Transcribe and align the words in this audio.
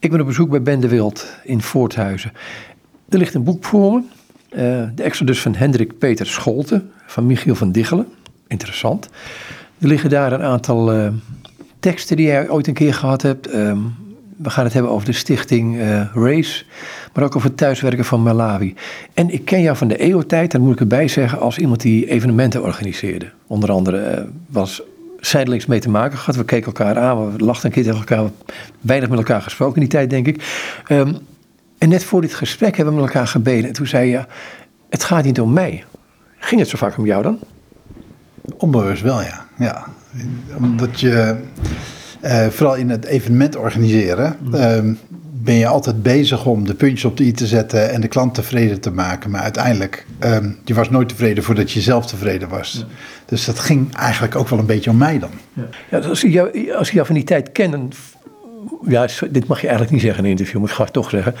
Ik 0.00 0.10
ben 0.10 0.20
op 0.20 0.26
bezoek 0.26 0.50
bij 0.50 0.62
Ben 0.62 0.80
de 0.80 0.88
Wild 0.88 1.26
in 1.44 1.62
Voorthuizen. 1.62 2.32
Er 3.08 3.18
ligt 3.18 3.34
een 3.34 3.44
boek 3.44 3.64
voor 3.64 3.92
me. 3.92 4.02
Uh, 4.50 4.88
de 4.94 5.02
Exodus 5.02 5.40
van 5.40 5.54
Hendrik 5.54 5.98
Peter 5.98 6.26
Scholten 6.26 6.90
van 7.06 7.26
Michiel 7.26 7.54
van 7.54 7.72
Diggelen. 7.72 8.06
Interessant. 8.46 9.08
Er 9.78 9.88
liggen 9.88 10.10
daar 10.10 10.32
een 10.32 10.42
aantal 10.42 10.94
uh, 10.94 11.08
teksten 11.80 12.16
die 12.16 12.26
jij 12.26 12.48
ooit 12.48 12.66
een 12.66 12.74
keer 12.74 12.94
gehad 12.94 13.22
hebt. 13.22 13.54
Um, 13.54 13.94
we 14.36 14.50
gaan 14.50 14.64
het 14.64 14.72
hebben 14.72 14.92
over 14.92 15.06
de 15.06 15.12
stichting 15.12 15.76
uh, 15.76 16.14
RACE, 16.14 16.64
maar 17.14 17.24
ook 17.24 17.36
over 17.36 17.48
het 17.48 17.58
thuiswerken 17.58 18.04
van 18.04 18.22
Malawi. 18.22 18.74
En 19.14 19.30
ik 19.30 19.44
ken 19.44 19.62
jou 19.62 19.76
van 19.76 19.88
de 19.88 19.96
EO-tijd, 19.96 20.50
dat 20.50 20.60
moet 20.60 20.72
ik 20.72 20.80
erbij 20.80 21.08
zeggen, 21.08 21.40
als 21.40 21.58
iemand 21.58 21.80
die 21.80 22.10
evenementen 22.10 22.62
organiseerde. 22.62 23.30
Onder 23.46 23.70
andere 23.70 24.28
was 24.46 24.82
zijdelings 25.20 25.66
mee 25.66 25.80
te 25.80 25.90
maken 25.90 26.18
gehad. 26.18 26.36
We 26.36 26.44
keken 26.44 26.66
elkaar 26.66 26.98
aan, 26.98 27.32
we 27.32 27.44
lachten 27.44 27.66
een 27.66 27.72
keer 27.72 27.82
tegen 27.82 27.98
elkaar, 27.98 28.30
weinig 28.80 29.08
met 29.08 29.18
elkaar 29.18 29.42
gesproken 29.42 29.74
in 29.74 29.80
die 29.80 29.90
tijd, 29.90 30.10
denk 30.10 30.26
ik. 30.26 30.42
Um, 30.88 31.16
en 31.78 31.88
net 31.88 32.04
voor 32.04 32.20
dit 32.20 32.34
gesprek 32.34 32.76
hebben 32.76 32.94
we 32.94 33.00
met 33.00 33.08
elkaar 33.08 33.26
gebeden. 33.26 33.64
En 33.64 33.72
toen 33.72 33.86
zei 33.86 34.10
je, 34.10 34.24
het 34.88 35.04
gaat 35.04 35.24
niet 35.24 35.40
om 35.40 35.52
mij. 35.52 35.84
Ging 36.38 36.60
het 36.60 36.70
zo 36.70 36.76
vaak 36.76 36.98
om 36.98 37.06
jou 37.06 37.22
dan? 37.22 37.38
Onbewust 38.56 39.02
wel, 39.02 39.22
ja. 39.22 39.46
ja. 39.58 39.86
Omdat 40.56 41.00
je, 41.00 41.36
uh, 42.22 42.46
vooral 42.46 42.74
in 42.74 42.90
het 42.90 43.04
evenement 43.04 43.56
organiseren, 43.56 44.36
uh, 44.54 44.94
ben 45.42 45.54
je 45.54 45.66
altijd 45.66 46.02
bezig 46.02 46.46
om 46.46 46.66
de 46.66 46.74
puntjes 46.74 47.04
op 47.04 47.16
de 47.16 47.24
i 47.24 47.32
te 47.32 47.46
zetten 47.46 47.90
en 47.90 48.00
de 48.00 48.08
klant 48.08 48.34
tevreden 48.34 48.80
te 48.80 48.90
maken. 48.90 49.30
Maar 49.30 49.40
uiteindelijk, 49.40 50.06
um, 50.20 50.58
je 50.64 50.74
was 50.74 50.90
nooit 50.90 51.08
tevreden 51.08 51.44
voordat 51.44 51.72
je 51.72 51.80
zelf 51.80 52.06
tevreden 52.06 52.48
was. 52.48 52.86
Dus 53.24 53.44
dat 53.44 53.58
ging 53.58 53.94
eigenlijk 53.96 54.36
ook 54.36 54.48
wel 54.48 54.58
een 54.58 54.66
beetje 54.66 54.90
om 54.90 54.96
mij 54.96 55.18
dan. 55.18 55.30
Ja. 55.52 55.62
ja 55.90 55.98
als, 55.98 56.24
ik 56.24 56.32
jou, 56.32 56.72
als 56.72 56.88
ik 56.88 56.94
jou 56.94 57.06
van 57.06 57.14
die 57.14 57.24
tijd 57.24 57.52
ken, 57.52 57.70
dan, 57.70 57.92
ja, 58.86 59.08
dit 59.30 59.46
mag 59.46 59.60
je 59.60 59.66
eigenlijk 59.66 59.90
niet 59.90 60.00
zeggen 60.00 60.18
in 60.18 60.24
een 60.24 60.30
interview, 60.30 60.60
maar 60.60 60.70
ik 60.70 60.76
ga 60.76 60.84
het 60.84 60.92
toch 60.92 61.10
zeggen. 61.10 61.34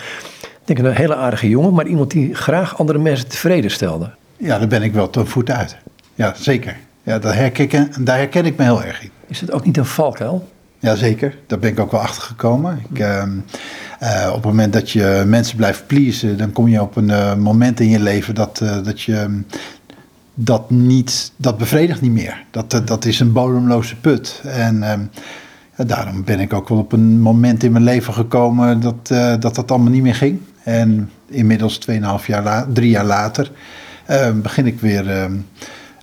Ik 0.64 0.76
denk 0.76 0.78
een 0.78 0.94
hele 0.94 1.16
aardige 1.16 1.48
jongen, 1.48 1.74
maar 1.74 1.86
iemand 1.86 2.10
die 2.10 2.34
graag 2.34 2.78
andere 2.78 2.98
mensen 2.98 3.28
tevreden 3.28 3.70
stelde. 3.70 4.10
Ja, 4.36 4.58
daar 4.58 4.68
ben 4.68 4.82
ik 4.82 4.92
wel 4.92 5.10
ten 5.10 5.26
voet 5.26 5.50
uit. 5.50 5.76
Ja, 6.14 6.34
zeker. 6.36 6.76
Ja, 7.02 7.18
daar, 7.18 7.34
herken, 7.34 7.90
daar 8.00 8.16
herken 8.16 8.44
ik 8.44 8.56
me 8.56 8.64
heel 8.64 8.82
erg 8.82 9.02
in. 9.02 9.10
Is 9.26 9.40
het 9.40 9.52
ook 9.52 9.64
niet 9.64 9.76
een 9.76 9.84
valkuil? 9.84 10.48
Jazeker, 10.80 11.38
daar 11.46 11.58
ben 11.58 11.70
ik 11.70 11.80
ook 11.80 11.90
wel 11.90 12.00
achter 12.00 12.22
gekomen. 12.22 12.82
Ik, 12.90 12.98
uh, 12.98 13.22
uh, 14.02 14.26
op 14.28 14.34
het 14.34 14.44
moment 14.44 14.72
dat 14.72 14.90
je 14.90 15.22
mensen 15.26 15.56
blijft 15.56 15.86
pleasen, 15.86 16.38
dan 16.38 16.52
kom 16.52 16.68
je 16.68 16.82
op 16.82 16.96
een 16.96 17.08
uh, 17.08 17.34
moment 17.34 17.80
in 17.80 17.88
je 17.88 18.00
leven 18.00 18.34
dat, 18.34 18.60
uh, 18.62 18.84
dat 18.84 19.00
je 19.00 19.42
dat 20.34 20.70
niet, 20.70 21.32
dat 21.36 21.58
bevredigt 21.58 22.00
niet 22.00 22.12
meer. 22.12 22.44
Dat, 22.50 22.82
dat 22.84 23.04
is 23.04 23.20
een 23.20 23.32
bodemloze 23.32 23.96
put. 23.96 24.40
En 24.44 24.82
ehm, 24.82 25.00
daarom 25.88 26.24
ben 26.24 26.40
ik 26.40 26.52
ook 26.52 26.68
wel 26.68 26.78
op 26.78 26.92
een 26.92 27.20
moment 27.20 27.62
in 27.62 27.72
mijn 27.72 27.84
leven 27.84 28.14
gekomen 28.14 28.80
dat 28.80 29.06
dat, 29.40 29.54
dat 29.54 29.70
allemaal 29.70 29.92
niet 29.92 30.02
meer 30.02 30.14
ging. 30.14 30.40
En 30.64 31.10
inmiddels 31.26 31.78
2,5 31.90 31.96
jaar, 32.26 32.42
la, 32.42 32.66
drie 32.72 32.90
jaar 32.90 33.04
later, 33.04 33.50
ehm, 34.06 34.40
begin 34.40 34.66
ik 34.66 34.80
weer 34.80 35.10
ehm, 35.10 35.32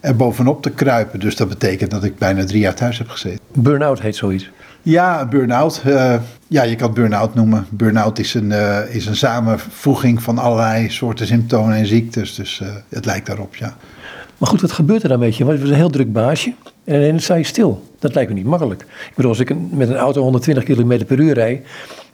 er 0.02 0.16
bovenop 0.16 0.62
te 0.62 0.70
kruipen. 0.70 1.20
Dus 1.20 1.36
dat 1.36 1.50
betekent 1.50 1.92
dat 1.92 2.04
ik 2.04 2.18
bijna 2.18 2.46
drie 2.46 2.60
jaar 2.60 2.76
thuis 2.76 2.98
heb 2.98 3.10
gezeten. 3.10 3.40
Burn-out 3.54 4.02
heet 4.02 4.16
zoiets. 4.16 4.50
Ja, 4.82 5.26
burn-out. 5.26 5.82
Uh, 5.88 6.16
ja, 6.48 6.64
je 6.64 6.76
kan 6.76 6.88
het 6.88 6.96
burn-out 6.96 7.36
noemen. 7.36 7.66
Burn-out 7.70 8.20
is 8.20 8.34
een, 8.34 8.50
uh, 8.50 8.96
is 8.96 9.06
een 9.06 9.16
samenvoeging 9.16 10.24
van 10.24 10.38
allerlei 10.38 10.90
soorten 10.90 11.28
symptomen 11.28 11.76
en 11.76 11.86
ziektes. 11.86 12.36
Dus 12.36 12.60
uh, 12.64 12.70
het 12.90 13.06
lijkt 13.06 13.26
daarop, 13.26 13.56
ja. 13.56 13.76
Maar 14.38 14.50
goed, 14.50 14.62
wat 14.62 14.72
gebeurt 14.72 15.04
er 15.04 15.10
dan 15.10 15.20
met 15.20 15.38
je? 15.38 15.44
Want 15.44 15.58
het 15.58 15.62
was 15.68 15.72
een 15.72 15.82
heel 15.82 15.90
druk 15.90 16.14
baasje 16.14 16.54
en 16.84 17.10
dan 17.10 17.20
sta 17.20 17.36
je 17.36 17.44
stil. 17.44 17.84
Dat 18.00 18.16
lijkt 18.16 18.30
me 18.30 18.36
niet 18.36 18.46
makkelijk. 18.46 18.82
Ik 18.82 19.16
bedoel, 19.16 19.32
als 19.32 19.40
ik 19.40 19.56
met 19.72 19.90
een 19.90 19.96
auto 19.96 20.22
120 20.22 20.64
km 20.64 21.06
per 21.06 21.20
uur 21.20 21.34
rijd 21.34 21.66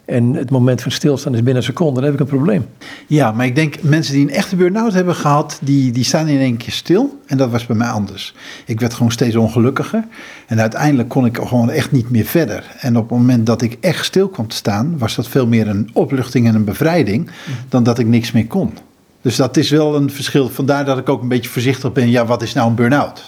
en 0.04 0.34
het 0.34 0.50
moment 0.50 0.82
van 0.82 0.90
stilstaan 0.90 1.32
is 1.32 1.38
binnen 1.38 1.56
een 1.56 1.68
seconde, 1.68 1.94
dan 1.94 2.04
heb 2.04 2.12
ik 2.12 2.20
een 2.20 2.26
probleem. 2.26 2.66
Ja, 3.06 3.32
maar 3.32 3.46
ik 3.46 3.54
denk 3.54 3.82
mensen 3.82 4.14
die 4.14 4.22
een 4.22 4.34
echte 4.34 4.56
burn-out 4.56 4.92
hebben 4.92 5.14
gehad, 5.14 5.58
die, 5.62 5.92
die 5.92 6.04
staan 6.04 6.28
in 6.28 6.40
één 6.40 6.56
keer 6.56 6.72
stil. 6.72 7.20
En 7.26 7.36
dat 7.36 7.50
was 7.50 7.66
bij 7.66 7.76
mij 7.76 7.88
anders. 7.88 8.34
Ik 8.66 8.80
werd 8.80 8.94
gewoon 8.94 9.12
steeds 9.12 9.36
ongelukkiger. 9.36 10.04
En 10.46 10.60
uiteindelijk 10.60 11.08
kon 11.08 11.26
ik 11.26 11.36
gewoon 11.36 11.70
echt 11.70 11.92
niet 11.92 12.10
meer 12.10 12.24
verder. 12.24 12.70
En 12.78 12.96
op 12.96 13.08
het 13.08 13.18
moment 13.18 13.46
dat 13.46 13.62
ik 13.62 13.76
echt 13.80 14.04
stil 14.04 14.28
kwam 14.28 14.48
te 14.48 14.56
staan, 14.56 14.98
was 14.98 15.14
dat 15.14 15.28
veel 15.28 15.46
meer 15.46 15.68
een 15.68 15.90
opluchting 15.92 16.46
en 16.48 16.54
een 16.54 16.64
bevrijding, 16.64 17.30
dan 17.68 17.82
dat 17.82 17.98
ik 17.98 18.06
niks 18.06 18.32
meer 18.32 18.46
kon. 18.46 18.72
Dus 19.24 19.36
dat 19.36 19.56
is 19.56 19.70
wel 19.70 19.96
een 19.96 20.10
verschil. 20.10 20.48
Vandaar 20.48 20.84
dat 20.84 20.98
ik 20.98 21.08
ook 21.08 21.22
een 21.22 21.28
beetje 21.28 21.50
voorzichtig 21.50 21.92
ben. 21.92 22.10
Ja, 22.10 22.26
wat 22.26 22.42
is 22.42 22.52
nou 22.52 22.68
een 22.68 22.74
burn-out? 22.74 23.22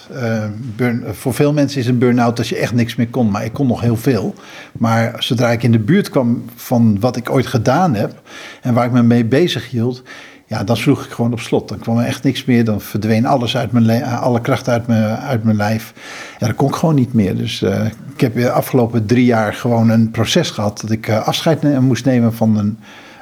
Burn, 0.75 1.03
voor 1.11 1.33
veel 1.33 1.53
mensen 1.53 1.79
is 1.79 1.87
een 1.87 1.97
burn-out 1.97 2.37
dat 2.37 2.47
je 2.47 2.57
echt 2.57 2.73
niks 2.73 2.95
meer 2.95 3.07
kon. 3.07 3.31
Maar 3.31 3.45
ik 3.45 3.53
kon 3.53 3.67
nog 3.67 3.81
heel 3.81 3.95
veel. 3.95 4.35
Maar 4.71 5.15
zodra 5.19 5.51
ik 5.51 5.63
in 5.63 5.71
de 5.71 5.79
buurt 5.79 6.09
kwam 6.09 6.45
van 6.55 6.99
wat 6.99 7.15
ik 7.15 7.29
ooit 7.29 7.47
gedaan 7.47 7.95
heb... 7.95 8.21
en 8.61 8.73
waar 8.73 8.85
ik 8.85 8.91
me 8.91 9.03
mee 9.03 9.25
bezig 9.25 9.69
hield... 9.69 10.03
ja, 10.45 10.63
dan 10.63 10.77
sloeg 10.77 11.05
ik 11.05 11.11
gewoon 11.11 11.31
op 11.31 11.39
slot. 11.39 11.69
Dan 11.69 11.79
kwam 11.79 11.97
er 11.97 12.05
echt 12.05 12.23
niks 12.23 12.45
meer. 12.45 12.65
Dan 12.65 12.81
verdween 12.81 13.25
alles 13.25 13.57
uit 13.57 13.71
mijn 13.71 14.03
alle 14.03 14.41
kracht 14.41 14.69
uit 14.69 14.87
mijn, 14.87 15.17
uit 15.17 15.43
mijn 15.43 15.57
lijf. 15.57 15.93
Ja, 16.39 16.47
dat 16.47 16.55
kon 16.55 16.67
ik 16.67 16.75
gewoon 16.75 16.95
niet 16.95 17.13
meer. 17.13 17.37
Dus 17.37 17.61
uh, 17.61 17.85
ik 18.13 18.21
heb 18.21 18.35
de 18.35 18.51
afgelopen 18.51 19.05
drie 19.05 19.25
jaar 19.25 19.53
gewoon 19.53 19.89
een 19.89 20.11
proces 20.11 20.49
gehad... 20.49 20.81
dat 20.81 20.91
ik 20.91 21.07
uh, 21.07 21.27
afscheid 21.27 21.79
moest 21.79 22.05
nemen 22.05 22.33
van 22.33 22.57
een, 22.57 22.79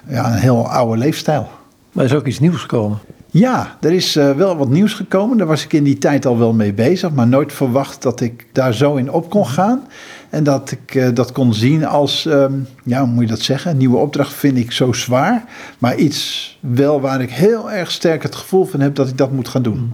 ja, 0.08 0.32
een 0.32 0.40
heel 0.40 0.70
oude 0.70 0.98
leefstijl. 0.98 1.50
Maar 1.96 2.06
er 2.06 2.12
is 2.12 2.18
ook 2.18 2.28
iets 2.28 2.40
nieuws 2.40 2.62
gekomen. 2.62 3.00
Ja, 3.32 3.78
er 3.82 3.94
is 3.94 4.16
uh, 4.16 4.32
wel 4.32 4.58
wat 4.58 4.70
nieuws 4.70 4.94
gekomen. 4.94 5.38
Daar 5.38 5.48
was 5.48 5.64
ik 5.64 5.74
in 5.74 5.84
die 5.84 5.98
tijd 5.98 6.26
al 6.26 6.38
wel 6.38 6.54
mee 6.54 6.74
bezig, 6.74 7.12
maar 7.12 7.28
nooit 7.28 7.54
verwacht 7.54 8.02
dat 8.02 8.22
ik 8.22 8.46
daar 8.52 8.74
zo 8.74 8.96
in 8.96 9.12
op 9.12 9.30
kon 9.30 9.48
gaan. 9.48 9.88
En 10.30 10.44
dat 10.44 10.72
ik 10.72 10.96
uh, 10.96 11.08
dat 11.14 11.32
kon 11.32 11.54
zien 11.54 11.86
als, 11.86 12.26
um, 12.26 12.68
ja, 12.84 13.00
hoe 13.00 13.08
moet 13.08 13.24
je 13.24 13.30
dat 13.30 13.40
zeggen? 13.40 13.72
Een 13.72 13.78
nieuwe 13.78 13.98
opdracht 13.98 14.34
vind 14.34 14.58
ik 14.58 14.72
zo 14.72 14.94
zwaar. 14.94 15.44
Maar 15.78 15.96
iets 15.96 16.58
wel 16.60 17.02
waar 17.02 17.22
ik 17.22 17.32
heel 17.32 17.72
erg 17.72 17.92
sterk 17.92 18.24
het 18.24 18.36
gevoel 18.36 18.66
van 18.66 18.80
heb 18.80 18.96
dat 18.96 19.10
ik 19.10 19.18
dat 19.18 19.32
moet 19.32 19.48
gaan 19.48 19.64
doen. 19.64 19.94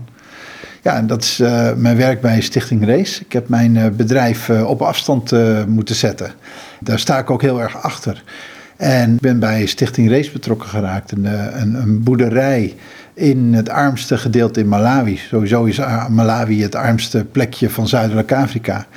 Ja, 0.81 0.95
en 0.95 1.07
dat 1.07 1.23
is 1.23 1.39
uh, 1.39 1.73
mijn 1.73 1.97
werk 1.97 2.21
bij 2.21 2.41
Stichting 2.41 2.85
Race. 2.85 3.21
Ik 3.21 3.33
heb 3.33 3.49
mijn 3.49 3.95
bedrijf 3.95 4.49
op 4.49 4.81
afstand 4.81 5.31
moeten 5.67 5.95
zetten. 5.95 6.31
Daar 6.79 6.99
sta 6.99 7.17
ik 7.17 7.29
ook 7.29 7.41
heel 7.41 7.61
erg 7.61 7.83
achter. 7.83 8.23
En 8.81 9.17
ben 9.19 9.39
bij 9.39 9.65
Stichting 9.65 10.09
Race 10.09 10.31
betrokken 10.31 10.69
geraakt. 10.69 11.11
Een, 11.11 11.25
een, 11.61 11.73
een 11.73 12.03
boerderij 12.03 12.75
in 13.13 13.53
het 13.53 13.69
armste 13.69 14.17
gedeelte 14.17 14.59
in 14.59 14.67
Malawi. 14.67 15.17
Sowieso 15.17 15.63
is 15.63 15.79
Malawi 16.09 16.61
het 16.61 16.75
armste 16.75 17.25
plekje 17.31 17.69
van 17.69 17.87
Zuidelijk 17.87 18.31
Afrika. 18.31 18.87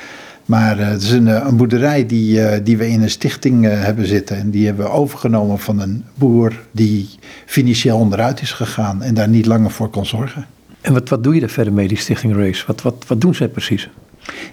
Maar 0.44 0.78
uh, 0.78 0.88
het 0.88 1.02
is 1.02 1.10
een, 1.10 1.26
een 1.46 1.56
boerderij 1.56 2.06
die, 2.06 2.62
die 2.62 2.76
we 2.76 2.88
in 2.88 3.02
een 3.02 3.10
stichting 3.10 3.64
hebben 3.64 4.06
zitten. 4.06 4.36
En 4.36 4.50
die 4.50 4.66
hebben 4.66 4.84
we 4.84 4.90
overgenomen 4.90 5.58
van 5.58 5.80
een 5.80 6.04
boer 6.14 6.52
die 6.70 7.08
financieel 7.46 7.98
onderuit 7.98 8.40
is 8.40 8.52
gegaan 8.52 9.02
en 9.02 9.14
daar 9.14 9.28
niet 9.28 9.46
langer 9.46 9.70
voor 9.70 9.90
kon 9.90 10.06
zorgen. 10.06 10.46
En 10.80 10.92
wat, 10.92 11.08
wat 11.08 11.24
doe 11.24 11.34
je 11.34 11.40
daar 11.40 11.48
verder 11.48 11.72
mee, 11.72 11.88
die 11.88 11.98
Stichting 11.98 12.36
Race? 12.36 12.64
Wat, 12.66 12.82
wat, 12.82 13.04
wat 13.06 13.20
doen 13.20 13.34
zij 13.34 13.48
precies? 13.48 13.88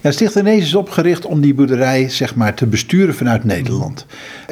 Ja, 0.02 0.10
Stichting 0.10 0.46
Race 0.46 0.58
is 0.58 0.74
opgericht 0.74 1.24
om 1.24 1.40
die 1.40 1.54
boerderij 1.54 2.08
zeg 2.08 2.34
maar, 2.34 2.54
te 2.54 2.66
besturen 2.66 3.14
vanuit 3.14 3.44
Nederland. 3.44 4.06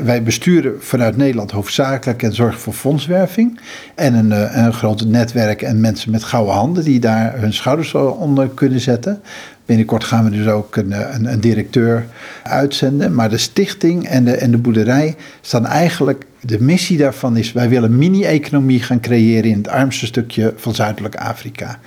Wij 0.05 0.23
besturen 0.23 0.75
vanuit 0.81 1.17
Nederland 1.17 1.51
hoofdzakelijk 1.51 2.23
en 2.23 2.35
zorgen 2.35 2.61
voor 2.61 2.73
fondswerving. 2.73 3.61
En 3.95 4.15
een, 4.15 4.59
een 4.65 4.73
groot 4.73 5.05
netwerk 5.05 5.63
en 5.63 5.81
mensen 5.81 6.11
met 6.11 6.25
gouden 6.25 6.55
handen 6.55 6.85
die 6.85 7.01
daar 7.01 7.41
hun 7.41 7.53
schouders 7.53 7.95
onder 7.95 8.49
kunnen 8.49 8.81
zetten. 8.81 9.23
Binnenkort 9.71 10.05
gaan 10.05 10.25
we 10.25 10.31
dus 10.31 10.47
ook 10.47 10.77
een, 10.77 11.15
een, 11.15 11.33
een, 11.33 11.41
directeur 11.41 12.07
uitzenden. 12.43 13.15
Maar 13.15 13.31
de 13.31 13.39
stichting 13.39 14.09
en 14.09 14.25
de, 14.25 14.33
en 14.33 14.51
de 14.51 14.59
boerderij 14.59 15.17
staan 15.41 15.67
eigenlijk. 15.67 16.27
De 16.41 16.61
missie 16.61 16.99
daarvan 16.99 17.37
is: 17.37 17.53
wij 17.53 17.69
willen 17.69 17.99
mini-economie 17.99 18.83
gaan 18.83 19.01
creëren 19.01 19.51
in 19.51 19.57
het 19.57 19.69
armste 19.69 20.07
stukje 20.07 20.53
van 20.57 20.75
Zuidelijk 20.75 21.17
Afrika. 21.17 21.79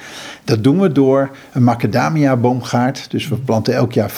Dat 0.43 0.63
doen 0.63 0.79
we 0.79 0.91
door 0.91 1.29
een 1.53 1.63
macadamia-boomgaard. 1.63 3.11
Dus 3.11 3.27
we 3.27 3.35
planten 3.35 3.73
elk 3.73 3.93
jaar 3.93 4.11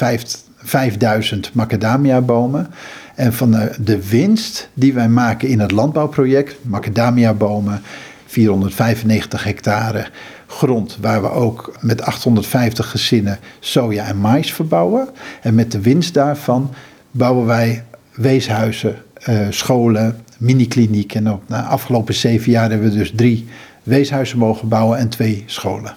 5000 0.58 1.54
macadamia-bomen. 1.54 2.68
En 3.16 3.34
van 3.34 3.52
de, 3.52 3.72
de 3.80 4.08
winst 4.08 4.70
die 4.74 4.94
wij 4.94 5.10
maken 5.10 5.48
in 5.48 5.60
het 5.60 5.72
landbouwproject, 5.72 6.56
macadamia-bomen, 6.62 7.82
495 8.26 9.44
hectare 9.44 10.08
grond 10.48 10.98
waar 11.02 11.22
we 11.22 11.30
ook 11.30 11.74
met 11.82 12.02
850 12.02 12.90
gezinnen 12.90 13.40
soja 13.60 14.06
en 14.06 14.18
mais 14.18 14.54
verbouwen. 14.54 15.08
En 15.42 15.56
met 15.56 15.72
de 15.72 15.82
winst 15.82 16.14
daarvan 16.14 16.74
bouwen 17.12 17.46
wij 17.46 17.84
weeshuizen, 18.14 18.96
uh, 19.30 19.48
scholen, 19.50 20.24
minikliniek. 20.38 21.16
En 21.16 21.32
op 21.32 21.44
de 21.48 21.56
afgelopen 21.56 22.14
zeven 22.14 22.52
jaar 22.52 22.70
hebben 22.70 22.90
we 22.90 22.98
dus 22.98 23.12
drie 23.16 23.48
weeshuizen 23.84 24.38
mogen 24.38 24.68
bouwen 24.68 24.98
en 24.98 25.10
twee 25.10 25.44
scholen. 25.46 25.96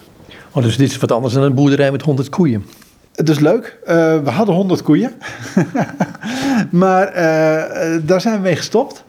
Oh, 0.51 0.63
dus 0.63 0.77
dit 0.77 0.91
is 0.91 0.97
wat 0.97 1.11
anders 1.11 1.33
dan 1.33 1.43
een 1.43 1.53
boerderij 1.53 1.91
met 1.91 2.01
100 2.01 2.29
koeien. 2.29 2.65
Het 3.15 3.29
is 3.29 3.39
leuk. 3.39 3.77
Uh, 3.81 3.87
we 4.23 4.29
hadden 4.29 4.55
100 4.55 4.81
koeien. 4.81 5.11
maar 6.71 7.07
uh, 7.07 7.97
daar 8.05 8.21
zijn 8.21 8.35
we 8.35 8.41
mee 8.41 8.55
gestopt 8.55 9.03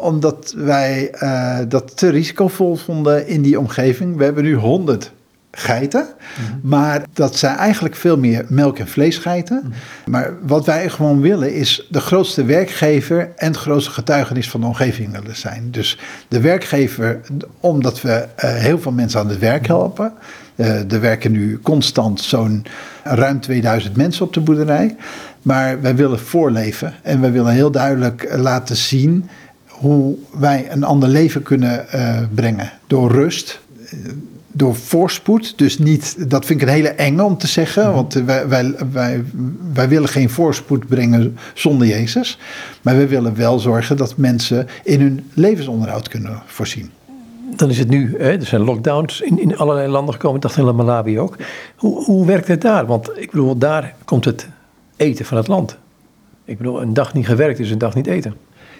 omdat 0.00 0.54
wij 0.56 1.14
uh, 1.22 1.58
dat 1.68 1.96
te 1.96 2.08
risicovol 2.08 2.76
vonden 2.76 3.26
in 3.26 3.42
die 3.42 3.58
omgeving. 3.58 4.16
We 4.16 4.24
hebben 4.24 4.44
nu 4.44 4.54
100 4.54 5.12
geiten. 5.50 6.06
Maar 6.62 7.02
dat 7.12 7.36
zijn 7.36 7.56
eigenlijk 7.56 7.96
veel 7.96 8.18
meer 8.18 8.44
melk- 8.48 8.78
en 8.78 8.88
vleesgeiten. 8.88 9.72
Maar 10.06 10.32
wat 10.42 10.66
wij 10.66 10.88
gewoon 10.88 11.20
willen 11.20 11.54
is 11.54 11.86
de 11.90 12.00
grootste 12.00 12.44
werkgever 12.44 13.32
en 13.36 13.46
het 13.46 13.56
grootste 13.56 13.90
getuigenis 13.90 14.50
van 14.50 14.60
de 14.60 14.66
omgeving 14.66 15.12
willen 15.12 15.36
zijn. 15.36 15.70
Dus 15.70 15.98
de 16.28 16.40
werkgever, 16.40 17.20
omdat 17.60 18.00
we 18.00 18.26
eh, 18.36 18.54
heel 18.54 18.78
veel 18.78 18.92
mensen 18.92 19.20
aan 19.20 19.28
het 19.28 19.38
werk 19.38 19.66
helpen. 19.66 20.12
Uh, 20.56 20.92
er 20.92 21.00
werken 21.00 21.32
nu 21.32 21.58
constant 21.62 22.20
zo'n 22.20 22.64
ruim 23.04 23.40
2000 23.40 23.96
mensen 23.96 24.24
op 24.24 24.32
de 24.32 24.40
boerderij. 24.40 24.96
Maar 25.42 25.80
wij 25.80 25.96
willen 25.96 26.20
voorleven 26.20 26.94
en 27.02 27.20
wij 27.20 27.32
willen 27.32 27.52
heel 27.52 27.70
duidelijk 27.70 28.36
laten 28.36 28.76
zien 28.76 29.28
hoe 29.80 30.16
wij 30.38 30.66
een 30.70 30.84
ander 30.84 31.08
leven 31.08 31.42
kunnen 31.42 31.86
uh, 31.94 32.18
brengen. 32.34 32.72
Door 32.86 33.10
rust, 33.10 33.60
door 34.52 34.74
voorspoed. 34.74 35.58
Dus 35.58 35.78
niet, 35.78 36.30
dat 36.30 36.44
vind 36.44 36.60
ik 36.60 36.68
een 36.68 36.74
hele 36.74 36.88
enge 36.88 37.24
om 37.24 37.38
te 37.38 37.46
zeggen. 37.46 37.84
Mhm. 37.84 37.94
Want 37.94 38.14
wij, 38.14 38.48
wij, 38.48 38.74
wij, 38.92 39.24
wij 39.72 39.88
willen 39.88 40.08
geen 40.08 40.30
voorspoed 40.30 40.86
brengen 40.86 41.38
zonder 41.54 41.86
Jezus. 41.86 42.38
Maar 42.82 42.96
we 42.96 43.06
willen 43.06 43.36
wel 43.36 43.58
zorgen 43.58 43.96
dat 43.96 44.16
mensen 44.16 44.66
in 44.84 45.00
hun 45.00 45.30
levensonderhoud 45.34 46.08
kunnen 46.08 46.42
voorzien. 46.46 46.90
Dan 47.56 47.70
is 47.70 47.78
het 47.78 47.88
nu, 47.88 48.14
hè, 48.18 48.30
er 48.30 48.46
zijn 48.46 48.62
lockdowns 48.62 49.20
in, 49.20 49.40
in 49.40 49.56
allerlei 49.56 49.88
landen 49.88 50.14
gekomen. 50.14 50.36
Ik 50.36 50.42
dacht 50.42 50.56
in 50.56 50.76
Malawi 50.76 51.18
ook. 51.18 51.36
Hoe, 51.76 52.04
hoe 52.04 52.26
werkt 52.26 52.48
het 52.48 52.60
daar? 52.60 52.86
Want 52.86 53.10
ik 53.16 53.30
bedoel, 53.30 53.58
daar 53.58 53.94
komt 54.04 54.24
het 54.24 54.48
eten 54.96 55.24
van 55.24 55.36
het 55.36 55.48
land. 55.48 55.76
Ik 56.44 56.58
bedoel, 56.58 56.82
een 56.82 56.94
dag 56.94 57.14
niet 57.14 57.26
gewerkt 57.26 57.58
is 57.58 57.70
een 57.70 57.78
dag 57.78 57.94
niet 57.94 58.06
eten. 58.06 58.34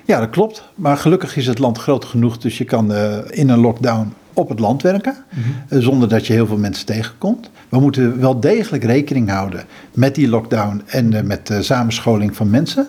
Ja, 0.04 0.18
dat 0.18 0.30
klopt. 0.30 0.68
Maar 0.74 0.96
gelukkig 0.96 1.36
is 1.36 1.46
het 1.46 1.58
land 1.58 1.78
groot 1.78 2.04
genoeg, 2.04 2.38
dus 2.38 2.58
je 2.58 2.64
kan 2.64 2.92
uh, 2.92 3.16
in 3.30 3.48
een 3.48 3.58
lockdown 3.58 4.12
op 4.32 4.48
het 4.48 4.58
land 4.58 4.82
werken, 4.82 5.16
mm 5.30 5.80
zonder 5.80 6.08
dat 6.08 6.26
je 6.26 6.32
heel 6.32 6.46
veel 6.46 6.56
mensen 6.56 6.86
tegenkomt. 6.86 7.50
We 7.68 7.80
moeten 7.80 8.20
wel 8.20 8.40
degelijk 8.40 8.84
rekening 8.84 9.30
houden 9.30 9.64
met 9.92 10.14
die 10.14 10.28
lockdown 10.28 10.82
en 10.86 11.12
uh, 11.12 11.20
met 11.20 11.46
de 11.46 11.62
samenscholing 11.62 12.36
van 12.36 12.50
mensen. 12.50 12.88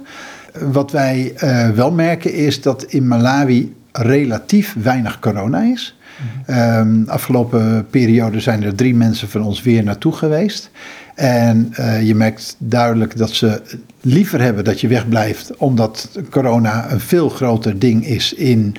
Wat 0.60 0.92
wij 0.92 1.34
wel 1.76 1.92
merken 1.92 2.34
is 2.34 2.62
dat 2.62 2.84
in 2.84 3.08
Malawi 3.08 3.76
relatief 3.92 4.76
weinig 4.82 5.20
corona 5.20 5.62
is. 5.62 5.96
Mm 6.48 7.04
afgelopen 7.08 7.88
periode 7.90 8.40
zijn 8.40 8.64
er 8.64 8.76
drie 8.76 8.96
mensen 8.96 9.30
van 9.30 9.44
ons 9.44 9.62
weer 9.62 9.84
naartoe 9.84 10.14
geweest. 10.14 10.72
En 11.16 11.74
uh, 11.80 12.08
je 12.08 12.16
merkt 12.16 12.56
duidelijk 12.58 13.18
dat 13.18 13.30
ze 13.30 13.62
liever 14.02 14.42
hebben 14.42 14.64
dat 14.64 14.82
je 14.82 14.88
wegblijft, 14.88 15.58
omdat 15.58 16.10
corona 16.30 16.92
een 16.92 17.00
veel 17.00 17.30
groter 17.30 17.80
ding 17.80 18.06
is 18.06 18.34
in 18.34 18.76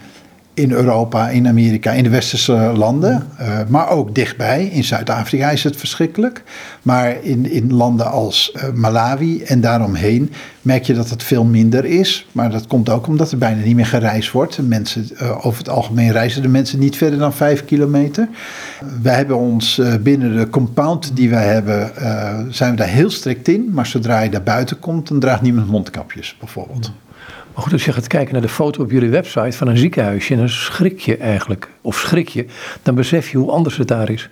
in 0.54 0.72
Europa, 0.72 1.28
in 1.28 1.48
Amerika, 1.48 1.90
in 1.90 2.02
de 2.02 2.10
westerse 2.10 2.52
landen. 2.52 3.26
Uh, 3.40 3.58
maar 3.68 3.88
ook 3.88 4.14
dichtbij. 4.14 4.64
In 4.64 4.84
Zuid-Afrika 4.84 5.50
is 5.50 5.64
het 5.64 5.76
verschrikkelijk. 5.76 6.42
Maar 6.82 7.24
in, 7.24 7.50
in 7.50 7.72
landen 7.72 8.10
als 8.10 8.52
uh, 8.56 8.62
Malawi 8.74 9.42
en 9.42 9.60
daaromheen 9.60 10.32
merk 10.62 10.84
je 10.84 10.94
dat 10.94 11.10
het 11.10 11.22
veel 11.22 11.44
minder 11.44 11.84
is. 11.84 12.26
Maar 12.32 12.50
dat 12.50 12.66
komt 12.66 12.88
ook 12.88 13.06
omdat 13.06 13.32
er 13.32 13.38
bijna 13.38 13.64
niet 13.64 13.76
meer 13.76 13.86
gereisd 13.86 14.30
wordt. 14.30 14.58
Mensen, 14.68 15.08
uh, 15.12 15.46
over 15.46 15.58
het 15.58 15.68
algemeen 15.68 16.12
reizen 16.12 16.42
de 16.42 16.48
mensen 16.48 16.78
niet 16.78 16.96
verder 16.96 17.18
dan 17.18 17.32
vijf 17.32 17.64
kilometer. 17.64 18.28
wij 19.02 19.14
hebben 19.14 19.36
ons 19.36 19.80
binnen 20.00 20.36
de 20.36 20.48
compound 20.48 21.16
die 21.16 21.30
wij 21.30 21.46
hebben, 21.46 21.90
zijn 22.54 22.70
we 22.70 22.76
daar 22.76 22.88
heel 22.88 23.10
strikt 23.10 23.48
in. 23.48 23.70
Maar 23.72 23.86
zodra 23.86 24.20
je 24.20 24.30
daar 24.30 24.42
buiten 24.42 24.78
komt, 24.78 25.08
dan 25.08 25.20
draagt 25.20 25.42
niemand 25.42 25.68
mondkapjes 25.68 26.36
bijvoorbeeld. 26.40 26.92
Maar 27.54 27.62
goed, 27.62 27.72
als 27.72 27.84
je 27.84 27.92
gaat 27.92 28.06
kijken 28.06 28.32
naar 28.32 28.42
de 28.42 28.48
foto 28.48 28.82
op 28.82 28.90
jullie 28.90 29.10
website 29.10 29.56
van 29.56 29.68
een 29.68 29.76
ziekenhuisje, 29.76 30.32
en 30.32 30.38
dan 30.38 30.48
schrik 30.48 31.00
je 31.00 31.16
eigenlijk, 31.16 31.70
of 31.80 31.98
schrik 31.98 32.28
je, 32.28 32.46
dan 32.82 32.94
besef 32.94 33.30
je 33.30 33.38
hoe 33.38 33.50
anders 33.50 33.76
het 33.76 33.88
daar 33.88 34.10
is. 34.10 34.30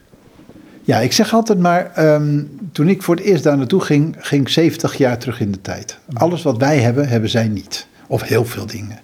Ja, 0.83 0.99
ik 0.99 1.13
zeg 1.13 1.35
altijd 1.35 1.59
maar, 1.59 2.15
um, 2.15 2.59
toen 2.73 2.89
ik 2.89 3.03
voor 3.03 3.17
het 3.17 3.25
eerst 3.25 3.45
daar 3.45 3.57
naartoe 3.57 3.81
ging, 3.81 4.17
ging 4.19 4.43
ik 4.43 4.49
70 4.49 4.97
jaar 4.97 5.19
terug 5.19 5.41
in 5.41 5.53
de 5.53 5.61
tijd. 5.61 5.99
Alles 6.13 6.43
wat 6.43 6.57
wij 6.57 6.79
hebben, 6.79 7.09
hebben 7.09 7.31
zij 7.31 7.49
niet. 7.49 7.87
Of 8.07 8.23
heel 8.23 8.45
veel 8.45 8.67
dingen. 8.67 8.99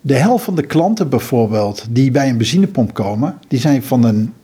De 0.00 0.14
helft 0.14 0.44
van 0.44 0.54
de 0.54 0.66
klanten 0.66 1.08
bijvoorbeeld, 1.08 1.86
die 1.90 2.10
bij 2.10 2.28
een 2.28 2.36
benzinepomp 2.36 2.94
komen, 2.94 3.38
die 3.48 3.60
zijn 3.60 3.82
van, 3.82 4.04
een, 4.04 4.34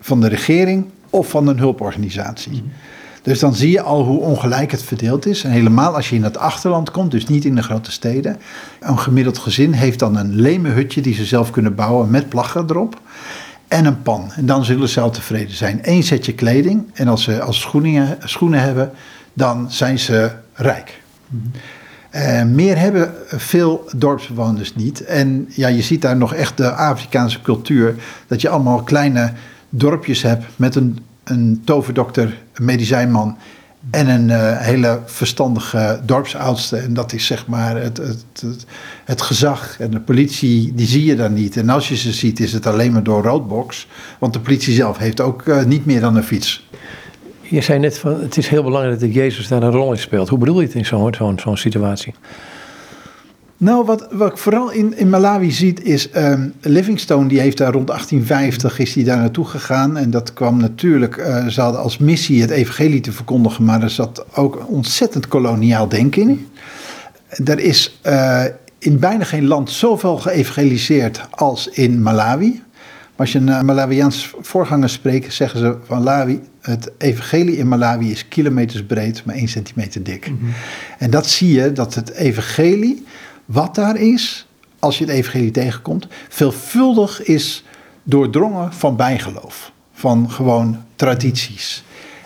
van 0.00 0.20
de 0.20 0.28
regering 0.28 0.86
of 1.10 1.28
van 1.28 1.46
een 1.46 1.58
hulporganisatie. 1.58 2.52
Mm 2.52 2.72
dus 3.22 3.38
dan 3.38 3.54
zie 3.54 3.70
je 3.70 3.82
al 3.82 4.04
hoe 4.04 4.20
ongelijk 4.20 4.70
het 4.70 4.82
verdeeld 4.82 5.26
is. 5.26 5.44
En 5.44 5.50
helemaal 5.50 5.94
als 5.94 6.08
je 6.08 6.16
in 6.16 6.24
het 6.24 6.38
achterland 6.38 6.90
komt, 6.90 7.10
dus 7.10 7.26
niet 7.26 7.44
in 7.44 7.54
de 7.54 7.62
grote 7.62 7.92
steden. 7.92 8.36
Een 8.80 8.98
gemiddeld 8.98 9.38
gezin 9.38 9.72
heeft 9.72 9.98
dan 9.98 10.16
een 10.16 10.34
lemenhutje 10.34 11.00
die 11.00 11.14
ze 11.14 11.24
zelf 11.24 11.50
kunnen 11.50 11.74
bouwen 11.74 12.10
met 12.10 12.28
plaggen 12.28 12.64
erop. 12.68 13.00
En 13.68 13.84
een 13.84 14.02
pan. 14.02 14.32
En 14.36 14.46
dan 14.46 14.64
zullen 14.64 14.88
ze 14.88 15.00
al 15.00 15.10
tevreden 15.10 15.56
zijn. 15.56 15.78
Eén 15.82 16.02
setje 16.02 16.34
kleding. 16.34 16.84
En 16.94 17.08
als 17.08 17.22
ze 17.22 17.42
als 17.42 17.60
schoenen, 17.60 18.18
schoenen 18.24 18.60
hebben, 18.60 18.90
dan 19.32 19.70
zijn 19.70 19.98
ze 19.98 20.30
rijk. 20.54 21.02
Uh, 22.14 22.42
meer 22.42 22.78
hebben 22.78 23.14
veel 23.26 23.90
dorpsbewoners 23.96 24.74
niet. 24.74 25.04
En 25.04 25.46
ja, 25.48 25.68
je 25.68 25.82
ziet 25.82 26.02
daar 26.02 26.16
nog 26.16 26.34
echt 26.34 26.56
de 26.56 26.72
Afrikaanse 26.72 27.40
cultuur. 27.40 27.94
Dat 28.26 28.40
je 28.40 28.48
allemaal 28.48 28.82
kleine 28.82 29.32
dorpjes 29.68 30.22
hebt 30.22 30.44
met 30.56 30.74
een 30.74 30.98
een 31.30 31.62
toverdokter, 31.64 32.42
een 32.52 32.64
medicijnman 32.64 33.36
en 33.90 34.08
een 34.08 34.28
uh, 34.28 34.58
hele 34.58 35.00
verstandige 35.04 36.00
dorpsoudste. 36.04 36.76
En 36.76 36.94
dat 36.94 37.12
is 37.12 37.26
zeg 37.26 37.46
maar 37.46 37.76
het, 37.76 37.96
het, 37.96 38.56
het, 39.04 39.22
gezag. 39.22 39.76
En 39.78 39.90
de 39.90 40.00
politie, 40.00 40.74
die 40.74 40.86
zie 40.86 41.04
je 41.04 41.16
dan 41.16 41.32
niet. 41.32 41.56
En 41.56 41.68
als 41.68 41.88
je 41.88 41.96
ze 41.96 42.12
ziet, 42.12 42.40
is 42.40 42.52
het 42.52 42.66
alleen 42.66 42.92
maar 42.92 43.02
door 43.02 43.22
roodbox. 43.22 43.86
Want 44.18 44.32
de 44.32 44.40
politie 44.40 44.74
zelf 44.74 44.98
heeft 44.98 45.20
ook 45.20 45.46
uh, 45.46 45.64
niet 45.64 45.86
meer 45.86 46.00
dan 46.00 46.16
een 46.16 46.22
fiets. 46.22 46.68
Je 47.40 47.60
zei 47.60 47.78
net 47.78 47.98
van 47.98 48.20
het 48.20 48.36
is 48.36 48.48
heel 48.48 48.62
belangrijk 48.62 49.00
dat 49.00 49.14
Jezus 49.14 49.48
daar 49.48 49.62
een 49.62 49.70
rol 49.70 49.92
in 49.92 49.98
speelt. 49.98 50.28
Hoe 50.28 50.38
bedoel 50.38 50.60
je 50.60 50.66
het 50.66 50.76
in 50.76 50.86
zo'n 50.86 51.14
zo'n 51.14 51.38
zo'n 51.38 51.56
situatie? 51.56 52.14
Nou, 53.60 53.84
wat, 53.84 54.06
wat 54.10 54.30
ik 54.30 54.38
vooral 54.38 54.70
in, 54.70 54.96
in 54.96 55.08
Malawi 55.08 55.50
ziet 55.50 55.84
is 55.84 56.08
um, 56.16 56.52
Livingstone, 56.60 57.28
die 57.28 57.40
heeft 57.40 57.56
daar 57.56 57.72
rond 57.72 57.86
1850 57.86 58.78
is 58.78 58.92
die 58.92 59.04
daar 59.04 59.18
naartoe 59.18 59.44
gegaan. 59.44 59.96
En 59.96 60.10
dat 60.10 60.32
kwam 60.32 60.56
natuurlijk, 60.56 61.16
uh, 61.16 61.46
ze 61.46 61.60
hadden 61.60 61.80
als 61.80 61.98
missie 61.98 62.40
het 62.40 62.50
evangelie 62.50 63.00
te 63.00 63.12
verkondigen, 63.12 63.64
maar 63.64 63.82
er 63.82 63.90
zat 63.90 64.24
ook 64.34 64.68
ontzettend 64.68 65.28
koloniaal 65.28 65.88
denken 65.88 66.22
in. 66.22 66.46
Er 67.44 67.58
is 67.58 68.00
uh, 68.06 68.44
in 68.78 68.98
bijna 68.98 69.24
geen 69.24 69.46
land 69.46 69.70
zoveel 69.70 70.16
geëvangeliseerd 70.16 71.20
als 71.30 71.68
in 71.68 72.02
Malawi. 72.02 72.62
Maar 73.16 73.28
als 73.28 73.32
je 73.32 73.38
een 73.38 73.64
Malawiaans 73.64 74.34
voorganger 74.40 74.88
spreekt, 74.88 75.34
zeggen 75.34 75.60
ze 75.60 75.76
van 75.84 75.98
Malawi, 75.98 76.40
het 76.60 76.90
evangelie 76.98 77.56
in 77.56 77.68
Malawi 77.68 78.10
is 78.10 78.28
kilometers 78.28 78.84
breed, 78.84 79.24
maar 79.24 79.34
1 79.34 79.48
centimeter 79.48 80.02
dik. 80.02 80.30
Mm 80.30 80.38
-hmm. 80.40 80.52
En 80.98 81.10
dat 81.10 81.26
zie 81.26 81.52
je, 81.52 81.72
dat 81.72 81.94
het 81.94 82.10
evangelie 82.10 83.04
wat 83.50 83.74
daar 83.74 83.96
is, 83.96 84.46
als 84.78 84.98
je 84.98 85.04
het 85.04 85.12
evangelie 85.12 85.50
tegenkomt, 85.50 86.06
veelvuldig 86.28 87.22
is 87.22 87.64
doordrongen 88.02 88.72
van 88.72 88.96
bijgeloof. 88.96 89.72
Van 89.92 90.30
gewoon 90.30 90.84
tradities. 90.96 91.84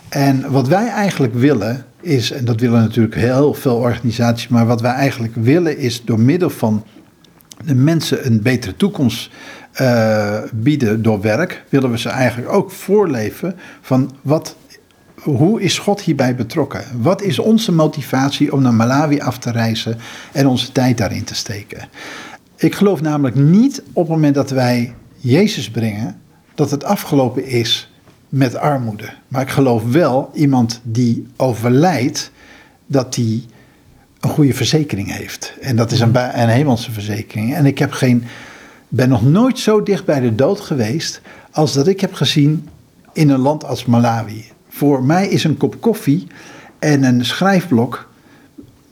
En 0.08 0.50
wat 0.50 0.68
wij 0.68 0.88
eigenlijk 0.88 1.34
willen 1.34 1.86
is, 2.00 2.30
en 2.30 2.44
dat 2.44 2.60
willen 2.60 2.80
natuurlijk 2.80 3.14
heel 3.14 3.54
veel 3.54 3.76
organisaties, 3.76 4.48
maar 4.48 4.66
wat 4.66 4.80
wij 4.80 4.92
eigenlijk 4.92 5.34
willen 5.34 5.78
is 5.78 6.04
door 6.04 6.20
middel 6.20 6.50
van 6.50 6.84
de 7.64 7.74
mensen 7.74 8.26
een 8.26 8.42
betere 8.42 8.76
toekomst 8.76 9.30
uh, 9.80 10.38
bieden 10.52 11.02
door 11.02 11.20
werk, 11.20 11.64
willen 11.68 11.90
we 11.90 11.98
ze 11.98 12.08
eigenlijk 12.08 12.52
ook 12.52 12.70
voorleven 12.70 13.56
van 13.80 14.16
wat 14.22 14.56
hoe 15.24 15.62
is 15.62 15.78
God 15.78 16.00
hierbij 16.00 16.34
betrokken? 16.34 16.84
Wat 17.00 17.22
is 17.22 17.38
onze 17.38 17.72
motivatie 17.72 18.52
om 18.52 18.62
naar 18.62 18.74
Malawi 18.74 19.20
af 19.20 19.38
te 19.38 19.50
reizen 19.50 19.98
en 20.32 20.46
onze 20.46 20.72
tijd 20.72 20.98
daarin 20.98 21.24
te 21.24 21.34
steken? 21.34 21.88
Ik 22.56 22.74
geloof 22.74 23.00
namelijk 23.00 23.36
niet 23.36 23.82
op 23.92 24.02
het 24.02 24.14
moment 24.14 24.34
dat 24.34 24.50
wij 24.50 24.94
Jezus 25.16 25.70
brengen, 25.70 26.20
dat 26.54 26.70
het 26.70 26.84
afgelopen 26.84 27.46
is 27.46 27.92
met 28.28 28.56
armoede. 28.56 29.12
Maar 29.28 29.42
ik 29.42 29.50
geloof 29.50 29.82
wel 29.84 30.30
iemand 30.34 30.80
die 30.82 31.26
overlijdt, 31.36 32.30
dat 32.86 33.14
die 33.14 33.44
een 34.20 34.30
goede 34.30 34.54
verzekering 34.54 35.12
heeft. 35.12 35.54
En 35.60 35.76
dat 35.76 35.92
is 35.92 36.00
een, 36.00 36.16
hemelse 36.48 36.92
verzekering. 36.92 37.54
En 37.54 37.66
ik 37.66 37.78
heb 37.78 37.92
geen, 37.92 38.24
ben 38.88 39.08
nog 39.08 39.22
nooit 39.22 39.58
zo 39.58 39.82
dicht 39.82 40.04
bij 40.04 40.20
de 40.20 40.34
dood 40.34 40.60
geweest 40.60 41.20
als 41.50 41.72
dat 41.72 41.86
ik 41.86 42.00
heb 42.00 42.14
gezien 42.14 42.68
in 43.12 43.28
een 43.28 43.40
land 43.40 43.64
als 43.64 43.84
Malawi. 43.84 44.44
Voor 44.74 45.04
mij 45.04 45.28
is 45.28 45.44
een 45.44 45.56
kop 45.56 45.80
koffie 45.80 46.26
en 46.78 47.02
een 47.02 47.24
schrijfblok 47.24 48.08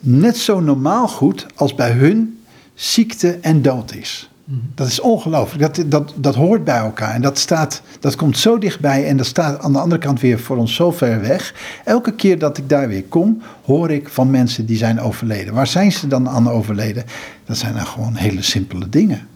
net 0.00 0.36
zo 0.36 0.60
normaal 0.60 1.08
goed 1.08 1.46
als 1.54 1.74
bij 1.74 1.90
hun 1.90 2.38
ziekte 2.74 3.38
en 3.40 3.62
dood 3.62 3.94
is. 3.94 4.30
Mhm. 4.44 4.58
Dat 4.74 4.86
is 4.86 5.00
ongelooflijk. 5.00 5.74
Dat, 5.74 5.90
dat, 5.90 6.12
dat 6.16 6.34
hoort 6.34 6.64
bij 6.64 6.76
elkaar. 6.76 7.14
En 7.14 7.22
dat, 7.22 7.38
staat, 7.38 7.82
dat 8.00 8.16
komt 8.16 8.38
zo 8.38 8.58
dichtbij 8.58 9.06
en 9.06 9.16
dat 9.16 9.26
staat 9.26 9.60
aan 9.60 9.72
de 9.72 9.78
andere 9.78 10.00
kant 10.00 10.20
weer 10.20 10.38
voor 10.38 10.56
ons 10.56 10.74
zo 10.74 10.90
ver 10.90 11.20
weg. 11.20 11.54
Elke 11.84 12.14
keer 12.14 12.38
dat 12.38 12.58
ik 12.58 12.68
daar 12.68 12.88
weer 12.88 13.04
kom, 13.04 13.42
hoor 13.64 13.90
ik 13.90 14.08
van 14.08 14.30
mensen 14.30 14.66
die 14.66 14.76
zijn 14.76 15.00
overleden. 15.00 15.54
Waar 15.54 15.66
zijn 15.66 15.92
ze 15.92 16.06
dan 16.06 16.28
aan 16.28 16.50
overleden? 16.50 17.04
Dat 17.44 17.56
zijn 17.56 17.74
dan 17.74 17.86
gewoon 17.86 18.14
hele 18.14 18.42
simpele 18.42 18.88
dingen. 18.88 19.26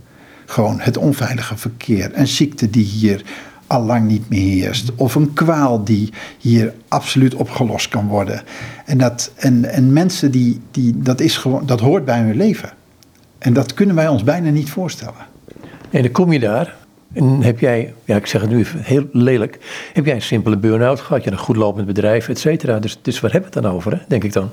Gewoon 0.47 0.81
het 0.81 0.97
onveilige 0.97 1.57
verkeer, 1.57 2.11
een 2.13 2.29
ziekte 2.29 2.71
die 2.71 2.85
hier 2.85 3.23
al 3.67 3.85
lang 3.85 4.09
niet 4.09 4.29
meer 4.29 4.63
heerst. 4.63 4.93
Of 4.97 5.15
een 5.15 5.33
kwaal 5.33 5.85
die 5.85 6.13
hier 6.39 6.75
absoluut 6.89 7.35
opgelost 7.35 7.89
kan 7.89 8.07
worden. 8.07 8.43
En, 8.85 8.99
dat, 8.99 9.33
en, 9.37 9.65
en 9.65 9.93
mensen 9.93 10.31
die, 10.31 10.61
die 10.71 10.99
dat, 10.99 11.21
is 11.21 11.37
gewoon, 11.37 11.67
dat 11.67 11.81
hoort 11.81 12.05
bij 12.05 12.19
hun 12.19 12.37
leven. 12.37 12.71
En 13.39 13.53
dat 13.53 13.75
kunnen 13.75 13.97
wij 13.97 14.09
ons 14.09 14.25
bijna 14.25 14.51
niet 14.51 14.71
voorstellen. 14.71 15.27
En 15.91 16.03
dan 16.03 16.11
kom 16.11 16.33
je 16.33 16.39
daar 16.39 16.77
en 17.13 17.43
heb 17.43 17.61
jij, 17.61 17.95
ja 18.05 18.17
ik 18.17 18.27
zeg 18.27 18.41
het 18.41 18.51
nu 18.51 18.59
even 18.59 18.81
heel 18.83 19.09
lelijk, 19.13 19.59
heb 19.93 20.05
jij 20.05 20.15
een 20.15 20.23
simpele 20.23 20.57
burn-out 20.57 21.01
gehad, 21.01 21.25
je 21.25 21.31
een 21.31 21.39
goed 21.39 21.57
lopend 21.57 21.87
bedrijf, 21.87 22.29
et 22.29 22.39
cetera. 22.39 22.79
Dus, 22.79 22.99
dus 23.03 23.21
waar 23.21 23.31
hebben 23.31 23.51
we 23.51 23.57
het 23.57 23.65
dan 23.65 23.75
over, 23.75 23.93
hè? 23.93 23.99
denk 24.09 24.25
ik 24.25 24.33
dan? 24.33 24.51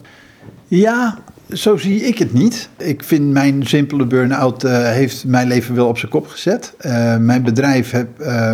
Ja, 0.68 1.18
zo 1.50 1.78
zie 1.78 2.02
ik 2.02 2.18
het 2.18 2.34
niet. 2.34 2.70
Ik 2.78 3.04
vind 3.04 3.32
mijn 3.32 3.66
simpele 3.66 4.06
burn-out 4.06 4.64
uh, 4.64 4.72
heeft 4.90 5.26
mijn 5.26 5.48
leven 5.48 5.76
wel 5.76 5.88
op 5.88 5.98
zijn 5.98 6.12
kop 6.12 6.28
gezet. 6.28 6.74
Uh, 6.82 7.18
mijn 7.18 7.44
bedrijf 7.44 7.92
heeft 7.92 8.08
uh, 8.20 8.54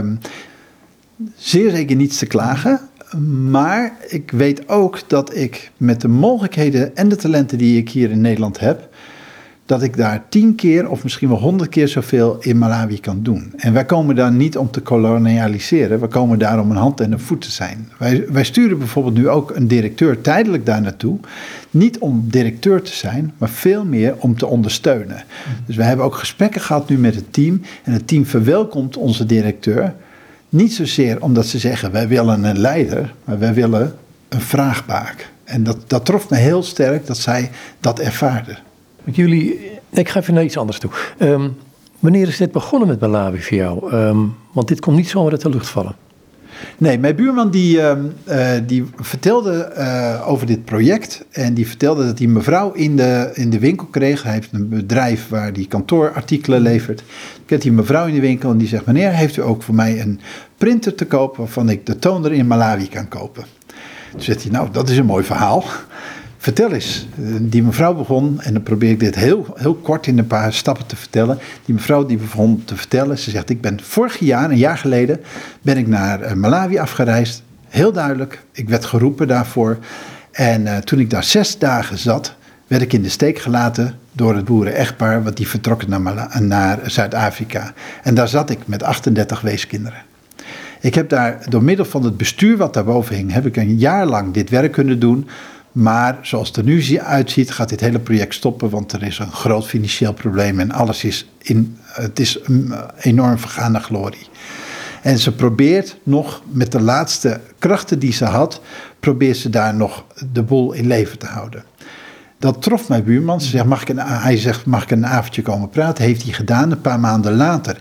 zeer 1.36 1.70
zeker 1.70 1.96
niets 1.96 2.18
te 2.18 2.26
klagen. 2.26 2.80
Maar 3.50 3.98
ik 4.08 4.32
weet 4.32 4.70
ook 4.70 5.00
dat 5.08 5.36
ik 5.36 5.72
met 5.78 6.02
de 6.02 6.08
mogelijkheden 6.08 6.96
en 6.96 7.10
de 7.10 7.16
talenten 7.16 7.58
die 7.58 7.78
ik 7.78 7.90
hier 7.90 8.12
in 8.12 8.22
Nederland 8.22 8.60
heb, 8.60 8.90
dat 9.66 9.84
ik 9.84 9.98
daar 9.98 10.24
tien 10.30 10.56
keer 10.56 10.90
of 10.90 11.04
misschien 11.04 11.30
wel 11.30 11.40
honderd 11.40 11.70
keer 11.70 11.88
zoveel 11.88 12.38
in 12.40 12.58
Malawi 12.58 13.00
kan 13.00 13.24
doen. 13.24 13.54
En 13.56 13.74
wij 13.74 13.86
komen 13.86 14.16
daar 14.16 14.32
niet 14.32 14.58
om 14.58 14.72
te 14.72 14.82
kolonialiseren, 14.82 16.00
we 16.00 16.08
komen 16.08 16.40
daar 16.40 16.60
om 16.60 16.72
een 16.72 16.78
hand 16.78 17.00
en 17.00 17.12
een 17.12 17.20
voet 17.20 17.42
te 17.42 17.52
zijn. 17.52 17.90
Wij, 17.98 18.26
wij 18.30 18.44
sturen 18.44 18.78
bijvoorbeeld 18.78 19.16
nu 19.16 19.30
ook 19.30 19.56
een 19.56 19.68
directeur 19.68 20.22
tijdelijk 20.22 20.66
daar 20.66 20.82
naartoe. 20.82 21.20
Niet 21.72 22.00
om 22.00 22.24
directeur 22.28 22.82
te 22.82 22.94
zijn, 22.94 23.34
maar 23.38 23.50
veel 23.50 23.86
meer 23.86 24.16
om 24.18 24.38
te 24.38 24.46
ondersteunen. 24.46 25.24
Dus 25.66 25.76
we 25.76 25.84
hebben 25.84 26.06
ook 26.06 26.16
gesprekken 26.16 26.62
gehad 26.62 26.90
nu 26.90 26.98
met 26.98 27.16
het 27.16 27.34
team. 27.34 27.62
En 27.84 27.94
het 27.94 28.08
team 28.08 28.26
verwelkomt 28.26 28.98
onze 28.98 29.26
directeur. 29.26 29.94
Niet 30.50 30.74
zozeer 30.74 31.22
omdat 31.22 31.46
ze 31.46 31.60
zeggen 31.60 31.92
wij 31.92 32.08
willen 32.08 32.44
een 32.44 32.60
leider, 32.60 33.14
maar 33.24 33.40
wij 33.40 33.54
willen 33.54 33.96
een 34.30 34.42
vraagbaak. 34.42 35.32
En 35.44 35.64
dat, 35.64 35.78
dat 35.88 36.06
trof 36.06 36.30
me 36.30 36.38
heel 36.38 36.64
sterk 36.64 37.08
dat 37.08 37.18
zij 37.18 37.50
dat 37.80 38.00
ervaarden. 38.00 38.58
Jullie, 39.04 39.72
ik 39.90 40.10
ga 40.10 40.20
even 40.20 40.34
naar 40.34 40.44
iets 40.44 40.58
anders 40.58 40.80
toe. 40.80 40.92
Um, 41.20 41.58
wanneer 42.00 42.28
is 42.28 42.38
dit 42.38 42.52
begonnen 42.52 42.88
met 42.88 43.00
Malawi 43.00 43.42
voor 43.42 43.58
jou? 43.58 43.94
Um, 43.94 44.36
want 44.52 44.68
dit 44.68 44.80
komt 44.80 44.96
niet 44.96 45.10
zomaar 45.10 45.32
uit 45.32 45.42
de 45.42 45.50
lucht 45.50 45.70
vallen. 45.70 45.96
Nee, 46.78 47.00
mijn 47.00 47.16
buurman 47.16 47.52
die, 47.52 47.78
uh, 47.78 47.94
die 48.66 48.86
vertelde 48.96 49.72
uh, 49.78 50.30
over 50.30 50.48
dit 50.48 50.66
project. 50.66 51.26
En 51.32 51.54
die 51.54 51.68
vertelde 51.68 52.06
dat 52.06 52.18
hij 52.18 52.28
mevrouw 52.28 52.72
in 52.72 52.96
de, 52.96 53.32
in 53.34 53.50
de 53.50 53.60
winkel 53.60 53.88
kreeg. 53.88 54.24
Hij 54.24 54.34
heeft 54.34 54.54
een 54.54 54.70
bedrijf 54.70 55.28
waar 55.28 55.52
hij 55.52 55.66
kantoorartikelen 55.70 56.62
levert. 56.62 57.00
Ik 57.44 57.50
heb 57.50 57.62
die 57.62 57.72
mevrouw 57.72 58.08
in 58.08 58.14
de 58.14 58.20
winkel 58.20 58.52
en 58.52 58.58
die 58.58 58.68
zegt... 58.68 58.86
meneer, 58.86 59.12
heeft 59.12 59.38
u 59.38 59.42
ook 59.42 59.64
voor 59.64 59.76
mij 59.76 60.02
een 60.02 60.20
printer 60.58 60.96
te 60.96 61.06
kopen... 61.06 61.40
waarvan 61.40 61.70
ik 61.70 61.86
de 61.86 62.00
toner 62.00 62.34
in 62.34 62.48
Malawi 62.48 62.90
kan 62.90 63.08
kopen? 63.08 63.44
Toen 64.12 64.22
zegt 64.22 64.44
hij, 64.44 64.52
nou, 64.52 64.68
dat 64.72 64.90
is 64.90 64.98
een 64.98 65.06
mooi 65.06 65.24
verhaal. 65.24 65.64
Vertel 66.42 66.72
eens. 66.72 67.08
Die 67.40 67.64
mevrouw 67.64 67.94
begon, 67.94 68.42
en 68.42 68.54
dan 68.54 68.64
probeer 68.64 68.90
ik 68.90 69.00
dit 69.00 69.16
heel, 69.16 69.46
heel 69.56 69.76
kort 69.76 70.08
in 70.08 70.18
een 70.18 70.28
paar 70.28 70.54
stappen 70.54 70.86
te 70.86 70.96
vertellen. 70.96 71.38
Die 71.66 71.76
mevrouw 71.76 72.06
die 72.06 72.18
begon 72.18 72.64
te 72.66 72.76
vertellen, 72.76 73.18
ze 73.18 73.30
zegt: 73.30 73.50
Ik 73.50 73.62
ben 73.62 73.80
vorig 73.84 74.20
jaar, 74.20 74.50
een 74.50 74.58
jaar 74.58 74.78
geleden, 74.78 75.20
ben 75.62 75.78
ik 75.78 75.88
naar 75.88 76.22
eh, 76.22 76.34
Malawi 76.34 76.78
afgereisd. 76.78 77.44
Heel 77.68 77.92
duidelijk, 77.92 78.44
ik 78.52 78.70
werd 78.70 78.86
geroepen 78.86 79.28
daarvoor. 79.28 79.78
En 80.32 80.62
uh, 80.62 80.78
toen 80.78 81.00
ik 81.00 81.10
daar 81.10 81.24
zes 81.24 81.58
dagen 81.58 81.98
zat, 81.98 82.36
werd 82.68 82.82
ik 82.82 82.94
in 82.94 83.02
de 83.02 83.10
steek 83.10 83.40
gelaten 83.40 83.96
door 84.12 84.36
het 84.36 84.46
boeren-echtpaar, 84.46 85.24
want 85.24 85.38
die 85.38 85.48
vertrokken 85.48 85.90
naar, 85.90 86.42
naar 86.42 86.80
Zuid-Afrika. 86.86 87.74
En 88.04 88.16
daar 88.16 88.28
zat 88.28 88.50
ik 88.50 88.60
met 88.66 88.84
38 88.84 89.42
weeskinderen. 89.42 90.02
Ik 90.82 90.96
heb 90.96 91.10
daar 91.10 91.46
door 91.50 91.64
middel 91.64 91.86
van 91.86 92.04
het 92.04 92.18
bestuur 92.18 92.58
wat 92.58 92.74
daarboven 92.74 93.16
hing, 93.16 93.32
heb 93.32 93.46
ik 93.46 93.56
een 93.56 93.78
jaar 93.78 94.06
lang 94.06 94.34
dit 94.34 94.50
werk 94.50 94.72
kunnen 94.72 95.00
doen 95.00 95.28
maar 95.72 96.18
zoals 96.22 96.48
het 96.48 96.58
er 96.58 96.64
nu 96.64 97.00
uitziet, 97.00 97.52
gaat 97.52 97.70
dit 97.70 97.80
hele 97.80 98.00
project 98.00 98.34
stoppen, 98.34 98.70
want 98.70 98.92
er 98.92 99.04
is 99.04 99.20
een 99.20 99.32
groot 99.32 99.68
financieel 99.68 100.14
probleem 100.14 100.60
en 100.60 100.72
alles 100.72 101.04
is, 101.04 101.30
in, 101.38 101.78
het 101.84 102.20
is 102.20 102.40
enorm 103.00 103.38
vergaande 103.38 103.80
glorie. 103.80 104.28
En 105.02 105.20
ze 105.20 105.36
probeert 105.36 105.98
nog 106.04 106.42
met 106.52 106.72
de 106.72 106.82
laatste 106.82 107.40
krachten 107.60 108.00
die 108.00 108.14
ze 108.14 108.26
had, 108.26 108.62
probeert 109.00 109.38
ze 109.38 109.50
daar 109.50 109.76
nog 109.76 110.06
de 110.32 110.44
boel 110.44 110.72
in 110.74 110.88
leven 110.88 111.18
te 111.18 111.26
houden. 111.26 111.64
Dat 112.40 112.62
trof 112.62 112.90
mijn 112.90 113.04
buurman. 113.04 113.42
Ze 113.42 113.50
zegt, 113.50 113.66
mag 113.66 113.82
ik 113.82 113.90
een, 113.90 114.00
hij 114.00 114.38
zegt, 114.38 114.66
mag 114.66 114.84
ik 114.84 114.92
een 114.92 115.06
avondje 115.06 115.42
komen 115.42 115.70
praten? 115.70 116.04
Heeft 116.04 116.24
hij 116.24 116.34
gedaan. 116.34 116.72
Een 116.72 116.82
paar 116.82 117.00
maanden 117.00 117.36
later 117.36 117.78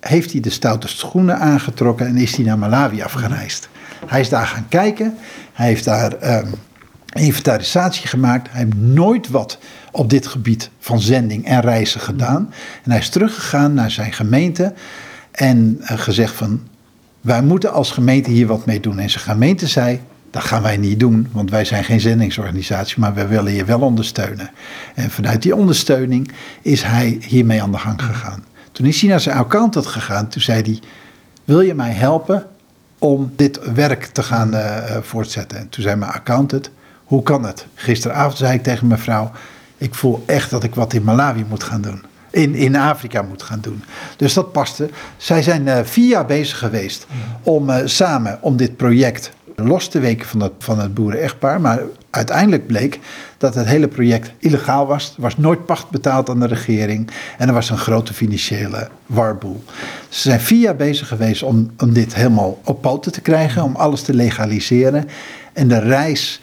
heeft 0.00 0.32
hij 0.32 0.40
de 0.40 0.50
stoute 0.50 0.88
schoenen 0.88 1.38
aangetrokken 1.38 2.06
en 2.06 2.16
is 2.16 2.36
hij 2.36 2.44
naar 2.44 2.58
Malawi 2.58 3.02
afgereisd. 3.02 3.68
Hij 4.06 4.20
is 4.20 4.28
daar 4.28 4.46
gaan 4.46 4.68
kijken. 4.68 5.14
Hij 5.52 5.66
heeft 5.66 5.84
daar 5.84 6.38
um, 6.38 6.54
inventarisatie 7.12 8.08
gemaakt. 8.08 8.50
Hij 8.50 8.60
heeft 8.60 8.76
nooit 8.76 9.28
wat 9.28 9.58
op 9.92 10.10
dit 10.10 10.26
gebied 10.26 10.70
van 10.78 11.00
zending 11.00 11.46
en 11.46 11.60
reizen 11.60 12.00
gedaan. 12.00 12.52
En 12.84 12.90
hij 12.90 13.00
is 13.00 13.08
teruggegaan 13.08 13.74
naar 13.74 13.90
zijn 13.90 14.12
gemeente 14.12 14.74
en 15.30 15.78
uh, 15.80 15.98
gezegd 15.98 16.34
van... 16.34 16.60
wij 17.20 17.42
moeten 17.42 17.72
als 17.72 17.90
gemeente 17.90 18.30
hier 18.30 18.46
wat 18.46 18.66
mee 18.66 18.80
doen. 18.80 18.98
En 18.98 19.10
zijn 19.10 19.24
gemeente 19.24 19.66
zei, 19.66 20.00
dat 20.30 20.42
gaan 20.42 20.62
wij 20.62 20.76
niet 20.76 21.00
doen, 21.00 21.28
want 21.32 21.50
wij 21.50 21.64
zijn 21.64 21.84
geen 21.84 22.00
zendingsorganisatie, 22.00 23.00
maar 23.00 23.14
wij 23.14 23.28
willen 23.28 23.52
je 23.52 23.64
wel 23.64 23.80
ondersteunen. 23.80 24.50
En 24.94 25.10
vanuit 25.10 25.42
die 25.42 25.56
ondersteuning 25.56 26.30
is 26.62 26.82
hij 26.82 27.18
hiermee 27.26 27.62
aan 27.62 27.72
de 27.72 27.78
gang 27.78 28.02
gegaan. 28.02 28.44
Toen 28.72 28.86
is 28.86 29.00
hij 29.00 29.10
naar 29.10 29.20
zijn 29.20 29.36
accountant 29.36 29.86
gegaan, 29.86 30.28
toen 30.28 30.42
zei 30.42 30.62
hij, 30.62 30.78
wil 31.44 31.60
je 31.60 31.74
mij 31.74 31.92
helpen 31.92 32.46
om 32.98 33.32
dit 33.36 33.72
werk 33.74 34.04
te 34.04 34.22
gaan 34.22 34.54
uh, 34.54 34.96
voortzetten? 35.00 35.58
En 35.58 35.68
toen 35.68 35.82
zei 35.82 35.96
mijn 35.96 36.12
accountant, 36.12 36.70
hoe 37.10 37.22
kan 37.22 37.44
het? 37.44 37.66
Gisteravond 37.74 38.36
zei 38.36 38.54
ik 38.54 38.62
tegen 38.62 38.86
mijn 38.86 39.00
vrouw: 39.00 39.30
Ik 39.76 39.94
voel 39.94 40.22
echt 40.26 40.50
dat 40.50 40.64
ik 40.64 40.74
wat 40.74 40.92
in 40.92 41.02
Malawi 41.02 41.44
moet 41.48 41.62
gaan 41.62 41.80
doen. 41.80 42.02
In, 42.30 42.54
in 42.54 42.76
Afrika 42.76 43.22
moet 43.22 43.42
gaan 43.42 43.60
doen. 43.60 43.84
Dus 44.16 44.34
dat 44.34 44.52
paste. 44.52 44.90
Zij 45.16 45.42
zijn 45.42 45.66
uh, 45.66 45.78
vier 45.82 46.08
jaar 46.08 46.26
bezig 46.26 46.58
geweest 46.58 47.06
om 47.42 47.70
uh, 47.70 47.76
samen 47.84 48.38
om 48.40 48.56
dit 48.56 48.76
project 48.76 49.32
los 49.56 49.88
te 49.88 49.98
weken 49.98 50.26
van 50.26 50.40
het, 50.40 50.52
van 50.58 50.78
het 50.78 50.94
boeren-echtpaar. 50.94 51.60
Maar 51.60 51.80
uiteindelijk 52.10 52.66
bleek 52.66 52.98
dat 53.38 53.54
het 53.54 53.66
hele 53.66 53.88
project 53.88 54.32
illegaal 54.38 54.86
was. 54.86 55.14
Er 55.16 55.22
was 55.22 55.36
nooit 55.36 55.66
pacht 55.66 55.90
betaald 55.90 56.30
aan 56.30 56.40
de 56.40 56.46
regering. 56.46 57.10
En 57.38 57.48
er 57.48 57.54
was 57.54 57.70
een 57.70 57.78
grote 57.78 58.14
financiële 58.14 58.88
warboel. 59.06 59.64
Ze 60.08 60.20
zijn 60.20 60.40
vier 60.40 60.60
jaar 60.60 60.76
bezig 60.76 61.08
geweest 61.08 61.42
om, 61.42 61.70
om 61.78 61.92
dit 61.92 62.14
helemaal 62.14 62.60
op 62.64 62.82
poten 62.82 63.12
te 63.12 63.20
krijgen. 63.20 63.62
Om 63.62 63.76
alles 63.76 64.02
te 64.02 64.14
legaliseren. 64.14 65.08
En 65.52 65.68
de 65.68 65.78
reis 65.78 66.40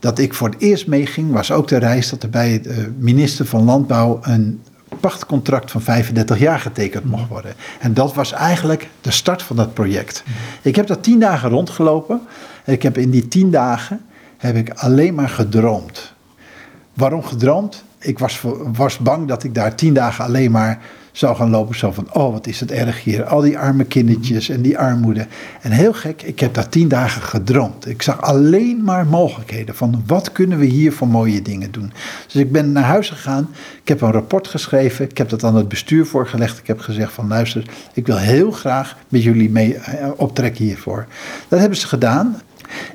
dat 0.00 0.18
ik 0.18 0.34
voor 0.34 0.48
het 0.48 0.60
eerst 0.60 0.86
meeging, 0.86 1.32
was 1.32 1.52
ook 1.52 1.68
de 1.68 1.76
reis 1.76 2.10
dat 2.10 2.22
er 2.22 2.30
bij 2.30 2.60
de 2.60 2.92
minister 2.98 3.46
van 3.46 3.64
Landbouw 3.64 4.18
een 4.22 4.62
pachtcontract 5.00 5.70
van 5.70 5.80
35 5.80 6.38
jaar 6.38 6.58
getekend 6.60 7.04
mocht 7.04 7.28
worden. 7.28 7.54
En 7.80 7.94
dat 7.94 8.14
was 8.14 8.32
eigenlijk 8.32 8.88
de 9.00 9.10
start 9.10 9.42
van 9.42 9.56
dat 9.56 9.74
project. 9.74 10.24
Ik 10.62 10.76
heb 10.76 10.86
daar 10.86 11.00
tien 11.00 11.18
dagen 11.18 11.50
rondgelopen. 11.50 12.20
En 12.64 12.72
ik 12.72 12.82
heb 12.82 12.98
in 12.98 13.10
die 13.10 13.28
tien 13.28 13.50
dagen 13.50 14.00
heb 14.36 14.56
ik 14.56 14.70
alleen 14.70 15.14
maar 15.14 15.28
gedroomd. 15.28 16.12
Waarom 16.94 17.22
gedroomd? 17.24 17.84
Ik 17.98 18.18
was, 18.18 18.40
was 18.72 18.98
bang 18.98 19.28
dat 19.28 19.44
ik 19.44 19.54
daar 19.54 19.74
tien 19.74 19.94
dagen 19.94 20.24
alleen 20.24 20.50
maar 20.50 20.78
zou 21.12 21.36
gaan 21.36 21.50
lopen. 21.50 21.76
Zo 21.76 21.92
van, 21.92 22.14
oh 22.14 22.32
wat 22.32 22.46
is 22.46 22.60
het 22.60 22.70
erg 22.70 23.04
hier. 23.04 23.24
Al 23.24 23.40
die 23.40 23.58
arme 23.58 23.84
kindertjes 23.84 24.48
en 24.48 24.62
die 24.62 24.78
armoede. 24.78 25.26
En 25.60 25.70
heel 25.70 25.92
gek, 25.92 26.22
ik 26.22 26.40
heb 26.40 26.54
daar 26.54 26.68
tien 26.68 26.88
dagen 26.88 27.22
gedroomd. 27.22 27.88
Ik 27.88 28.02
zag 28.02 28.22
alleen 28.22 28.84
maar 28.84 29.06
mogelijkheden 29.06 29.74
van 29.74 30.02
wat 30.06 30.32
kunnen 30.32 30.58
we 30.58 30.64
hier 30.64 30.92
voor 30.92 31.08
mooie 31.08 31.42
dingen 31.42 31.70
doen. 31.70 31.92
Dus 32.24 32.36
ik 32.36 32.52
ben 32.52 32.72
naar 32.72 32.82
huis 32.82 33.08
gegaan. 33.08 33.48
Ik 33.82 33.88
heb 33.88 34.00
een 34.00 34.12
rapport 34.12 34.48
geschreven. 34.48 35.04
Ik 35.04 35.18
heb 35.18 35.28
dat 35.28 35.44
aan 35.44 35.56
het 35.56 35.68
bestuur 35.68 36.06
voorgelegd. 36.06 36.58
Ik 36.58 36.66
heb 36.66 36.80
gezegd 36.80 37.12
van 37.12 37.28
luister, 37.28 37.64
ik 37.92 38.06
wil 38.06 38.18
heel 38.18 38.50
graag 38.50 38.96
met 39.08 39.22
jullie 39.22 39.50
mee 39.50 39.74
eh, 39.74 40.08
optrekken 40.16 40.64
hiervoor. 40.64 41.06
Dat 41.48 41.58
hebben 41.60 41.78
ze 41.78 41.86
gedaan. 41.86 42.40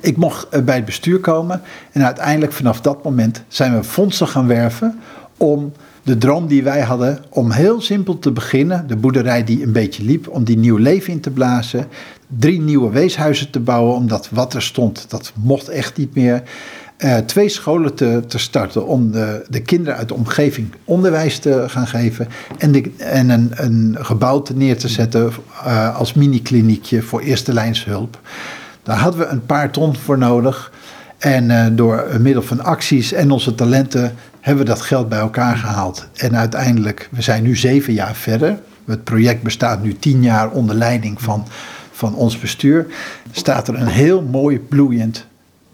Ik 0.00 0.16
mocht 0.16 0.48
eh, 0.48 0.62
bij 0.62 0.76
het 0.76 0.84
bestuur 0.84 1.20
komen 1.20 1.62
en 1.92 2.04
uiteindelijk 2.04 2.52
vanaf 2.52 2.80
dat 2.80 3.04
moment 3.04 3.42
zijn 3.48 3.76
we 3.76 3.84
fondsen 3.84 4.28
gaan 4.28 4.46
werven 4.46 5.00
om 5.36 5.72
de 6.06 6.18
droom 6.18 6.46
die 6.46 6.62
wij 6.62 6.80
hadden 6.80 7.18
om 7.28 7.50
heel 7.50 7.80
simpel 7.80 8.18
te 8.18 8.30
beginnen, 8.30 8.86
de 8.86 8.96
boerderij 8.96 9.44
die 9.44 9.62
een 9.62 9.72
beetje 9.72 10.04
liep, 10.04 10.28
om 10.28 10.44
die 10.44 10.58
nieuw 10.58 10.76
leven 10.76 11.12
in 11.12 11.20
te 11.20 11.30
blazen. 11.30 11.86
Drie 12.26 12.60
nieuwe 12.60 12.90
weeshuizen 12.90 13.50
te 13.50 13.60
bouwen, 13.60 13.94
omdat 13.94 14.28
wat 14.30 14.54
er 14.54 14.62
stond, 14.62 15.06
dat 15.08 15.32
mocht 15.34 15.68
echt 15.68 15.96
niet 15.96 16.14
meer. 16.14 16.42
Uh, 16.98 17.16
twee 17.16 17.48
scholen 17.48 17.94
te, 17.94 18.22
te 18.26 18.38
starten 18.38 18.86
om 18.86 19.10
de, 19.10 19.44
de 19.48 19.62
kinderen 19.62 19.98
uit 19.98 20.08
de 20.08 20.14
omgeving 20.14 20.68
onderwijs 20.84 21.38
te 21.38 21.64
gaan 21.66 21.86
geven. 21.86 22.28
En, 22.58 22.96
en 22.98 23.30
een, 23.30 23.50
een 23.56 23.96
gebouw 23.98 24.42
te 24.42 24.56
neer 24.56 24.78
te 24.78 24.88
zetten 24.88 25.32
uh, 25.66 25.96
als 25.96 26.14
mini-kliniekje 26.14 27.02
voor 27.02 27.20
eerste 27.20 27.52
lijnshulp. 27.52 28.20
Daar 28.82 28.98
hadden 28.98 29.20
we 29.20 29.26
een 29.26 29.46
paar 29.46 29.70
ton 29.70 29.96
voor 29.96 30.18
nodig. 30.18 30.72
En 31.18 31.50
uh, 31.50 31.66
door 31.72 32.06
middel 32.20 32.42
van 32.42 32.64
acties 32.64 33.12
en 33.12 33.30
onze 33.30 33.54
talenten 33.54 34.14
hebben 34.46 34.64
we 34.64 34.70
dat 34.70 34.80
geld 34.80 35.08
bij 35.08 35.18
elkaar 35.18 35.56
gehaald. 35.56 36.06
En 36.14 36.36
uiteindelijk, 36.36 37.08
we 37.10 37.22
zijn 37.22 37.42
nu 37.42 37.56
zeven 37.56 37.92
jaar 37.92 38.14
verder. 38.14 38.58
Het 38.84 39.04
project 39.04 39.42
bestaat 39.42 39.82
nu 39.82 39.96
tien 39.98 40.22
jaar 40.22 40.50
onder 40.50 40.76
leiding 40.76 41.22
van, 41.22 41.46
van 41.92 42.14
ons 42.14 42.38
bestuur, 42.38 42.86
staat 43.30 43.68
er 43.68 43.74
een 43.74 43.86
heel 43.86 44.22
mooi 44.22 44.58
bloeiend 44.58 45.26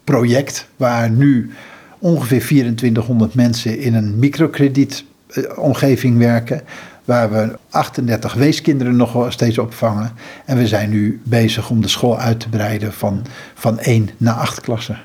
project 0.04 0.66
waar 0.76 1.10
nu 1.10 1.50
ongeveer 1.98 2.40
2400 2.40 3.34
mensen 3.34 3.78
in 3.78 3.94
een 3.94 4.18
microcredietomgeving 4.18 6.18
werken. 6.18 6.62
Waar 7.04 7.32
we 7.32 7.58
38 7.70 8.34
weeskinderen 8.34 8.96
nog 8.96 9.32
steeds 9.32 9.58
opvangen. 9.58 10.12
En 10.44 10.56
we 10.56 10.66
zijn 10.66 10.90
nu 10.90 11.20
bezig 11.24 11.70
om 11.70 11.82
de 11.82 11.88
school 11.88 12.18
uit 12.18 12.40
te 12.40 12.48
breiden 12.48 12.92
van, 12.92 13.22
van 13.54 13.78
1 13.78 14.10
naar 14.16 14.34
8 14.34 14.60
klassen. 14.60 14.98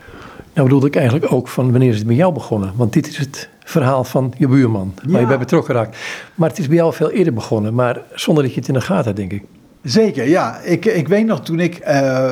Nou 0.54 0.68
bedoelde 0.68 0.88
ik 0.88 0.96
eigenlijk 0.96 1.32
ook 1.32 1.48
van 1.48 1.72
wanneer 1.72 1.90
is 1.90 1.98
het 1.98 2.08
bij 2.08 2.16
jou 2.16 2.34
begonnen? 2.34 2.74
Want 2.76 2.94
dit 2.94 3.08
is 3.08 3.18
het 3.18 3.50
verhaal 3.70 4.04
van 4.04 4.34
je 4.38 4.48
buurman, 4.48 4.94
waar 4.96 5.12
Ja. 5.12 5.20
je 5.20 5.26
bij 5.26 5.38
betrokken 5.38 5.74
raakt. 5.76 5.98
Maar 6.36 6.50
het 6.50 6.60
is 6.60 6.68
bij 6.68 6.76
jou 6.78 6.94
veel 6.94 7.12
eerder 7.12 7.34
begonnen, 7.34 7.74
maar 7.74 8.02
zonder 8.14 8.44
dat 8.44 8.54
je 8.54 8.60
het 8.60 8.68
in 8.68 8.74
de 8.74 8.82
gaten 8.82 9.06
had, 9.06 9.16
denk 9.16 9.32
ik. 9.32 9.44
Zeker, 9.84 10.28
ja. 10.28 10.60
Ik, 10.64 10.86
ik 10.86 11.08
weet 11.08 11.26
nog 11.26 11.42
toen 11.42 11.60
ik 11.60 11.76
eh 11.76 12.32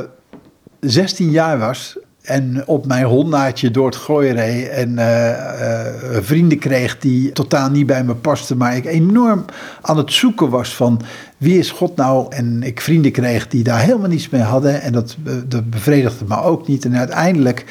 16 0.79 1.29
jaar 1.31 1.59
was 1.59 1.97
en 2.21 2.63
op 2.65 2.85
mijn 2.85 3.05
hondaatje 3.05 3.71
door 3.71 3.85
het 3.85 3.95
gooi 3.95 4.31
reed 4.31 4.67
en 4.67 4.97
eh, 4.97 5.29
eh, 5.29 6.23
vrienden 6.23 6.57
kreeg 6.59 6.99
die 6.99 7.31
totaal 7.31 7.69
niet 7.69 7.85
bij 7.85 8.03
me 8.03 8.15
pasten, 8.15 8.57
maar 8.57 8.75
ik 8.75 8.85
enorm 8.85 9.45
aan 9.81 9.97
het 9.97 10.13
zoeken 10.13 10.49
was 10.49 10.75
van 10.75 11.01
wie 11.37 11.59
is 11.59 11.71
God 11.71 11.95
nou? 11.95 12.25
En 12.29 12.63
ik 12.63 12.81
vrienden 12.81 13.11
kreeg 13.11 13.47
die 13.47 13.63
daar 13.63 13.79
helemaal 13.79 14.09
niets 14.09 14.29
mee 14.29 14.41
hadden 14.41 14.81
en 14.81 14.91
dat, 14.91 15.15
dat 15.47 15.69
bevredigde 15.69 16.25
me 16.27 16.41
ook 16.41 16.67
niet. 16.67 16.85
En 16.85 16.97
uiteindelijk 16.97 17.65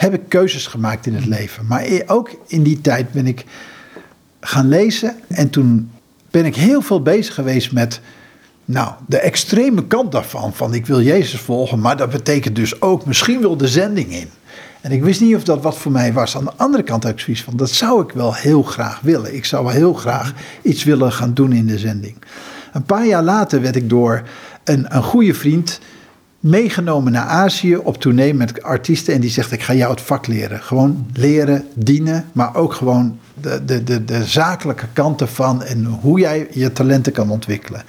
heb 0.00 0.14
ik 0.14 0.28
keuzes 0.28 0.66
gemaakt 0.66 1.06
in 1.06 1.14
het 1.14 1.26
leven. 1.26 1.66
Maar 1.66 1.82
e- 1.82 2.02
ook 2.06 2.30
in 2.46 2.62
die 2.62 2.80
tijd 2.80 3.12
ben 3.12 3.26
ik 3.26 3.44
gaan 4.40 4.68
lezen. 4.68 5.14
En 5.28 5.50
toen 5.50 5.90
ben 6.30 6.44
ik 6.44 6.56
heel 6.56 6.82
veel 6.82 7.02
bezig 7.02 7.34
geweest 7.34 7.72
met. 7.72 8.00
Nou, 8.64 8.92
de 9.06 9.18
extreme 9.18 9.86
kant 9.86 10.12
daarvan. 10.12 10.54
Van 10.54 10.74
ik 10.74 10.86
wil 10.86 11.02
Jezus 11.02 11.40
volgen, 11.40 11.80
maar 11.80 11.96
dat 11.96 12.10
betekent 12.10 12.56
dus 12.56 12.80
ook 12.80 13.06
misschien 13.06 13.40
wel 13.40 13.56
de 13.56 13.68
zending 13.68 14.12
in. 14.12 14.28
En 14.80 14.92
ik 14.92 15.02
wist 15.02 15.20
niet 15.20 15.36
of 15.36 15.44
dat 15.44 15.62
wat 15.62 15.76
voor 15.78 15.92
mij 15.92 16.12
was. 16.12 16.36
Aan 16.36 16.44
de 16.44 16.56
andere 16.56 16.82
kant 16.82 17.02
had 17.02 17.12
ik 17.12 17.20
zoiets 17.20 17.42
van: 17.42 17.56
dat 17.56 17.70
zou 17.70 18.02
ik 18.02 18.10
wel 18.10 18.34
heel 18.34 18.62
graag 18.62 19.00
willen. 19.00 19.34
Ik 19.34 19.44
zou 19.44 19.64
wel 19.64 19.72
heel 19.72 19.94
graag 19.94 20.32
iets 20.62 20.84
willen 20.84 21.12
gaan 21.12 21.34
doen 21.34 21.52
in 21.52 21.66
de 21.66 21.78
zending. 21.78 22.16
Een 22.72 22.84
paar 22.84 23.06
jaar 23.06 23.22
later 23.22 23.60
werd 23.60 23.76
ik 23.76 23.88
door 23.88 24.22
een, 24.64 24.96
een 24.96 25.02
goede 25.02 25.34
vriend 25.34 25.80
meegenomen 26.40 27.12
naar 27.12 27.24
Azië 27.26 27.76
op 27.76 28.00
tournee 28.00 28.34
met 28.34 28.62
artiesten. 28.62 29.14
En 29.14 29.20
die 29.20 29.30
zegt, 29.30 29.52
ik 29.52 29.62
ga 29.62 29.74
jou 29.74 29.90
het 29.90 30.00
vak 30.00 30.26
leren. 30.26 30.62
Gewoon 30.62 31.06
leren, 31.12 31.64
dienen, 31.74 32.24
maar 32.32 32.54
ook 32.56 32.72
gewoon 32.72 33.18
de, 33.40 33.64
de, 33.64 33.84
de, 33.84 34.04
de 34.04 34.24
zakelijke 34.24 34.86
kant 34.92 35.20
ervan 35.20 35.62
en 35.62 35.84
hoe 35.84 36.20
jij 36.20 36.46
je 36.50 36.72
talenten 36.72 37.12
kan 37.12 37.30
ontwikkelen. 37.30 37.82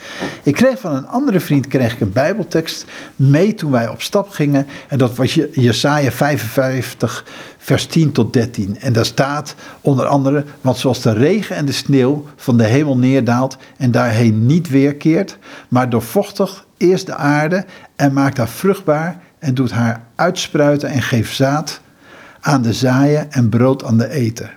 Ik 0.43 0.53
kreeg 0.53 0.79
van 0.79 0.95
een 0.95 1.07
andere 1.07 1.39
vriend 1.39 1.67
kreeg 1.67 1.93
ik 1.93 1.99
een 1.99 2.11
bijbeltekst 2.11 2.85
mee 3.15 3.53
toen 3.53 3.71
wij 3.71 3.87
op 3.89 4.01
stap 4.01 4.29
gingen. 4.29 4.67
En 4.87 4.97
dat 4.97 5.15
was 5.15 5.33
Je- 5.33 5.49
Jesaja 5.53 6.11
55 6.11 7.25
vers 7.57 7.85
10 7.85 8.11
tot 8.11 8.33
13. 8.33 8.79
En 8.79 8.93
daar 8.93 9.05
staat 9.05 9.55
onder 9.81 10.05
andere, 10.05 10.43
want 10.61 10.77
zoals 10.77 11.01
de 11.01 11.13
regen 11.13 11.55
en 11.55 11.65
de 11.65 11.71
sneeuw 11.71 12.25
van 12.35 12.57
de 12.57 12.63
hemel 12.65 12.97
neerdaalt 12.97 13.57
en 13.77 13.91
daarheen 13.91 14.45
niet 14.45 14.69
weerkeert, 14.69 15.37
maar 15.67 15.89
doorvochtig 15.89 16.65
eerst 16.81 17.05
de 17.05 17.15
aarde 17.15 17.65
en 17.95 18.13
maakt 18.13 18.37
haar 18.37 18.49
vruchtbaar 18.49 19.17
en 19.39 19.53
doet 19.53 19.71
haar 19.71 20.01
uitspruiten 20.15 20.89
en 20.89 21.01
geeft 21.01 21.35
zaad 21.35 21.81
aan 22.41 22.61
de 22.61 22.73
zaaien 22.73 23.31
en 23.31 23.49
brood 23.49 23.83
aan 23.83 23.97
de 23.97 24.09
eten. 24.09 24.49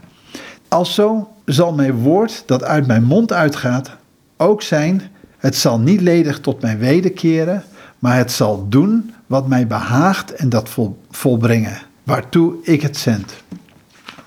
Alzo 0.69 1.29
zal 1.45 1.73
mijn 1.73 1.93
woord 1.93 2.43
dat 2.47 2.65
uit 2.65 2.87
mijn 2.87 3.05
mond 3.05 3.33
uitgaat 3.33 3.91
ook 4.37 4.63
zijn, 4.63 5.03
het 5.39 5.57
zal 5.57 5.79
niet 5.79 6.01
ledig 6.01 6.41
tot 6.41 6.63
mij 6.63 6.79
wederkeren, 6.79 7.65
maar 7.99 8.17
het 8.17 8.33
zal 8.33 8.69
doen 8.69 9.15
wat 9.27 9.49
mij 9.49 9.67
behaagt 9.67 10.35
en 10.35 10.49
dat 10.49 10.69
vol, 10.69 11.01
volbrengen, 11.11 11.79
waartoe 12.03 12.55
ik 12.63 12.83
het 12.83 12.97
zend. 12.97 13.35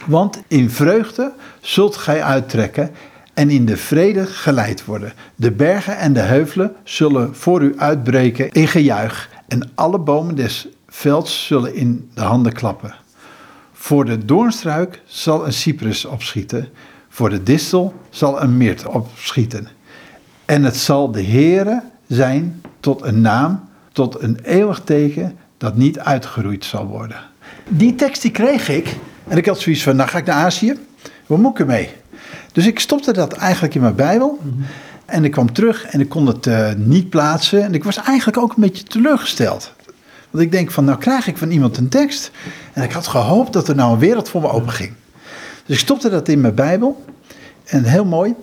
Want 0.05 0.41
in 0.47 0.69
vreugde 0.69 1.31
zult 1.61 1.95
gij 1.95 2.23
uittrekken 2.23 2.91
en 3.37 3.49
in 3.49 3.65
de 3.65 3.77
vrede 3.77 4.25
geleid 4.25 4.85
worden. 4.85 5.13
De 5.35 5.51
bergen 5.51 5.97
en 5.97 6.13
de 6.13 6.19
heuvelen 6.19 6.75
zullen 6.83 7.35
voor 7.35 7.61
u 7.61 7.73
uitbreken 7.77 8.51
in 8.51 8.67
gejuich 8.67 9.29
en 9.47 9.71
alle 9.75 9.99
bomen 9.99 10.35
des 10.35 10.67
velds 10.87 11.45
zullen 11.45 11.75
in 11.75 12.09
de 12.13 12.21
handen 12.21 12.53
klappen. 12.53 12.95
Voor 13.73 14.05
de 14.05 14.25
doornstruik 14.25 15.01
zal 15.05 15.45
een 15.45 15.53
cyprus 15.53 16.05
opschieten, 16.05 16.67
voor 17.09 17.29
de 17.29 17.43
distel 17.43 17.93
zal 18.09 18.41
een 18.41 18.57
mirt 18.57 18.85
opschieten. 18.85 19.67
En 20.45 20.63
het 20.63 20.77
zal 20.77 21.11
de 21.11 21.23
Heere 21.23 21.83
zijn 22.07 22.61
tot 22.79 23.01
een 23.01 23.21
naam, 23.21 23.69
tot 23.91 24.21
een 24.21 24.39
eeuwig 24.43 24.81
teken 24.83 25.37
dat 25.57 25.75
niet 25.75 25.99
uitgeroeid 25.99 26.65
zal 26.65 26.85
worden. 26.85 27.19
Die 27.67 27.95
tekst 27.95 28.21
die 28.21 28.31
kreeg 28.31 28.69
ik 28.69 28.95
en 29.27 29.37
ik 29.37 29.45
had 29.45 29.59
zoiets 29.59 29.83
van, 29.83 29.95
nou 29.95 30.09
ga 30.09 30.17
ik 30.17 30.25
naar 30.25 30.45
Azië, 30.45 30.77
wat 31.25 31.37
moet 31.37 31.51
ik 31.51 31.59
ermee? 31.59 31.89
Dus 32.57 32.67
ik 32.67 32.79
stopte 32.79 33.13
dat 33.13 33.33
eigenlijk 33.33 33.75
in 33.75 33.81
mijn 33.81 33.95
Bijbel 33.95 34.39
en 35.05 35.25
ik 35.25 35.31
kwam 35.31 35.53
terug 35.53 35.85
en 35.85 35.99
ik 35.99 36.09
kon 36.09 36.27
het 36.27 36.47
eh, 36.47 36.73
niet 36.75 37.09
plaatsen 37.09 37.63
en 37.63 37.73
ik 37.73 37.83
was 37.83 37.97
eigenlijk 37.97 38.37
ook 38.37 38.49
een 38.49 38.61
beetje 38.61 38.83
teleurgesteld. 38.83 39.73
Want 40.31 40.43
ik 40.43 40.51
denk 40.51 40.71
van, 40.71 40.85
nou 40.85 40.97
krijg 40.97 41.27
ik 41.27 41.37
van 41.37 41.51
iemand 41.51 41.77
een 41.77 41.89
tekst 41.89 42.31
en 42.73 42.83
ik 42.83 42.91
had 42.91 43.07
gehoopt 43.07 43.53
dat 43.53 43.67
er 43.67 43.75
nou 43.75 43.93
een 43.93 43.99
wereld 43.99 44.29
voor 44.29 44.41
me 44.41 44.49
open 44.49 44.71
ging. 44.71 44.93
Dus 45.65 45.75
ik 45.75 45.81
stopte 45.81 46.09
dat 46.09 46.27
in 46.27 46.41
mijn 46.41 46.55
Bijbel 46.55 47.05
en 47.65 47.83
heel 47.83 48.05
mooi, 48.05 48.35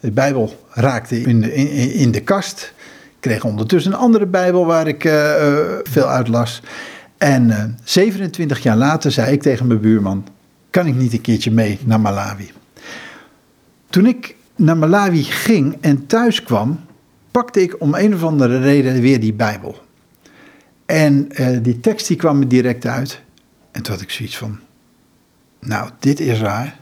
de 0.00 0.10
Bijbel 0.10 0.66
raakte 0.70 1.20
in 1.20 1.40
de, 1.40 1.54
in, 1.54 1.92
in 1.92 2.10
de 2.10 2.20
kast. 2.20 2.72
Ik 3.08 3.20
kreeg 3.20 3.44
ondertussen 3.44 3.92
een 3.92 3.98
andere 3.98 4.26
Bijbel 4.26 4.66
waar 4.66 4.86
ik 4.86 5.04
eh, 5.04 5.48
eh, 5.48 5.78
veel 5.82 6.08
uit 6.08 6.28
las. 6.28 6.62
En 7.18 7.50
eh, 7.50 7.64
27 7.84 8.62
jaar 8.62 8.76
later 8.76 9.12
zei 9.12 9.32
ik 9.32 9.42
tegen 9.42 9.66
mijn 9.66 9.80
buurman: 9.80 10.26
Kan 10.70 10.86
ik 10.86 10.94
niet 10.94 11.12
een 11.12 11.20
keertje 11.20 11.50
mee 11.50 11.78
naar 11.84 12.00
Malawi? 12.00 12.50
Toen 13.94 14.06
ik 14.06 14.36
naar 14.56 14.76
Malawi 14.76 15.22
ging 15.22 15.76
en 15.80 16.06
thuis 16.06 16.42
kwam, 16.42 16.80
pakte 17.30 17.62
ik 17.62 17.80
om 17.80 17.94
een 17.94 18.14
of 18.14 18.22
andere 18.22 18.58
reden 18.58 19.00
weer 19.00 19.20
die 19.20 19.32
Bijbel. 19.32 19.82
En 20.86 21.32
eh, 21.32 21.58
die 21.62 21.80
tekst 21.80 22.06
die 22.06 22.16
kwam 22.16 22.38
me 22.38 22.46
direct 22.46 22.86
uit. 22.86 23.20
En 23.70 23.82
toen 23.82 23.92
had 23.92 24.02
ik 24.02 24.10
zoiets 24.10 24.36
van: 24.36 24.58
Nou, 25.60 25.90
dit 25.98 26.20
is 26.20 26.40
raar. 26.40 26.76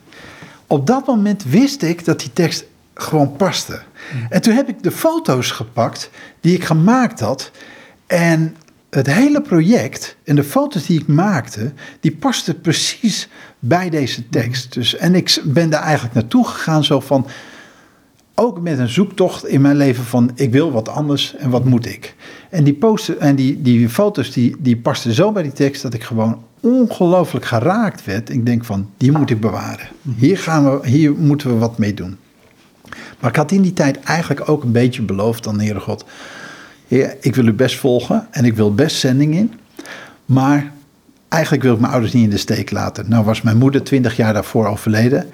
Op 0.66 0.86
dat 0.86 1.06
moment 1.06 1.44
wist 1.44 1.82
ik 1.82 2.04
dat 2.04 2.20
die 2.20 2.32
tekst 2.32 2.64
gewoon 2.94 3.36
paste. 3.36 3.82
En 4.28 4.42
toen 4.42 4.54
heb 4.54 4.68
ik 4.68 4.82
de 4.82 4.92
foto's 4.92 5.50
gepakt 5.50 6.10
die 6.40 6.54
ik 6.54 6.64
gemaakt 6.64 7.20
had. 7.20 7.50
En 8.06 8.56
het 8.94 9.06
hele 9.06 9.40
project 9.40 10.16
en 10.24 10.36
de 10.36 10.44
foto's 10.44 10.86
die 10.86 11.00
ik 11.00 11.06
maakte, 11.06 11.72
die 12.00 12.16
pasten 12.16 12.60
precies 12.60 13.28
bij 13.58 13.90
deze 13.90 14.28
tekst. 14.28 14.72
Dus, 14.74 14.96
en 14.96 15.14
ik 15.14 15.42
ben 15.44 15.70
daar 15.70 15.82
eigenlijk 15.82 16.14
naartoe 16.14 16.46
gegaan 16.46 16.84
zo 16.84 17.00
van, 17.00 17.26
ook 18.34 18.60
met 18.60 18.78
een 18.78 18.88
zoektocht 18.88 19.46
in 19.46 19.60
mijn 19.60 19.76
leven 19.76 20.04
van, 20.04 20.30
ik 20.34 20.52
wil 20.52 20.72
wat 20.72 20.88
anders 20.88 21.36
en 21.36 21.50
wat 21.50 21.64
moet 21.64 21.86
ik? 21.86 22.14
En 22.50 22.64
die, 22.64 22.74
posten, 22.74 23.20
en 23.20 23.34
die, 23.34 23.62
die 23.62 23.88
foto's 23.88 24.32
die, 24.32 24.56
die 24.58 24.76
pasten 24.76 25.12
zo 25.12 25.32
bij 25.32 25.42
die 25.42 25.52
tekst 25.52 25.82
dat 25.82 25.94
ik 25.94 26.02
gewoon 26.02 26.42
ongelooflijk 26.60 27.44
geraakt 27.44 28.04
werd. 28.04 28.30
Ik 28.30 28.46
denk 28.46 28.64
van, 28.64 28.90
die 28.96 29.12
moet 29.12 29.30
ik 29.30 29.40
bewaren. 29.40 29.88
Hier, 30.16 30.38
gaan 30.38 30.64
we, 30.64 30.88
hier 30.88 31.12
moeten 31.12 31.48
we 31.48 31.54
wat 31.56 31.78
mee 31.78 31.94
doen. 31.94 32.16
Maar 33.20 33.30
ik 33.30 33.36
had 33.36 33.52
in 33.52 33.62
die 33.62 33.72
tijd 33.72 34.00
eigenlijk 34.00 34.48
ook 34.48 34.62
een 34.62 34.72
beetje 34.72 35.02
beloofd 35.02 35.46
aan 35.46 35.58
de 35.58 35.64
Heere 35.64 35.80
God. 35.80 36.04
Heer, 36.92 37.16
ik 37.20 37.34
wil 37.34 37.46
u 37.46 37.52
best 37.52 37.78
volgen 37.78 38.26
en 38.30 38.44
ik 38.44 38.54
wil 38.54 38.74
best 38.74 38.96
zending 38.96 39.34
in. 39.34 39.52
Maar 40.24 40.72
eigenlijk 41.28 41.62
wil 41.62 41.74
ik 41.74 41.80
mijn 41.80 41.92
ouders 41.92 42.12
niet 42.12 42.24
in 42.24 42.30
de 42.30 42.36
steek 42.36 42.70
laten. 42.70 43.08
Nou 43.08 43.24
was 43.24 43.42
mijn 43.42 43.56
moeder 43.56 43.84
twintig 43.84 44.16
jaar 44.16 44.32
daarvoor 44.32 44.66
overleden. 44.66 45.26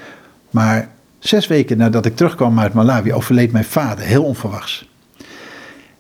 Maar 0.50 0.88
zes 1.18 1.46
weken 1.46 1.78
nadat 1.78 2.06
ik 2.06 2.16
terugkwam 2.16 2.60
uit 2.60 2.72
Malawi 2.72 3.12
overleed 3.12 3.52
mijn 3.52 3.64
vader, 3.64 4.04
heel 4.04 4.24
onverwachts. 4.24 4.88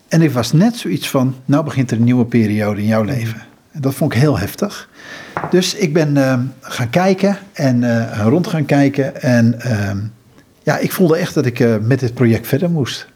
En 0.08 0.22
ik 0.22 0.30
was 0.30 0.52
net 0.52 0.76
zoiets 0.76 1.10
van, 1.10 1.34
nou 1.44 1.64
begint 1.64 1.90
er 1.90 1.96
een 1.96 2.04
nieuwe 2.04 2.26
periode 2.26 2.80
in 2.80 2.86
jouw 2.86 3.02
leven. 3.02 3.42
En 3.72 3.80
dat 3.80 3.94
vond 3.94 4.12
ik 4.12 4.18
heel 4.18 4.38
heftig. 4.38 4.88
Dus 5.50 5.74
ik 5.74 5.92
ben 5.92 6.16
uh, 6.16 6.38
gaan 6.60 6.90
kijken 6.90 7.38
en 7.52 7.82
uh, 7.82 8.20
rond 8.22 8.46
gaan 8.46 8.64
kijken. 8.64 9.22
En 9.22 9.54
uh, 9.66 9.90
ja, 10.62 10.78
ik 10.78 10.92
voelde 10.92 11.16
echt 11.16 11.34
dat 11.34 11.46
ik 11.46 11.58
uh, 11.58 11.76
met 11.82 12.00
dit 12.00 12.14
project 12.14 12.46
verder 12.46 12.70
moest. 12.70 13.08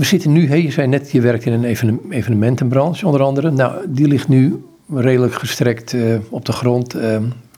We 0.00 0.06
zitten 0.06 0.32
nu, 0.32 0.62
je 0.62 0.70
zei 0.70 0.86
net, 0.86 1.10
je 1.10 1.20
werkt 1.20 1.44
in 1.44 1.52
een 1.52 1.64
even, 1.64 2.00
evenementenbranche 2.10 3.06
onder 3.06 3.22
andere. 3.22 3.50
Nou, 3.50 3.84
die 3.88 4.08
ligt 4.08 4.28
nu 4.28 4.64
redelijk 4.94 5.34
gestrekt 5.34 5.92
uh, 5.92 6.18
op 6.28 6.44
de 6.44 6.52
grond. 6.52 6.96
Uh, 6.96 7.16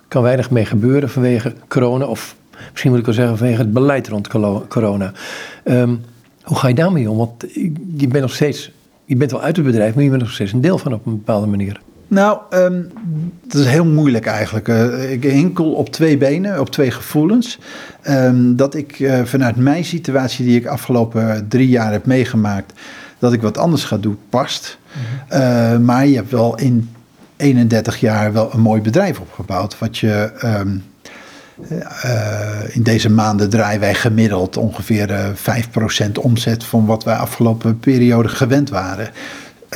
kan 0.09 0.23
weinig 0.23 0.51
mee 0.51 0.65
gebeuren 0.65 1.09
vanwege 1.09 1.53
corona. 1.69 2.07
Of 2.07 2.37
misschien 2.71 2.91
moet 2.91 3.01
ik 3.01 3.07
wel 3.07 3.15
zeggen 3.15 3.39
vanwege 3.39 3.61
het 3.61 3.73
beleid 3.73 4.09
rond 4.09 4.29
corona. 4.69 5.13
Um, 5.65 6.01
hoe 6.43 6.57
ga 6.57 6.69
je 6.69 6.75
daarmee 6.75 7.11
om? 7.11 7.17
Want 7.17 7.45
je 7.97 8.09
bent 8.09 8.21
nog 8.21 8.35
steeds, 8.35 8.71
je 9.05 9.17
bent 9.17 9.31
wel 9.31 9.43
uit 9.43 9.57
het 9.57 9.65
bedrijf, 9.65 9.95
maar 9.95 10.05
je 10.05 10.11
bent 10.11 10.23
nog 10.23 10.33
steeds 10.33 10.53
een 10.53 10.61
deel 10.61 10.79
van 10.79 10.93
op 10.95 11.07
een 11.07 11.17
bepaalde 11.17 11.47
manier. 11.47 11.81
Nou, 12.13 12.39
ehm, 12.51 12.83
dat 13.47 13.61
is 13.61 13.67
heel 13.67 13.85
moeilijk 13.85 14.27
eigenlijk. 14.27 14.69
Uh, 14.69 15.13
ik 15.13 15.23
hinkel 15.23 15.73
op 15.73 15.91
twee 15.91 16.19
benen, 16.19 16.61
op 16.61 16.71
twee 16.71 16.91
gevoelens. 16.91 17.59
Ehm, 18.03 18.55
dat 18.55 18.75
ik 18.75 18.99
uh, 18.99 19.25
vanuit 19.25 19.57
mijn 19.57 19.85
situatie 19.85 20.45
die 20.45 20.59
ik 20.59 20.67
afgelopen 20.67 21.49
drie 21.49 21.69
jaar 21.69 21.93
heb 21.93 22.07
meegemaakt, 22.07 22.73
dat 23.19 23.33
ik 23.33 23.43
wat 23.43 23.59
anders 23.59 23.85
ga 23.85 23.97
doen, 23.97 24.19
past. 24.29 24.79
Mhm. 24.93 25.43
Uh, 25.43 25.79
maar 25.79 26.07
je 26.07 26.15
hebt 26.15 26.31
wel 26.31 26.59
in 26.59 26.91
31 27.37 28.01
jaar 28.01 28.33
wel 28.33 28.55
een 28.55 28.61
mooi 28.61 28.81
bedrijf 28.81 29.21
opgebouwd. 29.21 29.79
Wat 29.79 29.99
je 29.99 30.33
um, 30.45 30.85
in 32.69 32.83
deze 32.83 33.11
maanden 33.11 33.51
draaien 33.51 33.81
wij 33.81 33.95
gemiddeld 33.95 34.57
ongeveer 34.57 35.35
5% 36.09 36.13
omzet 36.21 36.65
van 36.65 36.87
wat 36.87 37.05
wij 37.05 37.15
afgelopen 37.15 37.79
periode 37.79 38.29
gewend 38.29 38.71
waren. 38.71 39.11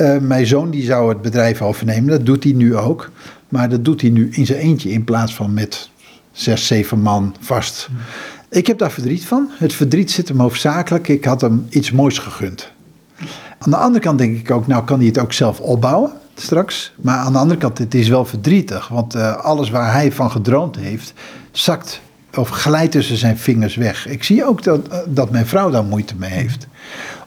Uh, 0.01 0.17
mijn 0.17 0.47
zoon 0.47 0.71
die 0.71 0.83
zou 0.83 1.09
het 1.09 1.21
bedrijf 1.21 1.61
overnemen. 1.61 2.09
Dat 2.09 2.25
doet 2.25 2.43
hij 2.43 2.53
nu 2.53 2.75
ook. 2.75 3.11
Maar 3.49 3.69
dat 3.69 3.85
doet 3.85 4.01
hij 4.01 4.09
nu 4.09 4.29
in 4.31 4.45
zijn 4.45 4.59
eentje 4.59 4.89
in 4.89 5.03
plaats 5.03 5.35
van 5.35 5.53
met 5.53 5.89
zes, 6.31 6.67
zeven 6.67 6.99
man 6.99 7.35
vast. 7.39 7.89
Ik 8.49 8.67
heb 8.67 8.77
daar 8.77 8.91
verdriet 8.91 9.25
van. 9.25 9.49
Het 9.51 9.73
verdriet 9.73 10.11
zit 10.11 10.27
hem 10.27 10.39
hoofdzakelijk. 10.39 11.07
Ik 11.07 11.25
had 11.25 11.41
hem 11.41 11.65
iets 11.69 11.91
moois 11.91 12.19
gegund. 12.19 12.71
Aan 13.59 13.71
de 13.71 13.77
andere 13.77 14.03
kant 14.03 14.17
denk 14.17 14.37
ik 14.37 14.51
ook, 14.51 14.67
nou 14.67 14.83
kan 14.83 14.97
hij 14.97 15.07
het 15.07 15.19
ook 15.19 15.33
zelf 15.33 15.59
opbouwen 15.59 16.11
straks. 16.35 16.93
Maar 17.01 17.17
aan 17.17 17.31
de 17.31 17.39
andere 17.39 17.59
kant, 17.59 17.77
het 17.77 17.93
is 17.93 18.07
wel 18.07 18.25
verdrietig. 18.25 18.87
Want 18.87 19.15
uh, 19.15 19.35
alles 19.35 19.69
waar 19.69 19.93
hij 19.93 20.11
van 20.11 20.31
gedroomd 20.31 20.75
heeft, 20.75 21.13
zakt 21.51 22.01
of 22.33 22.49
glijdt 22.49 22.91
tussen 22.91 23.17
zijn 23.17 23.37
vingers 23.37 23.75
weg. 23.75 24.07
Ik 24.07 24.23
zie 24.23 24.45
ook 24.45 24.63
dat, 24.63 24.87
uh, 24.91 24.97
dat 25.07 25.31
mijn 25.31 25.45
vrouw 25.45 25.69
daar 25.69 25.83
moeite 25.83 26.15
mee 26.15 26.29
heeft. 26.29 26.67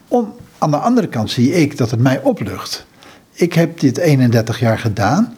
Om, 0.07 0.33
aan 0.61 0.71
de 0.71 0.77
andere 0.77 1.07
kant 1.07 1.31
zie 1.31 1.53
ik 1.53 1.77
dat 1.77 1.91
het 1.91 1.99
mij 1.99 2.21
oplucht. 2.21 2.85
Ik 3.31 3.53
heb 3.53 3.79
dit 3.79 3.97
31 3.97 4.59
jaar 4.59 4.79
gedaan. 4.79 5.33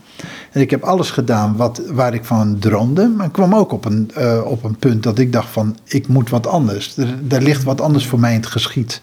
En 0.51 0.61
ik 0.61 0.69
heb 0.69 0.83
alles 0.83 1.11
gedaan 1.11 1.55
wat, 1.55 1.81
waar 1.91 2.13
ik 2.13 2.25
van 2.25 2.59
droomde. 2.59 3.07
Maar 3.07 3.25
ik 3.25 3.31
kwam 3.31 3.55
ook 3.55 3.71
op 3.71 3.85
een, 3.85 4.11
uh, 4.17 4.41
op 4.45 4.63
een 4.63 4.75
punt 4.75 5.03
dat 5.03 5.19
ik 5.19 5.31
dacht 5.31 5.49
van... 5.49 5.77
ik 5.83 6.07
moet 6.07 6.29
wat 6.29 6.47
anders. 6.47 6.97
Er, 6.97 7.17
er 7.29 7.41
ligt 7.41 7.63
wat 7.63 7.81
anders 7.81 8.07
voor 8.07 8.19
mij 8.19 8.33
in 8.33 8.39
het 8.39 8.47
geschied. 8.47 9.01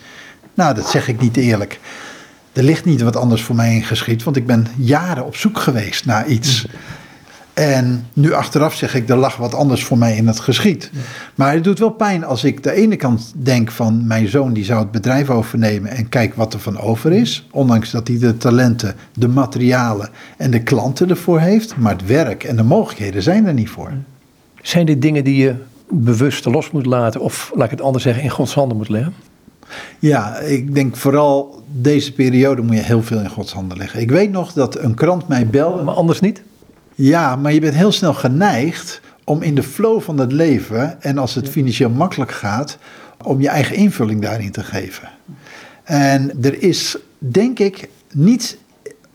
Nou, 0.55 0.75
dat 0.75 0.89
zeg 0.89 1.09
ik 1.09 1.21
niet 1.21 1.37
eerlijk. 1.37 1.81
Er 2.53 2.63
ligt 2.63 2.85
niet 2.85 3.01
wat 3.01 3.17
anders 3.17 3.43
voor 3.43 3.55
mij 3.55 3.75
in 3.75 3.85
geschied. 3.85 4.23
Want 4.23 4.37
ik 4.37 4.47
ben 4.47 4.67
jaren 4.77 5.27
op 5.27 5.37
zoek 5.37 5.59
geweest 5.59 6.05
naar 6.07 6.27
iets... 6.27 6.67
En 7.61 8.07
nu 8.13 8.33
achteraf 8.33 8.75
zeg 8.75 8.95
ik, 8.95 9.09
er 9.09 9.17
lag 9.17 9.37
wat 9.37 9.55
anders 9.55 9.85
voor 9.85 9.99
mij 9.99 10.17
in 10.17 10.27
het 10.27 10.41
geschied. 10.41 10.91
Maar 11.35 11.53
het 11.53 11.65
doet 11.65 11.79
wel 11.79 11.91
pijn 11.91 12.25
als 12.25 12.45
ik 12.45 12.63
de 12.63 12.73
ene 12.73 12.97
kant 12.97 13.33
denk 13.37 13.71
van 13.71 14.07
mijn 14.07 14.29
zoon 14.29 14.53
die 14.53 14.65
zou 14.65 14.81
het 14.81 14.91
bedrijf 14.91 15.31
overnemen 15.31 15.91
en 15.91 16.09
kijk 16.09 16.35
wat 16.35 16.55
er 16.55 16.61
van 16.61 16.79
over 16.79 17.13
is. 17.13 17.47
Ondanks 17.51 17.91
dat 17.91 18.09
hij 18.09 18.19
de 18.19 18.37
talenten, 18.37 18.95
de 19.15 19.29
materialen 19.29 20.09
en 20.37 20.51
de 20.51 20.63
klanten 20.63 21.11
ervoor 21.11 21.41
heeft. 21.41 21.77
Maar 21.77 21.93
het 21.93 22.07
werk 22.07 22.45
en 22.45 22.57
de 22.57 22.63
mogelijkheden 22.63 23.23
zijn 23.23 23.47
er 23.47 23.55
niet 23.55 23.71
voor. 23.71 23.93
Zijn 24.63 24.87
dit 24.87 25.03
dingen 25.03 25.25
die 25.25 25.37
je 25.37 25.55
bewust 25.89 26.45
los 26.45 26.71
moet 26.71 26.87
laten 26.87 27.21
of 27.21 27.51
laat 27.55 27.65
ik 27.65 27.71
het 27.71 27.83
anders 27.83 28.05
zeggen 28.05 28.23
in 28.23 28.31
Gods 28.31 28.55
handen 28.55 28.77
moet 28.77 28.89
leggen? 28.89 29.15
Ja, 29.99 30.39
ik 30.39 30.75
denk 30.75 30.97
vooral 30.97 31.63
deze 31.73 32.13
periode 32.13 32.63
moet 32.63 32.77
je 32.77 32.83
heel 32.83 33.03
veel 33.03 33.21
in 33.21 33.29
Gods 33.29 33.53
handen 33.53 33.79
leggen. 33.79 34.01
Ik 34.01 34.11
weet 34.11 34.31
nog 34.31 34.53
dat 34.53 34.79
een 34.79 34.95
krant 34.95 35.29
mij 35.29 35.47
belde. 35.47 35.83
Maar 35.83 35.95
anders 35.95 36.21
niet? 36.21 36.43
Ja, 37.03 37.37
maar 37.37 37.53
je 37.53 37.61
bent 37.61 37.75
heel 37.75 37.93
snel 37.93 38.15
geneigd 38.15 39.01
om 39.25 39.43
in 39.43 39.55
de 39.55 39.63
flow 39.63 40.01
van 40.01 40.19
het 40.19 40.33
leven 40.33 41.03
en 41.03 41.19
als 41.19 41.35
het 41.35 41.49
financieel 41.49 41.91
makkelijk 41.91 42.33
gaat, 42.33 42.79
om 43.25 43.41
je 43.41 43.49
eigen 43.49 43.77
invulling 43.77 44.23
daarin 44.23 44.51
te 44.51 44.63
geven. 44.63 45.09
En 45.85 46.43
er 46.43 46.63
is, 46.63 46.97
denk 47.19 47.59
ik, 47.59 47.89
niets, 48.13 48.57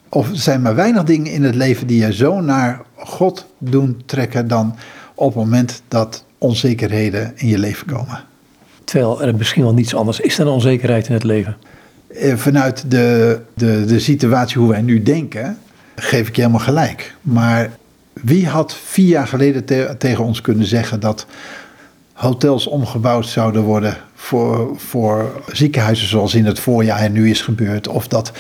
of 0.10 0.30
er 0.30 0.38
zijn 0.38 0.62
maar 0.62 0.76
weinig 0.76 1.04
dingen 1.04 1.32
in 1.32 1.44
het 1.44 1.56
leven 1.56 1.88
die 1.88 2.02
je 2.02 2.14
zo 2.14 2.42
naar 2.42 2.82
God 2.96 3.46
doen 3.58 4.02
trekken 4.06 4.48
dan 4.48 4.76
op 5.16 5.34
het 5.34 5.44
moment 5.44 5.82
dat 5.88 6.24
onzekerheden 6.38 7.32
in 7.36 7.48
je 7.48 7.58
leven 7.58 7.88
komen. 7.88 8.24
Terwijl 8.84 9.22
er 9.22 9.36
misschien 9.36 9.64
wel 9.64 9.74
niets 9.74 9.96
anders 9.96 10.20
is 10.20 10.36
dan 10.36 10.48
onzekerheid 10.48 11.08
in 11.08 11.14
het 11.14 11.24
leven. 11.24 11.58
Eh, 12.08 12.36
vanuit 12.36 12.92
de, 12.92 13.40
de, 13.54 13.86
de 13.86 14.00
situatie 14.00 14.60
hoe 14.60 14.70
wij 14.70 14.82
nu 14.82 15.04
denken, 15.04 15.58
geef 15.96 16.28
ik 16.28 16.36
je 16.36 16.42
helemaal 16.42 16.66
gelijk. 16.66 17.16
Maar 17.22 17.72
wie 18.14 18.48
had 18.48 18.76
vier 18.76 19.08
jaar 19.08 19.28
geleden 19.28 19.66
tegen 19.98 20.24
ons 20.24 20.42
kunnen 20.42 20.66
zeggen 20.66 21.00
dat 21.00 21.26
hotels 22.14 22.68
omgebouwd 22.68 23.28
zouden 23.28 23.62
worden 23.62 23.98
voor, 24.16 24.74
voor 24.80 25.42
ziekenhuizen 25.52 26.08
zoals 26.08 26.36
in 26.36 26.46
het 26.46 26.60
voorjaar 26.60 27.00
en 27.00 27.12
nu 27.12 27.30
is 27.30 27.42
gebeurd. 27.42 27.88
Of 27.88 28.08
dat 28.08 28.32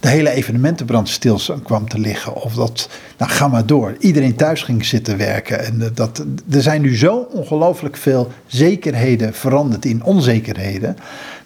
de 0.00 0.08
hele 0.08 0.30
evenementenbrand 0.30 1.08
stil 1.08 1.40
kwam 1.62 1.88
te 1.88 1.98
liggen. 1.98 2.34
Of 2.34 2.54
dat, 2.54 2.88
nou 3.18 3.30
ga 3.30 3.48
maar 3.48 3.66
door, 3.66 3.96
iedereen 3.98 4.36
thuis 4.36 4.62
ging 4.62 4.84
zitten 4.84 5.16
werken. 5.16 5.64
En 5.64 5.90
dat, 5.94 6.24
er 6.50 6.62
zijn 6.62 6.82
nu 6.82 6.96
zo 6.96 7.16
ongelooflijk 7.16 7.96
veel 7.96 8.32
zekerheden 8.46 9.34
veranderd 9.34 9.84
in 9.84 10.04
onzekerheden. 10.04 10.96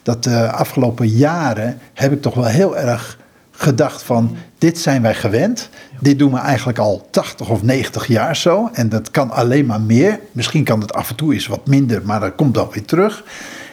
Dat 0.02 0.24
de 0.24 0.50
afgelopen 0.50 1.08
jaren 1.08 1.78
heb 1.94 2.12
ik 2.12 2.22
toch 2.22 2.34
wel 2.34 2.44
heel 2.44 2.76
erg 2.76 3.18
gedacht 3.50 4.02
van 4.02 4.36
dit 4.58 4.78
zijn 4.78 5.02
wij 5.02 5.14
gewend. 5.14 5.68
Dit 6.00 6.18
doen 6.18 6.32
we 6.32 6.38
eigenlijk 6.38 6.78
al 6.78 7.06
80 7.10 7.48
of 7.48 7.62
90 7.62 8.06
jaar 8.06 8.36
zo. 8.36 8.68
En 8.72 8.88
dat 8.88 9.10
kan 9.10 9.30
alleen 9.30 9.66
maar 9.66 9.80
meer. 9.80 10.20
Misschien 10.32 10.64
kan 10.64 10.80
het 10.80 10.92
af 10.92 11.08
en 11.08 11.16
toe 11.16 11.34
eens 11.34 11.46
wat 11.46 11.66
minder, 11.66 12.02
maar 12.04 12.20
dat 12.20 12.34
komt 12.34 12.54
dan 12.54 12.68
weer 12.72 12.84
terug. 12.84 13.24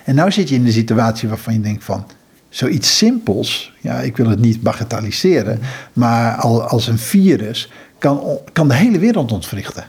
En 0.04 0.16
nu 0.16 0.32
zit 0.32 0.50
je 0.50 0.56
in 0.56 0.64
de 0.64 0.72
situatie 0.72 1.30
waarvan 1.30 1.54
je 1.54 1.62
denkt 1.62 1.84
van 1.84 2.06
zoiets 2.50 2.98
simpels, 2.98 3.74
ja, 3.82 4.00
ik 4.00 4.18
wil 4.18 4.30
het 4.30 4.40
niet 4.40 4.62
bagatelliseren, 4.62 5.60
maar 5.94 6.36
al, 6.36 6.64
als 6.64 6.88
een 6.88 6.98
virus 6.98 7.72
kan, 7.98 8.22
kan 8.54 8.68
de 8.68 8.74
hele 8.74 9.00
wereld 9.00 9.32
ontwrichten. 9.32 9.84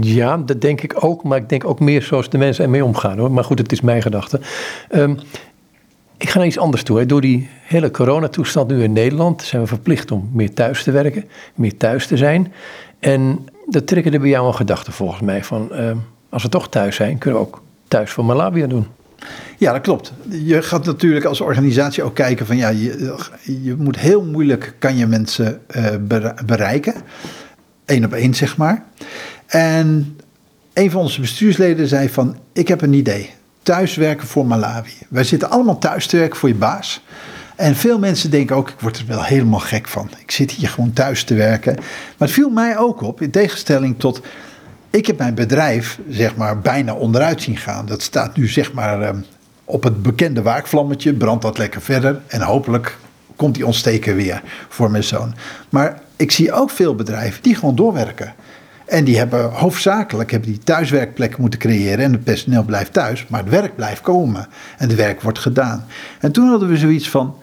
Ja, 0.00 0.36
dat 0.36 0.60
denk 0.60 0.80
ik 0.80 1.04
ook, 1.04 1.24
maar 1.24 1.38
ik 1.38 1.48
denk 1.48 1.64
ook 1.64 1.80
meer 1.80 2.02
zoals 2.02 2.30
de 2.30 2.38
mensen 2.38 2.64
ermee 2.64 2.84
omgaan 2.84 3.18
hoor. 3.18 3.30
Maar 3.30 3.44
goed, 3.44 3.58
het 3.58 3.72
is 3.72 3.80
mijn 3.80 4.02
gedachte. 4.02 4.40
Um, 4.94 5.18
ik 6.16 6.28
ga 6.28 6.38
naar 6.38 6.46
iets 6.46 6.58
anders 6.58 6.82
toe. 6.82 6.98
Hè. 6.98 7.06
Door 7.06 7.20
die 7.20 7.48
hele 7.62 7.90
coronatoestand 7.90 8.68
nu 8.68 8.82
in 8.82 8.92
Nederland 8.92 9.42
zijn 9.42 9.62
we 9.62 9.68
verplicht 9.68 10.10
om 10.10 10.30
meer 10.32 10.54
thuis 10.54 10.82
te 10.82 10.90
werken, 10.90 11.24
meer 11.54 11.76
thuis 11.76 12.06
te 12.06 12.16
zijn. 12.16 12.52
En 12.98 13.46
dat 13.66 13.86
triggerde 13.86 14.18
bij 14.18 14.28
jou 14.28 14.46
een 14.46 14.54
gedachte 14.54 14.92
volgens 14.92 15.20
mij 15.20 15.44
van 15.44 15.68
uh, 15.72 15.90
als 16.28 16.42
we 16.42 16.48
toch 16.48 16.68
thuis 16.68 16.96
zijn, 16.96 17.18
kunnen 17.18 17.40
we 17.40 17.46
ook 17.46 17.62
thuis 17.88 18.10
voor 18.10 18.24
Malawi 18.24 18.66
doen. 18.66 18.86
Ja, 19.58 19.72
dat 19.72 19.80
klopt. 19.80 20.12
Je 20.28 20.62
gaat 20.62 20.84
natuurlijk 20.84 21.24
als 21.24 21.40
organisatie 21.40 22.02
ook 22.02 22.14
kijken 22.14 22.46
van 22.46 22.56
ja, 22.56 22.68
je, 22.68 23.14
je 23.62 23.74
moet 23.78 23.98
heel 23.98 24.24
moeilijk 24.24 24.74
kan 24.78 24.96
je 24.96 25.06
mensen 25.06 25.60
uh, 25.76 25.86
bereiken. 26.46 26.94
Eén 27.84 28.04
op 28.04 28.12
één, 28.12 28.34
zeg 28.34 28.56
maar. 28.56 28.84
En 29.46 30.16
een 30.72 30.90
van 30.90 31.00
onze 31.00 31.20
bestuursleden 31.20 31.88
zei 31.88 32.08
van 32.08 32.36
ik 32.52 32.68
heb 32.68 32.82
een 32.82 32.92
idee 32.92 33.30
thuiswerken 33.64 34.26
voor 34.26 34.46
Malawi. 34.46 34.92
Wij 35.08 35.24
zitten 35.24 35.50
allemaal 35.50 35.78
thuis 35.78 36.06
te 36.06 36.16
werken 36.16 36.38
voor 36.38 36.48
je 36.48 36.54
baas. 36.54 37.02
En 37.56 37.76
veel 37.76 37.98
mensen 37.98 38.30
denken 38.30 38.56
ook, 38.56 38.68
ik 38.68 38.80
word 38.80 38.98
er 38.98 39.06
wel 39.06 39.22
helemaal 39.22 39.60
gek 39.60 39.88
van. 39.88 40.10
Ik 40.18 40.30
zit 40.30 40.50
hier 40.50 40.68
gewoon 40.68 40.92
thuis 40.92 41.24
te 41.24 41.34
werken. 41.34 41.74
Maar 41.74 42.28
het 42.28 42.30
viel 42.30 42.50
mij 42.50 42.78
ook 42.78 43.00
op, 43.00 43.22
in 43.22 43.30
tegenstelling 43.30 43.98
tot... 43.98 44.20
Ik 44.90 45.06
heb 45.06 45.18
mijn 45.18 45.34
bedrijf, 45.34 45.98
zeg 46.08 46.36
maar, 46.36 46.58
bijna 46.60 46.94
onderuit 46.94 47.42
zien 47.42 47.56
gaan. 47.56 47.86
Dat 47.86 48.02
staat 48.02 48.36
nu, 48.36 48.48
zeg 48.48 48.72
maar, 48.72 49.02
ehm, 49.02 49.18
op 49.64 49.82
het 49.82 50.02
bekende 50.02 50.42
waakvlammetje. 50.42 51.14
Brandt 51.14 51.42
dat 51.42 51.58
lekker 51.58 51.80
verder. 51.82 52.20
En 52.26 52.40
hopelijk 52.40 52.96
komt 53.36 53.54
die 53.54 53.66
ontsteken 53.66 54.16
weer 54.16 54.42
voor 54.68 54.90
mijn 54.90 55.04
zoon. 55.04 55.34
Maar 55.68 56.00
ik 56.16 56.30
zie 56.30 56.52
ook 56.52 56.70
veel 56.70 56.94
bedrijven 56.94 57.42
die 57.42 57.54
gewoon 57.54 57.74
doorwerken. 57.74 58.34
En 58.84 59.04
die 59.04 59.18
hebben 59.18 59.50
hoofdzakelijk 59.50 60.30
hebben 60.30 60.50
die 60.50 60.58
thuiswerkplekken 60.58 61.40
moeten 61.40 61.60
creëren. 61.60 62.04
En 62.04 62.12
het 62.12 62.24
personeel 62.24 62.62
blijft 62.62 62.92
thuis, 62.92 63.26
maar 63.28 63.40
het 63.40 63.48
werk 63.48 63.76
blijft 63.76 64.00
komen. 64.00 64.46
En 64.78 64.88
het 64.88 64.96
werk 64.96 65.22
wordt 65.22 65.38
gedaan. 65.38 65.84
En 66.20 66.32
toen 66.32 66.48
hadden 66.48 66.68
we 66.68 66.76
zoiets 66.76 67.10
van. 67.10 67.34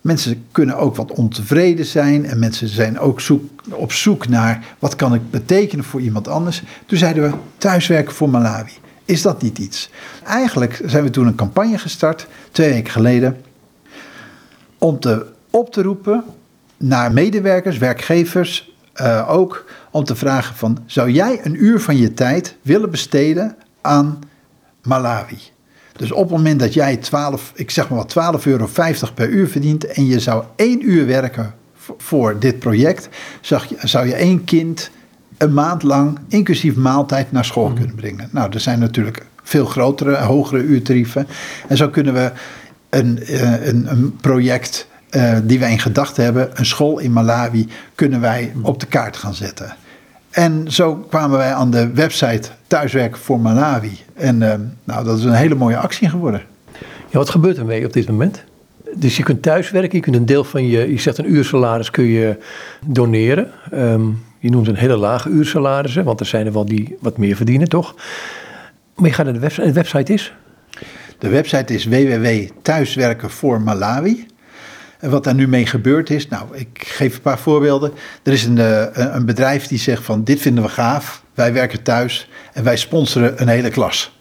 Mensen 0.00 0.46
kunnen 0.52 0.76
ook 0.76 0.96
wat 0.96 1.12
ontevreden 1.12 1.84
zijn. 1.84 2.26
En 2.26 2.38
mensen 2.38 2.68
zijn 2.68 2.98
ook 2.98 3.20
zoek, 3.20 3.42
op 3.70 3.92
zoek 3.92 4.28
naar 4.28 4.64
wat 4.78 4.96
kan 4.96 5.14
ik 5.14 5.30
betekenen 5.30 5.84
voor 5.84 6.00
iemand 6.00 6.28
anders. 6.28 6.62
Toen 6.86 6.98
zeiden 6.98 7.22
we 7.22 7.36
thuiswerken 7.58 8.14
voor 8.14 8.28
Malawi. 8.28 8.72
Is 9.04 9.22
dat 9.22 9.42
niet 9.42 9.58
iets? 9.58 9.90
Eigenlijk 10.24 10.80
zijn 10.84 11.04
we 11.04 11.10
toen 11.10 11.26
een 11.26 11.34
campagne 11.34 11.78
gestart, 11.78 12.26
twee 12.52 12.72
weken 12.72 12.92
geleden. 12.92 13.36
Om 14.78 15.00
te 15.00 15.26
op 15.50 15.72
te 15.72 15.82
roepen 15.82 16.24
naar 16.76 17.12
medewerkers, 17.12 17.78
werkgevers 17.78 18.76
uh, 19.00 19.30
ook 19.30 19.64
om 19.90 20.04
te 20.04 20.16
vragen 20.16 20.54
van, 20.54 20.78
zou 20.86 21.10
jij 21.10 21.40
een 21.42 21.64
uur 21.64 21.80
van 21.80 21.96
je 21.96 22.14
tijd 22.14 22.56
willen 22.62 22.90
besteden 22.90 23.56
aan 23.80 24.18
Malawi? 24.82 25.38
Dus 25.96 26.12
op 26.12 26.22
het 26.22 26.36
moment 26.36 26.60
dat 26.60 26.74
jij 26.74 26.96
12, 26.96 27.52
ik 27.54 27.70
zeg 27.70 27.88
maar 27.88 27.98
wat, 27.98 28.40
12,50 28.40 28.46
euro 28.46 28.68
per 29.14 29.28
uur 29.28 29.48
verdient 29.48 29.86
en 29.86 30.06
je 30.06 30.20
zou 30.20 30.44
één 30.56 30.90
uur 30.90 31.06
werken 31.06 31.54
voor 31.96 32.38
dit 32.38 32.58
project, 32.58 33.08
zou 33.40 33.62
je, 33.68 33.88
zou 33.88 34.06
je 34.06 34.14
één 34.14 34.44
kind 34.44 34.90
een 35.38 35.54
maand 35.54 35.82
lang, 35.82 36.18
inclusief 36.28 36.74
maaltijd, 36.74 37.32
naar 37.32 37.44
school 37.44 37.72
kunnen 37.72 37.94
brengen. 37.94 38.28
Nou, 38.32 38.52
er 38.52 38.60
zijn 38.60 38.78
natuurlijk 38.78 39.26
veel 39.42 39.66
grotere, 39.66 40.16
hogere 40.16 40.62
uurtarieven. 40.62 41.26
En 41.68 41.76
zo 41.76 41.88
kunnen 41.88 42.14
we 42.14 42.32
een, 42.88 43.22
eh, 43.22 43.66
een, 43.66 43.90
een 43.90 44.16
project 44.20 44.88
uh, 45.10 45.36
die 45.42 45.58
wij 45.58 45.70
in 45.70 45.78
gedachten 45.78 46.24
hebben, 46.24 46.50
een 46.54 46.66
school 46.66 46.98
in 46.98 47.12
Malawi, 47.12 47.68
kunnen 47.94 48.20
wij 48.20 48.52
op 48.62 48.80
de 48.80 48.86
kaart 48.86 49.16
gaan 49.16 49.34
zetten. 49.34 49.76
En 50.30 50.72
zo 50.72 50.94
kwamen 50.94 51.38
wij 51.38 51.54
aan 51.54 51.70
de 51.70 51.92
website 51.92 52.48
Thuiswerken 52.66 53.20
voor 53.20 53.40
Malawi. 53.40 53.98
En 54.14 54.40
uh, 54.40 54.54
nou, 54.84 55.04
dat 55.04 55.18
is 55.18 55.24
een 55.24 55.32
hele 55.32 55.54
mooie 55.54 55.76
actie 55.76 56.08
geworden. 56.08 56.42
Ja, 57.10 57.18
wat 57.18 57.30
gebeurt 57.30 57.56
er 57.56 57.64
mee 57.64 57.86
op 57.86 57.92
dit 57.92 58.08
moment? 58.08 58.44
Dus 58.94 59.16
je 59.16 59.22
kunt 59.22 59.42
thuiswerken, 59.42 59.96
je 59.96 60.02
kunt 60.02 60.16
een 60.16 60.26
deel 60.26 60.44
van 60.44 60.66
je, 60.66 60.92
je 60.92 60.98
zegt 60.98 61.18
een 61.18 61.32
uursalaris 61.32 61.90
kun 61.90 62.04
je 62.04 62.36
doneren. 62.86 63.50
Um, 63.74 64.22
je 64.38 64.50
noemt 64.50 64.68
een 64.68 64.76
hele 64.76 64.96
lage 64.96 65.28
uursalarissen, 65.28 66.04
want 66.04 66.20
er 66.20 66.26
zijn 66.26 66.46
er 66.46 66.52
wel 66.52 66.64
die 66.64 66.96
wat 67.00 67.16
meer 67.16 67.36
verdienen, 67.36 67.68
toch? 67.68 67.94
Maar 68.94 69.08
je 69.08 69.14
gaat 69.14 69.24
naar 69.24 69.34
de 69.34 69.40
website, 69.40 69.66
de 69.66 69.72
website 69.72 70.12
is? 70.12 70.34
De 71.18 71.28
website 71.28 71.74
is 71.74 71.84
www.thuiswerkenvoormalawi. 71.84 74.26
En 74.98 75.10
wat 75.10 75.24
daar 75.24 75.34
nu 75.34 75.48
mee 75.48 75.66
gebeurd 75.66 76.10
is, 76.10 76.28
nou, 76.28 76.56
ik 76.56 76.84
geef 76.86 77.14
een 77.14 77.20
paar 77.20 77.38
voorbeelden. 77.38 77.92
Er 78.22 78.32
is 78.32 78.44
een, 78.44 78.58
eh, 78.58 78.86
een 78.92 79.26
bedrijf 79.26 79.66
die 79.66 79.78
zegt 79.78 80.04
van 80.04 80.24
dit 80.24 80.40
vinden 80.40 80.64
we 80.64 80.70
gaaf, 80.70 81.22
wij 81.34 81.52
werken 81.52 81.82
thuis 81.82 82.28
en 82.52 82.64
wij 82.64 82.76
sponsoren 82.76 83.40
een 83.40 83.48
hele 83.48 83.70
klas. 83.70 84.16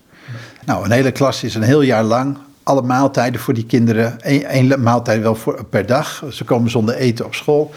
Nou, 0.65 0.85
een 0.85 0.91
hele 0.91 1.11
klas 1.11 1.43
is 1.43 1.55
een 1.55 1.61
heel 1.61 1.81
jaar 1.81 2.03
lang 2.03 2.37
alle 2.67 2.81
maaltijden 2.81 3.41
voor 3.41 3.53
die 3.53 3.65
kinderen. 3.65 4.15
Eén 4.21 4.83
maaltijd 4.83 5.21
wel 5.21 5.35
voor, 5.35 5.65
per 5.65 5.85
dag. 5.85 6.23
Ze 6.31 6.43
komen 6.43 6.69
zonder 6.69 6.95
eten 6.95 7.25
op 7.25 7.35
school. 7.35 7.71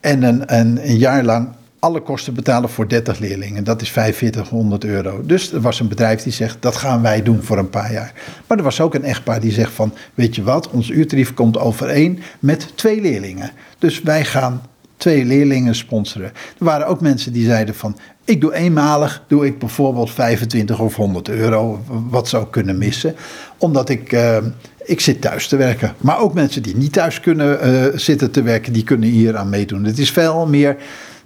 En 0.00 0.22
een, 0.22 0.54
een, 0.54 0.88
een 0.88 0.96
jaar 0.96 1.24
lang 1.24 1.48
alle 1.84 2.00
kosten 2.00 2.34
betalen 2.34 2.70
voor 2.70 2.88
30 2.88 3.18
leerlingen. 3.18 3.64
Dat 3.64 3.82
is 3.82 3.90
4500 3.90 4.84
euro. 4.84 5.20
Dus 5.24 5.52
er 5.52 5.60
was 5.60 5.80
een 5.80 5.88
bedrijf 5.88 6.22
die 6.22 6.32
zegt, 6.32 6.56
dat 6.60 6.76
gaan 6.76 7.02
wij 7.02 7.22
doen 7.22 7.42
voor 7.42 7.58
een 7.58 7.70
paar 7.70 7.92
jaar. 7.92 8.12
Maar 8.46 8.58
er 8.58 8.64
was 8.64 8.80
ook 8.80 8.94
een 8.94 9.04
echtpaar 9.04 9.40
die 9.40 9.52
zegt 9.52 9.72
van, 9.72 9.94
weet 10.14 10.34
je 10.34 10.42
wat, 10.42 10.70
ons 10.70 10.88
uurtarief 10.88 11.34
komt 11.34 11.58
overeen 11.58 12.22
met 12.38 12.72
twee 12.74 13.00
leerlingen. 13.00 13.50
Dus 13.78 14.02
wij 14.02 14.24
gaan 14.24 14.62
twee 14.96 15.24
leerlingen 15.24 15.74
sponsoren. 15.74 16.32
Er 16.58 16.64
waren 16.64 16.86
ook 16.86 17.00
mensen 17.00 17.32
die 17.32 17.46
zeiden 17.46 17.74
van, 17.74 17.96
ik 18.24 18.40
doe 18.40 18.54
eenmalig, 18.54 19.24
doe 19.26 19.46
ik 19.46 19.58
bijvoorbeeld 19.58 20.10
25 20.10 20.80
of 20.80 20.96
100 20.96 21.28
euro, 21.28 21.84
wat 22.10 22.28
zou 22.28 22.46
kunnen 22.50 22.78
missen. 22.78 23.14
Omdat 23.58 23.88
ik, 23.88 24.12
uh, 24.12 24.36
ik 24.84 25.00
zit 25.00 25.20
thuis 25.20 25.48
te 25.48 25.56
werken. 25.56 25.94
Maar 25.98 26.20
ook 26.20 26.34
mensen 26.34 26.62
die 26.62 26.76
niet 26.76 26.92
thuis 26.92 27.20
kunnen 27.20 27.68
uh, 27.68 27.98
zitten 27.98 28.30
te 28.30 28.42
werken, 28.42 28.72
die 28.72 28.84
kunnen 28.84 29.08
hier 29.08 29.36
aan 29.36 29.48
meedoen. 29.48 29.84
Het 29.84 29.98
is 29.98 30.10
veel 30.10 30.46
meer 30.46 30.76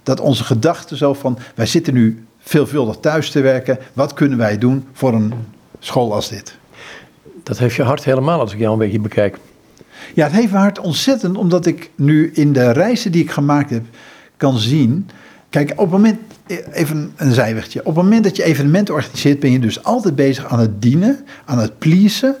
dat 0.03 0.19
onze 0.19 0.43
gedachte 0.43 0.97
zo 0.97 1.13
van, 1.13 1.37
wij 1.55 1.65
zitten 1.65 1.93
nu 1.93 2.25
veelvuldig 2.39 2.97
thuis 2.99 3.31
te 3.31 3.41
werken. 3.41 3.77
Wat 3.93 4.13
kunnen 4.13 4.37
wij 4.37 4.57
doen 4.57 4.85
voor 4.93 5.13
een 5.13 5.33
school 5.79 6.13
als 6.13 6.29
dit? 6.29 6.57
Dat 7.43 7.57
heeft 7.57 7.75
je 7.75 7.83
hart 7.83 8.03
helemaal 8.03 8.39
als 8.39 8.53
ik 8.53 8.59
jou 8.59 8.71
een 8.71 8.79
beetje 8.79 8.99
bekijk. 8.99 9.37
Ja, 10.15 10.23
het 10.23 10.33
heeft 10.33 10.51
me 10.51 10.57
hart 10.57 10.79
ontzettend, 10.79 11.37
omdat 11.37 11.65
ik 11.65 11.91
nu 11.95 12.31
in 12.33 12.53
de 12.53 12.71
reizen 12.71 13.11
die 13.11 13.23
ik 13.23 13.31
gemaakt 13.31 13.69
heb, 13.69 13.83
kan 14.37 14.57
zien. 14.57 15.09
Kijk, 15.49 15.71
op 15.71 15.77
het 15.77 15.89
moment, 15.89 16.19
even 16.71 17.13
een 17.15 17.33
zijwegje. 17.33 17.79
Op 17.79 17.95
het 17.95 18.03
moment 18.03 18.23
dat 18.23 18.35
je 18.35 18.43
evenementen 18.43 18.93
organiseert, 18.93 19.39
ben 19.39 19.51
je 19.51 19.59
dus 19.59 19.83
altijd 19.83 20.15
bezig 20.15 20.45
aan 20.45 20.59
het 20.59 20.81
dienen, 20.81 21.25
aan 21.45 21.59
het 21.59 21.77
pleasen 21.77 22.35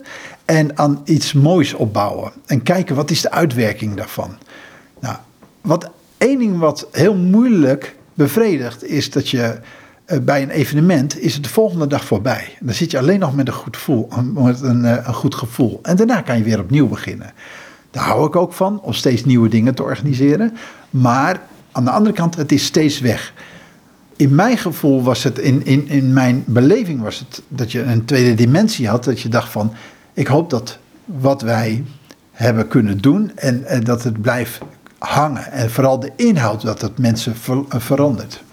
en 0.45 0.77
aan 0.77 1.01
iets 1.05 1.33
moois 1.33 1.73
opbouwen. 1.73 2.31
En 2.45 2.63
kijken 2.63 2.95
wat 2.95 3.11
is 3.11 3.21
de 3.21 3.31
uitwerking 3.31 3.95
daarvan. 3.95 4.37
Nou, 4.99 5.15
wat 5.61 5.89
één 6.19 6.39
ding 6.39 6.59
wat 6.59 6.87
heel 6.91 7.15
moeilijk 7.15 7.95
bevredigt, 8.13 8.83
is 8.83 9.11
dat 9.11 9.29
je 9.29 9.59
eh, 10.05 10.19
bij 10.19 10.41
een 10.41 10.49
evenement 10.49 11.19
is 11.19 11.33
het 11.33 11.43
de 11.43 11.49
volgende 11.49 11.87
dag 11.87 12.05
voorbij. 12.05 12.57
Dan 12.59 12.73
zit 12.73 12.91
je 12.91 12.97
alleen 12.97 13.19
nog 13.19 13.35
met 13.35 13.47
een 13.47 13.53
goed 13.53 13.77
gevoel. 13.77 14.07
Met 14.33 14.61
een, 14.61 14.85
eh, 14.85 15.07
een 15.07 15.13
goed 15.13 15.35
gevoel. 15.35 15.79
En 15.81 15.95
daarna 15.95 16.21
kan 16.21 16.37
je 16.37 16.43
weer 16.43 16.59
opnieuw 16.59 16.87
beginnen. 16.87 17.33
Daar 17.91 18.03
hou 18.03 18.27
ik 18.27 18.35
ook 18.35 18.53
van, 18.53 18.81
om 18.81 18.93
steeds 18.93 19.25
nieuwe 19.25 19.49
dingen 19.49 19.75
te 19.75 19.83
organiseren. 19.83 20.57
Maar 20.89 21.41
aan 21.71 21.85
de 21.85 21.91
andere 21.91 22.15
kant, 22.15 22.35
het 22.35 22.51
is 22.51 22.65
steeds 22.65 22.99
weg. 22.99 23.33
In 24.15 24.35
mijn 24.35 24.57
gevoel 24.57 25.03
was 25.03 25.23
het, 25.23 25.39
in, 25.39 25.65
in, 25.65 25.87
in 25.87 26.13
mijn 26.13 26.43
beleving 26.45 27.01
was 27.01 27.19
het 27.19 27.41
dat 27.47 27.71
je 27.71 27.81
een 27.81 28.05
tweede 28.05 28.33
dimensie 28.33 28.87
had. 28.87 29.03
Dat 29.03 29.19
je 29.21 29.29
dacht 29.29 29.51
van, 29.51 29.73
ik 30.13 30.27
hoop 30.27 30.49
dat 30.49 30.77
wat 31.05 31.41
wij 31.41 31.83
hebben 32.31 32.67
kunnen 32.67 32.97
doen 32.97 33.31
en, 33.35 33.65
en 33.65 33.83
dat 33.83 34.03
het 34.03 34.21
blijft 34.21 34.59
hangen. 34.99 35.51
En 35.51 35.71
vooral 35.71 35.99
de 35.99 36.11
inhoud 36.15 36.61
dat 36.61 36.81
het 36.81 36.97
mensen 36.97 37.35
verandert. 37.67 38.43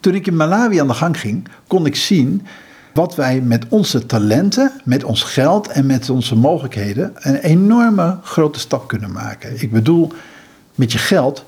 Toen 0.00 0.14
ik 0.14 0.26
in 0.26 0.36
Malawi 0.36 0.80
aan 0.80 0.86
de 0.86 0.94
gang 0.94 1.20
ging, 1.20 1.48
kon 1.66 1.86
ik 1.86 1.96
zien 1.96 2.46
wat 2.94 3.14
wij 3.14 3.40
met 3.40 3.64
onze 3.68 4.06
talenten, 4.06 4.72
met 4.84 5.04
ons 5.04 5.22
geld 5.22 5.68
en 5.68 5.86
met 5.86 6.10
onze 6.10 6.36
mogelijkheden 6.36 7.12
een 7.14 7.36
enorme 7.36 8.18
grote 8.22 8.58
stap 8.58 8.88
kunnen 8.88 9.12
maken. 9.12 9.62
Ik 9.62 9.70
bedoel, 9.70 10.12
met 10.74 10.92
je 10.92 10.98
geld, 10.98 11.44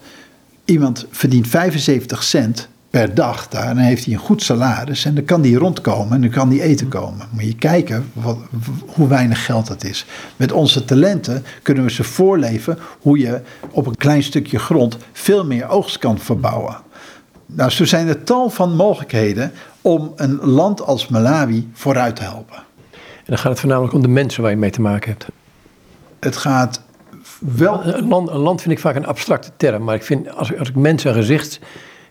iemand 0.65 1.07
verdient 1.11 1.49
75 1.49 2.23
cent 2.23 2.69
per 2.91 3.15
dag 3.15 3.49
daar. 3.49 3.69
En 3.69 3.75
dan 3.75 3.85
heeft 3.85 4.05
hij 4.05 4.15
een 4.15 4.21
goed 4.21 4.43
salaris 4.43 5.05
en 5.05 5.15
dan 5.15 5.25
kan 5.25 5.41
die 5.41 5.59
rondkomen 5.59 6.13
en 6.13 6.21
dan 6.21 6.31
kan 6.31 6.49
die 6.49 6.63
eten 6.63 6.89
komen. 6.89 7.29
Moet 7.31 7.45
je 7.45 7.55
kijken 7.55 8.11
wat, 8.13 8.39
hoe 8.87 9.09
weinig 9.09 9.45
geld 9.45 9.67
dat 9.67 9.85
is. 9.85 10.07
Met 10.37 10.53
onze 10.53 10.85
talenten 10.85 11.45
kunnen 11.63 11.85
we 11.85 11.91
ze 11.91 12.05
voorleven 12.05 12.79
hoe 13.01 13.19
je 13.19 13.41
op 13.71 13.87
een 13.87 13.97
klein 13.97 14.23
stukje 14.23 14.59
grond 14.59 14.97
veel 15.13 15.45
meer 15.45 15.69
oogst 15.69 15.99
kan 15.99 16.19
verbouwen. 16.19 16.77
Nou, 17.47 17.71
zo 17.71 17.85
zijn 17.85 18.09
er 18.09 18.25
tal 18.25 18.51
van 18.51 18.77
mogelijkheden 18.77 19.53
om 19.81 20.13
een 20.17 20.39
land 20.41 20.83
als 20.83 21.09
Malawi 21.09 21.71
vooruit 21.73 22.17
te 22.17 22.23
helpen. 22.23 22.57
En 22.97 23.27
dan 23.27 23.39
gaat 23.39 23.51
het 23.51 23.61
voornamelijk 23.61 23.95
om 23.95 24.03
de 24.03 24.09
mensen 24.09 24.43
waar 24.43 24.51
je 24.51 24.57
mee 24.57 24.71
te 24.71 24.81
maken 24.81 25.11
hebt. 25.11 25.27
Het 26.21 26.37
gaat 26.37 26.83
wel. 27.39 27.85
Een 27.85 28.09
land, 28.09 28.29
een 28.29 28.37
land 28.37 28.61
vind 28.63 28.75
ik 28.75 28.81
vaak 28.81 28.97
een 28.97 29.07
abstracte 29.07 29.51
term, 29.57 29.85
maar 29.85 29.95
ik 29.95 30.03
vind 30.03 30.35
als, 30.37 30.59
als 30.59 30.69
ik 30.69 30.75
mensen 30.75 31.11
een 31.11 31.17
gezicht 31.17 31.61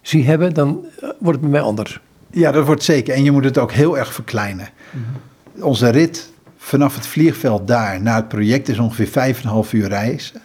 zie 0.01 0.25
hebben, 0.25 0.53
dan 0.53 0.85
eh, 0.99 1.09
wordt 1.19 1.39
het 1.39 1.41
bij 1.41 1.49
mij 1.49 1.61
anders. 1.61 1.99
Ja, 2.31 2.51
dat 2.51 2.65
wordt 2.65 2.83
zeker. 2.83 3.13
En 3.13 3.23
je 3.23 3.31
moet 3.31 3.43
het 3.43 3.57
ook 3.57 3.71
heel 3.71 3.97
erg 3.97 4.13
verkleinen. 4.13 4.69
Mhm. 4.91 5.63
Onze 5.63 5.89
rit 5.89 6.29
vanaf 6.57 6.95
het 6.95 7.07
vliegveld 7.07 7.67
daar 7.67 8.01
naar 8.01 8.15
het 8.15 8.27
project 8.27 8.69
is 8.69 8.79
ongeveer 8.79 9.07
vijf 9.07 9.37
en 9.37 9.43
een 9.43 9.49
half 9.49 9.73
uur 9.73 9.87
reizen. 9.87 10.41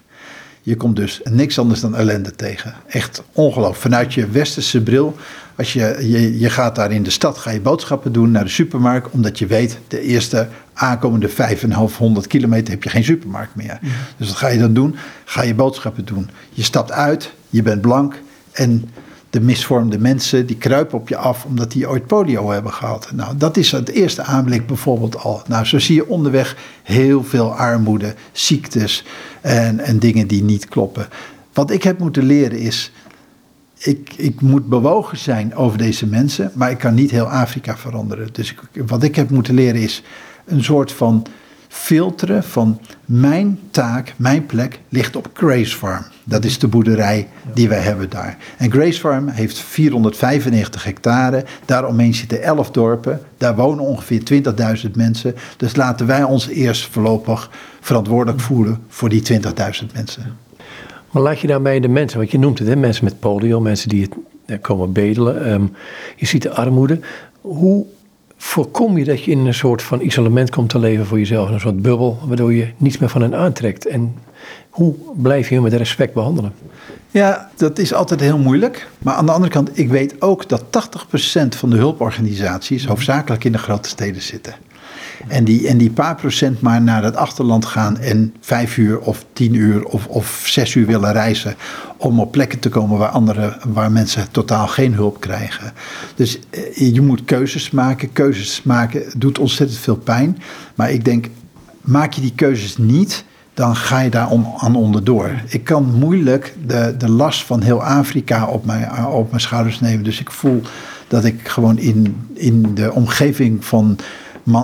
Je 0.62 0.76
komt 0.76 0.96
dus 0.96 1.20
niks 1.24 1.58
anders 1.58 1.80
dan 1.80 1.96
ellende 1.96 2.34
tegen. 2.34 2.74
Echt 2.86 3.22
ongelooflijk. 3.32 3.80
Vanuit 3.80 4.14
je 4.14 4.28
westerse 4.28 4.82
bril, 4.82 5.16
als 5.56 5.72
je, 5.72 5.96
je, 6.00 6.38
je 6.38 6.50
gaat 6.50 6.74
daar 6.74 6.92
in 6.92 7.02
de 7.02 7.10
stad, 7.10 7.38
ga 7.38 7.50
je 7.50 7.60
boodschappen 7.60 8.12
doen 8.12 8.30
naar 8.30 8.44
de 8.44 8.50
supermarkt, 8.50 9.10
omdat 9.10 9.38
je 9.38 9.46
weet, 9.46 9.78
de 9.88 10.00
eerste 10.00 10.48
aankomende 10.72 11.28
5,500 11.28 12.26
kilometer 12.26 12.72
heb 12.72 12.82
je 12.82 12.90
geen 12.90 13.04
supermarkt 13.04 13.54
meer. 13.54 13.78
Mhm. 13.80 13.92
Dus 14.16 14.28
wat 14.28 14.36
ga 14.36 14.48
je 14.48 14.58
dan 14.58 14.74
doen? 14.74 14.96
Ga 15.24 15.42
je 15.42 15.54
boodschappen 15.54 16.04
doen. 16.04 16.30
Je 16.50 16.62
stapt 16.62 16.92
uit, 16.92 17.32
je 17.50 17.62
bent 17.62 17.80
blank 17.80 18.14
en 18.52 18.90
de 19.34 19.40
misvormde 19.40 19.98
mensen 19.98 20.46
die 20.46 20.56
kruipen 20.56 20.98
op 20.98 21.08
je 21.08 21.16
af 21.16 21.44
omdat 21.44 21.72
die 21.72 21.88
ooit 21.88 22.06
polio 22.06 22.50
hebben 22.50 22.72
gehad. 22.72 23.10
Nou, 23.12 23.36
dat 23.36 23.56
is 23.56 23.72
het 23.72 23.88
eerste 23.88 24.22
aanblik 24.22 24.66
bijvoorbeeld 24.66 25.16
al. 25.16 25.42
Nou, 25.46 25.64
zo 25.64 25.78
zie 25.78 25.94
je 25.94 26.08
onderweg 26.08 26.56
heel 26.82 27.24
veel 27.24 27.54
armoede, 27.54 28.14
ziektes 28.32 29.04
en, 29.40 29.80
en 29.80 29.98
dingen 29.98 30.26
die 30.26 30.42
niet 30.42 30.68
kloppen. 30.68 31.06
Wat 31.52 31.70
ik 31.70 31.82
heb 31.82 31.98
moeten 31.98 32.22
leren 32.22 32.58
is, 32.58 32.92
ik, 33.78 34.14
ik 34.16 34.40
moet 34.40 34.68
bewogen 34.68 35.18
zijn 35.18 35.54
over 35.54 35.78
deze 35.78 36.06
mensen, 36.06 36.50
maar 36.54 36.70
ik 36.70 36.78
kan 36.78 36.94
niet 36.94 37.10
heel 37.10 37.30
Afrika 37.30 37.76
veranderen. 37.76 38.28
Dus 38.32 38.54
wat 38.86 39.02
ik 39.02 39.16
heb 39.16 39.30
moeten 39.30 39.54
leren 39.54 39.80
is 39.80 40.02
een 40.44 40.64
soort 40.64 40.92
van 40.92 41.26
filteren 41.74 42.44
van 42.44 42.80
mijn 43.04 43.58
taak, 43.70 44.14
mijn 44.16 44.46
plek 44.46 44.80
ligt 44.88 45.16
op 45.16 45.28
Grace 45.32 45.76
Farm. 45.76 46.04
Dat 46.24 46.44
is 46.44 46.58
de 46.58 46.68
boerderij 46.68 47.28
die 47.54 47.68
wij 47.68 47.78
hebben 47.78 48.10
daar. 48.10 48.36
En 48.58 48.70
Grace 48.70 48.98
Farm 48.98 49.28
heeft 49.28 49.58
495 49.58 50.84
hectare. 50.84 51.44
Daaromheen 51.64 52.14
zitten 52.14 52.42
11 52.42 52.70
dorpen. 52.70 53.20
Daar 53.36 53.56
wonen 53.56 53.84
ongeveer 53.84 54.22
20.000 54.84 54.90
mensen. 54.94 55.34
Dus 55.56 55.76
laten 55.76 56.06
wij 56.06 56.22
ons 56.22 56.48
eerst 56.48 56.86
voorlopig 56.86 57.50
verantwoordelijk 57.80 58.40
voelen 58.40 58.78
voor 58.88 59.08
die 59.08 59.22
20.000 59.32 59.40
mensen. 59.94 60.36
Maar 61.10 61.22
laat 61.22 61.40
je 61.40 61.46
daarmee 61.46 61.80
de 61.80 61.88
mensen, 61.88 62.18
want 62.18 62.30
je 62.30 62.38
noemt 62.38 62.58
het, 62.58 62.68
hè, 62.68 62.76
mensen 62.76 63.04
met 63.04 63.20
polio, 63.20 63.60
mensen 63.60 63.88
die 63.88 64.02
het 64.02 64.14
eh, 64.46 64.56
komen 64.60 64.92
bedelen. 64.92 65.52
Um, 65.52 65.72
je 66.16 66.26
ziet 66.26 66.42
de 66.42 66.50
armoede. 66.50 67.00
Hoe 67.40 67.86
voorkom 68.36 68.98
je 68.98 69.04
dat 69.04 69.24
je 69.24 69.30
in 69.30 69.46
een 69.46 69.54
soort 69.54 69.82
van 69.82 70.00
isolement 70.00 70.50
komt 70.50 70.68
te 70.68 70.78
leven 70.78 71.06
voor 71.06 71.18
jezelf, 71.18 71.50
een 71.50 71.60
soort 71.60 71.82
bubbel, 71.82 72.18
waardoor 72.26 72.52
je 72.52 72.68
niets 72.76 72.98
meer 72.98 73.08
van 73.08 73.22
hen 73.22 73.34
aantrekt. 73.34 73.86
En 73.86 74.14
hoe 74.70 74.94
blijf 75.16 75.48
je 75.48 75.60
met 75.60 75.72
respect 75.72 76.14
behandelen? 76.14 76.52
Ja, 77.10 77.50
dat 77.56 77.78
is 77.78 77.94
altijd 77.94 78.20
heel 78.20 78.38
moeilijk. 78.38 78.88
Maar 78.98 79.14
aan 79.14 79.26
de 79.26 79.32
andere 79.32 79.52
kant, 79.52 79.78
ik 79.78 79.88
weet 79.88 80.22
ook 80.22 80.48
dat 80.48 80.62
80% 80.62 81.48
van 81.48 81.70
de 81.70 81.76
hulporganisaties 81.76 82.86
hoofdzakelijk 82.86 83.44
in 83.44 83.52
de 83.52 83.58
grote 83.58 83.88
steden 83.88 84.22
zitten. 84.22 84.54
En 85.28 85.44
die, 85.44 85.68
en 85.68 85.78
die 85.78 85.90
paar 85.90 86.14
procent 86.14 86.60
maar 86.60 86.82
naar 86.82 87.04
het 87.04 87.16
achterland 87.16 87.64
gaan 87.64 87.98
en 87.98 88.34
vijf 88.40 88.76
uur 88.76 88.98
of 88.98 89.24
tien 89.32 89.54
uur 89.54 89.84
of, 89.84 90.06
of 90.06 90.42
zes 90.46 90.74
uur 90.74 90.86
willen 90.86 91.12
reizen 91.12 91.54
om 91.96 92.20
op 92.20 92.32
plekken 92.32 92.58
te 92.58 92.68
komen 92.68 92.98
waar, 92.98 93.08
andere, 93.08 93.56
waar 93.66 93.92
mensen 93.92 94.30
totaal 94.30 94.66
geen 94.66 94.94
hulp 94.94 95.20
krijgen. 95.20 95.72
Dus 96.14 96.38
eh, 96.50 96.92
je 96.92 97.00
moet 97.00 97.24
keuzes 97.24 97.70
maken. 97.70 98.12
Keuzes 98.12 98.62
maken 98.62 99.02
doet 99.16 99.38
ontzettend 99.38 99.80
veel 99.80 99.96
pijn. 99.96 100.38
Maar 100.74 100.90
ik 100.90 101.04
denk, 101.04 101.26
maak 101.80 102.12
je 102.12 102.20
die 102.20 102.32
keuzes 102.34 102.76
niet, 102.76 103.24
dan 103.54 103.76
ga 103.76 104.00
je 104.00 104.10
daar 104.10 104.30
om, 104.30 104.54
aan 104.56 104.76
onderdoor. 104.76 105.30
Ik 105.48 105.64
kan 105.64 105.94
moeilijk 105.94 106.54
de, 106.66 106.94
de 106.98 107.08
last 107.08 107.44
van 107.44 107.62
heel 107.62 107.84
Afrika 107.84 108.46
op 108.46 108.64
mijn, 108.64 109.06
op 109.06 109.30
mijn 109.30 109.42
schouders 109.42 109.80
nemen. 109.80 110.04
Dus 110.04 110.20
ik 110.20 110.30
voel 110.30 110.62
dat 111.08 111.24
ik 111.24 111.48
gewoon 111.48 111.78
in, 111.78 112.16
in 112.32 112.74
de 112.74 112.92
omgeving 112.92 113.64
van 113.64 113.96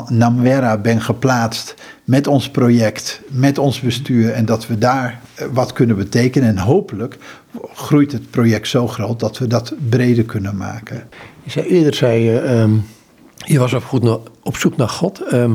Namwera 0.09 0.77
ben 0.77 1.01
geplaatst 1.01 1.75
met 2.05 2.27
ons 2.27 2.51
project, 2.51 3.21
met 3.29 3.59
ons 3.59 3.81
bestuur 3.81 4.33
en 4.33 4.45
dat 4.45 4.66
we 4.66 4.79
daar 4.79 5.21
eh, 5.35 5.47
wat 5.53 5.73
kunnen 5.73 5.97
betekenen. 5.97 6.49
En 6.49 6.59
hopelijk 6.59 7.19
groeit 7.75 8.12
het 8.12 8.31
project 8.31 8.69
zo 8.69 8.88
groot 8.88 9.21
dat 9.21 9.38
we 9.38 9.47
dat 9.47 9.75
breder 9.88 10.25
kunnen 10.25 10.57
maken. 10.57 11.09
Je 11.43 11.51
zei 11.51 11.66
eerder, 11.66 11.95
zei 11.95 12.23
je, 12.23 12.38
ehm, 12.38 12.71
je 13.37 13.59
was 13.59 13.73
op, 13.73 13.85
goed 13.85 14.19
op 14.43 14.57
zoek 14.57 14.77
naar 14.77 14.88
God. 14.88 15.21
Ehm, 15.21 15.51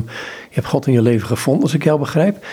je 0.49 0.61
hebt 0.61 0.67
God 0.67 0.87
in 0.87 0.93
je 0.93 1.01
leven 1.01 1.27
gevonden, 1.27 1.63
als 1.63 1.73
ik 1.73 1.83
jou 1.83 1.99
begrijp. 1.99 2.45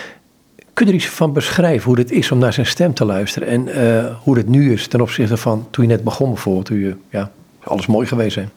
Kun 0.73 0.87
je 0.87 0.93
er 0.93 0.99
iets 0.99 1.09
van 1.09 1.33
beschrijven 1.33 1.85
hoe 1.85 1.99
het 1.99 2.11
is 2.11 2.31
om 2.31 2.39
naar 2.39 2.53
zijn 2.53 2.67
stem 2.67 2.95
te 2.95 3.05
luisteren 3.05 3.49
en 3.49 3.69
uh, 3.69 4.17
hoe 4.23 4.37
het 4.37 4.49
nu 4.49 4.73
is 4.73 4.87
ten 4.87 5.01
opzichte 5.01 5.37
van 5.37 5.67
toen 5.71 5.85
je 5.85 5.91
net 5.91 6.05
begon 6.05 6.29
bijvoorbeeld, 6.29 6.67
toen 6.67 6.79
je, 6.79 6.97
ja, 7.11 7.31
alles 7.63 7.87
mooi 7.87 8.07
geweest 8.07 8.33
zijn? 8.33 8.51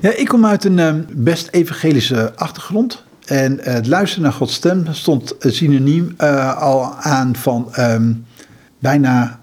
Ja, 0.00 0.14
ik 0.16 0.28
kom 0.28 0.46
uit 0.46 0.64
een 0.64 0.78
ehm, 0.78 1.02
best 1.12 1.48
evangelische 1.50 2.32
achtergrond. 2.36 3.04
En 3.24 3.58
het 3.62 3.86
luisteren 3.86 4.24
naar 4.24 4.32
Gods 4.32 4.54
stem 4.54 4.84
stond 4.90 5.34
synoniem 5.38 6.14
uh, 6.18 6.56
al 6.56 6.94
aan 6.94 7.36
van 7.36 7.72
um, 7.78 8.24
bijna 8.78 9.40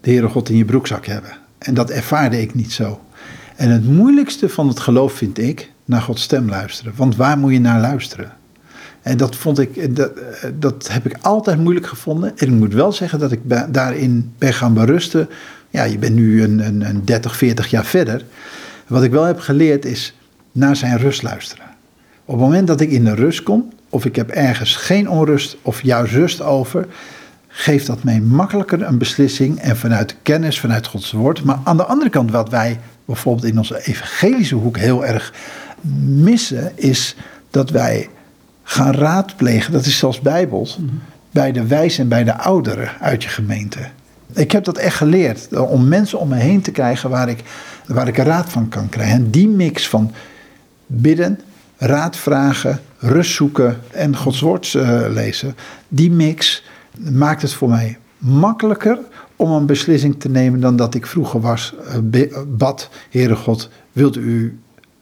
de 0.00 0.10
Heere 0.10 0.28
God 0.28 0.48
in 0.48 0.56
je 0.56 0.64
broekzak 0.64 1.06
hebben. 1.06 1.30
En 1.58 1.74
dat 1.74 1.90
ervaarde 1.90 2.40
ik 2.40 2.54
niet 2.54 2.72
zo. 2.72 3.00
En 3.56 3.70
het 3.70 3.88
moeilijkste 3.88 4.48
van 4.48 4.68
het 4.68 4.80
geloof 4.80 5.12
vind 5.12 5.38
ik 5.38 5.70
naar 5.84 6.02
Gods 6.02 6.22
stem 6.22 6.48
luisteren. 6.48 6.92
Want 6.96 7.16
waar 7.16 7.38
moet 7.38 7.52
je 7.52 7.60
naar 7.60 7.80
luisteren? 7.80 8.32
En 9.02 9.16
dat 9.16 9.36
vond 9.36 9.58
ik, 9.58 9.96
dat, 9.96 10.12
dat 10.58 10.88
heb 10.90 11.06
ik 11.06 11.16
altijd 11.20 11.58
moeilijk 11.58 11.86
gevonden. 11.86 12.32
En 12.36 12.46
ik 12.46 12.52
moet 12.52 12.74
wel 12.74 12.92
zeggen 12.92 13.18
dat 13.18 13.32
ik 13.32 13.40
daarin 13.68 14.32
ben 14.38 14.54
gaan 14.54 14.74
berusten. 14.74 15.28
Ja, 15.70 15.84
je 15.84 15.98
bent 15.98 16.14
nu 16.14 16.42
een, 16.42 16.58
een, 16.58 16.88
een 16.88 17.04
30, 17.04 17.36
40 17.36 17.70
jaar 17.70 17.84
verder. 17.84 18.24
Wat 18.92 19.02
ik 19.02 19.10
wel 19.10 19.24
heb 19.24 19.38
geleerd 19.38 19.84
is 19.84 20.14
naar 20.52 20.76
zijn 20.76 20.98
rust 20.98 21.22
luisteren. 21.22 21.64
Op 22.24 22.34
het 22.34 22.44
moment 22.44 22.66
dat 22.66 22.80
ik 22.80 22.90
in 22.90 23.04
de 23.04 23.14
rust 23.14 23.42
kom, 23.42 23.72
of 23.88 24.04
ik 24.04 24.16
heb 24.16 24.30
ergens 24.30 24.76
geen 24.76 25.08
onrust 25.08 25.56
of 25.62 25.82
juist 25.82 26.12
rust 26.12 26.40
over, 26.40 26.86
geeft 27.48 27.86
dat 27.86 28.02
mij 28.02 28.20
makkelijker 28.20 28.82
een 28.82 28.98
beslissing 28.98 29.58
en 29.58 29.76
vanuit 29.76 30.08
de 30.08 30.14
kennis, 30.22 30.60
vanuit 30.60 30.86
Gods 30.86 31.12
woord. 31.12 31.44
Maar 31.44 31.58
aan 31.64 31.76
de 31.76 31.84
andere 31.84 32.10
kant, 32.10 32.30
wat 32.30 32.48
wij 32.48 32.80
bijvoorbeeld 33.04 33.46
in 33.46 33.58
onze 33.58 33.86
evangelische 33.86 34.54
hoek 34.54 34.76
heel 34.76 35.06
erg 35.06 35.32
missen, 36.04 36.72
is 36.74 37.16
dat 37.50 37.70
wij 37.70 38.08
gaan 38.62 38.94
raadplegen, 38.94 39.72
dat 39.72 39.86
is 39.86 39.98
zelfs 39.98 40.20
bijbels, 40.20 40.76
mhm. 40.76 40.94
bij 41.30 41.52
de 41.52 41.66
wijzen 41.66 42.02
en 42.02 42.08
bij 42.08 42.24
de 42.24 42.36
ouderen 42.36 42.90
uit 43.00 43.22
je 43.22 43.28
gemeente. 43.28 43.78
Ik 44.34 44.52
heb 44.52 44.64
dat 44.64 44.78
echt 44.78 44.96
geleerd, 44.96 45.48
om 45.56 45.88
mensen 45.88 46.18
om 46.18 46.28
me 46.28 46.36
heen 46.36 46.60
te 46.60 46.70
krijgen 46.70 47.10
waar 47.10 47.28
ik, 47.28 47.42
waar 47.86 48.08
ik 48.08 48.16
raad 48.16 48.48
van 48.48 48.68
kan 48.68 48.88
krijgen. 48.88 49.14
En 49.14 49.30
die 49.30 49.48
mix 49.48 49.88
van 49.88 50.12
bidden, 50.86 51.40
raad 51.76 52.16
vragen, 52.16 52.80
rust 52.98 53.34
zoeken 53.34 53.78
en 53.90 54.16
Gods 54.16 54.40
woord 54.40 54.72
uh, 54.72 55.00
lezen, 55.08 55.56
die 55.88 56.10
mix 56.10 56.64
maakt 56.98 57.42
het 57.42 57.52
voor 57.52 57.68
mij 57.68 57.98
makkelijker 58.18 58.98
om 59.36 59.50
een 59.50 59.66
beslissing 59.66 60.20
te 60.20 60.28
nemen 60.28 60.60
dan 60.60 60.76
dat 60.76 60.94
ik 60.94 61.06
vroeger 61.06 61.40
was, 61.40 61.74
uh, 62.14 62.22
bad, 62.46 62.90
Heere 63.10 63.36
God, 63.36 63.70
wilt 63.92 64.16
u 64.16 64.58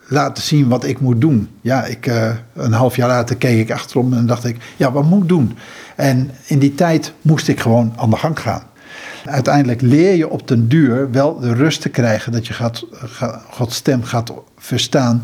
laten 0.07 0.43
zien 0.43 0.69
wat 0.69 0.85
ik 0.85 1.01
moet 1.01 1.21
doen. 1.21 1.49
Ja, 1.61 1.85
ik, 1.85 2.07
een 2.55 2.73
half 2.73 2.97
jaar 2.97 3.09
later 3.09 3.37
keek 3.37 3.59
ik 3.59 3.71
achterom 3.71 4.12
en 4.12 4.27
dacht 4.27 4.45
ik, 4.45 4.57
ja, 4.77 4.93
wat 4.93 5.05
moet 5.05 5.23
ik 5.23 5.29
doen? 5.29 5.57
En 5.97 6.31
in 6.47 6.59
die 6.59 6.75
tijd 6.75 7.12
moest 7.23 7.49
ik 7.49 7.61
gewoon 7.61 7.93
aan 7.97 8.11
de 8.11 8.16
gang 8.16 8.40
gaan. 8.40 8.62
Uiteindelijk 9.31 9.81
leer 9.81 10.14
je 10.14 10.29
op 10.29 10.49
den 10.49 10.69
duur 10.69 11.11
wel 11.11 11.38
de 11.38 11.55
rust 11.55 11.81
te 11.81 11.88
krijgen 11.88 12.33
dat 12.33 12.47
je 12.47 12.53
gaat, 12.53 12.87
Gods 13.51 13.77
stem 13.77 14.03
gaat 14.03 14.33
verstaan 14.59 15.23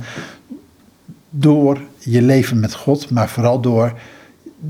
door 1.31 1.81
je 1.99 2.23
leven 2.23 2.61
met 2.61 2.75
God, 2.75 3.11
maar 3.11 3.29
vooral 3.29 3.61
door 3.61 3.93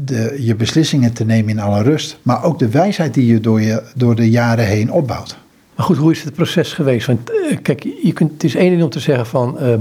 de, 0.04 0.36
je 0.40 0.54
beslissingen 0.54 1.12
te 1.12 1.24
nemen 1.24 1.50
in 1.50 1.60
alle 1.60 1.82
rust. 1.82 2.18
Maar 2.22 2.44
ook 2.44 2.58
de 2.58 2.68
wijsheid 2.68 3.14
die 3.14 3.26
je 3.26 3.40
door, 3.40 3.60
je 3.60 3.82
door 3.94 4.14
de 4.14 4.30
jaren 4.30 4.66
heen 4.66 4.92
opbouwt. 4.92 5.36
Maar 5.74 5.86
goed, 5.86 5.96
hoe 5.96 6.10
is 6.10 6.22
het 6.22 6.34
proces 6.34 6.72
geweest? 6.72 7.06
Want 7.06 7.30
uh, 7.30 7.56
kijk, 7.62 7.82
je 7.82 8.12
kunt, 8.12 8.32
het 8.32 8.44
is 8.44 8.54
één 8.54 8.70
ding 8.70 8.82
om 8.82 8.90
te 8.90 9.00
zeggen 9.00 9.26
van, 9.26 9.56
uh, 9.62 9.74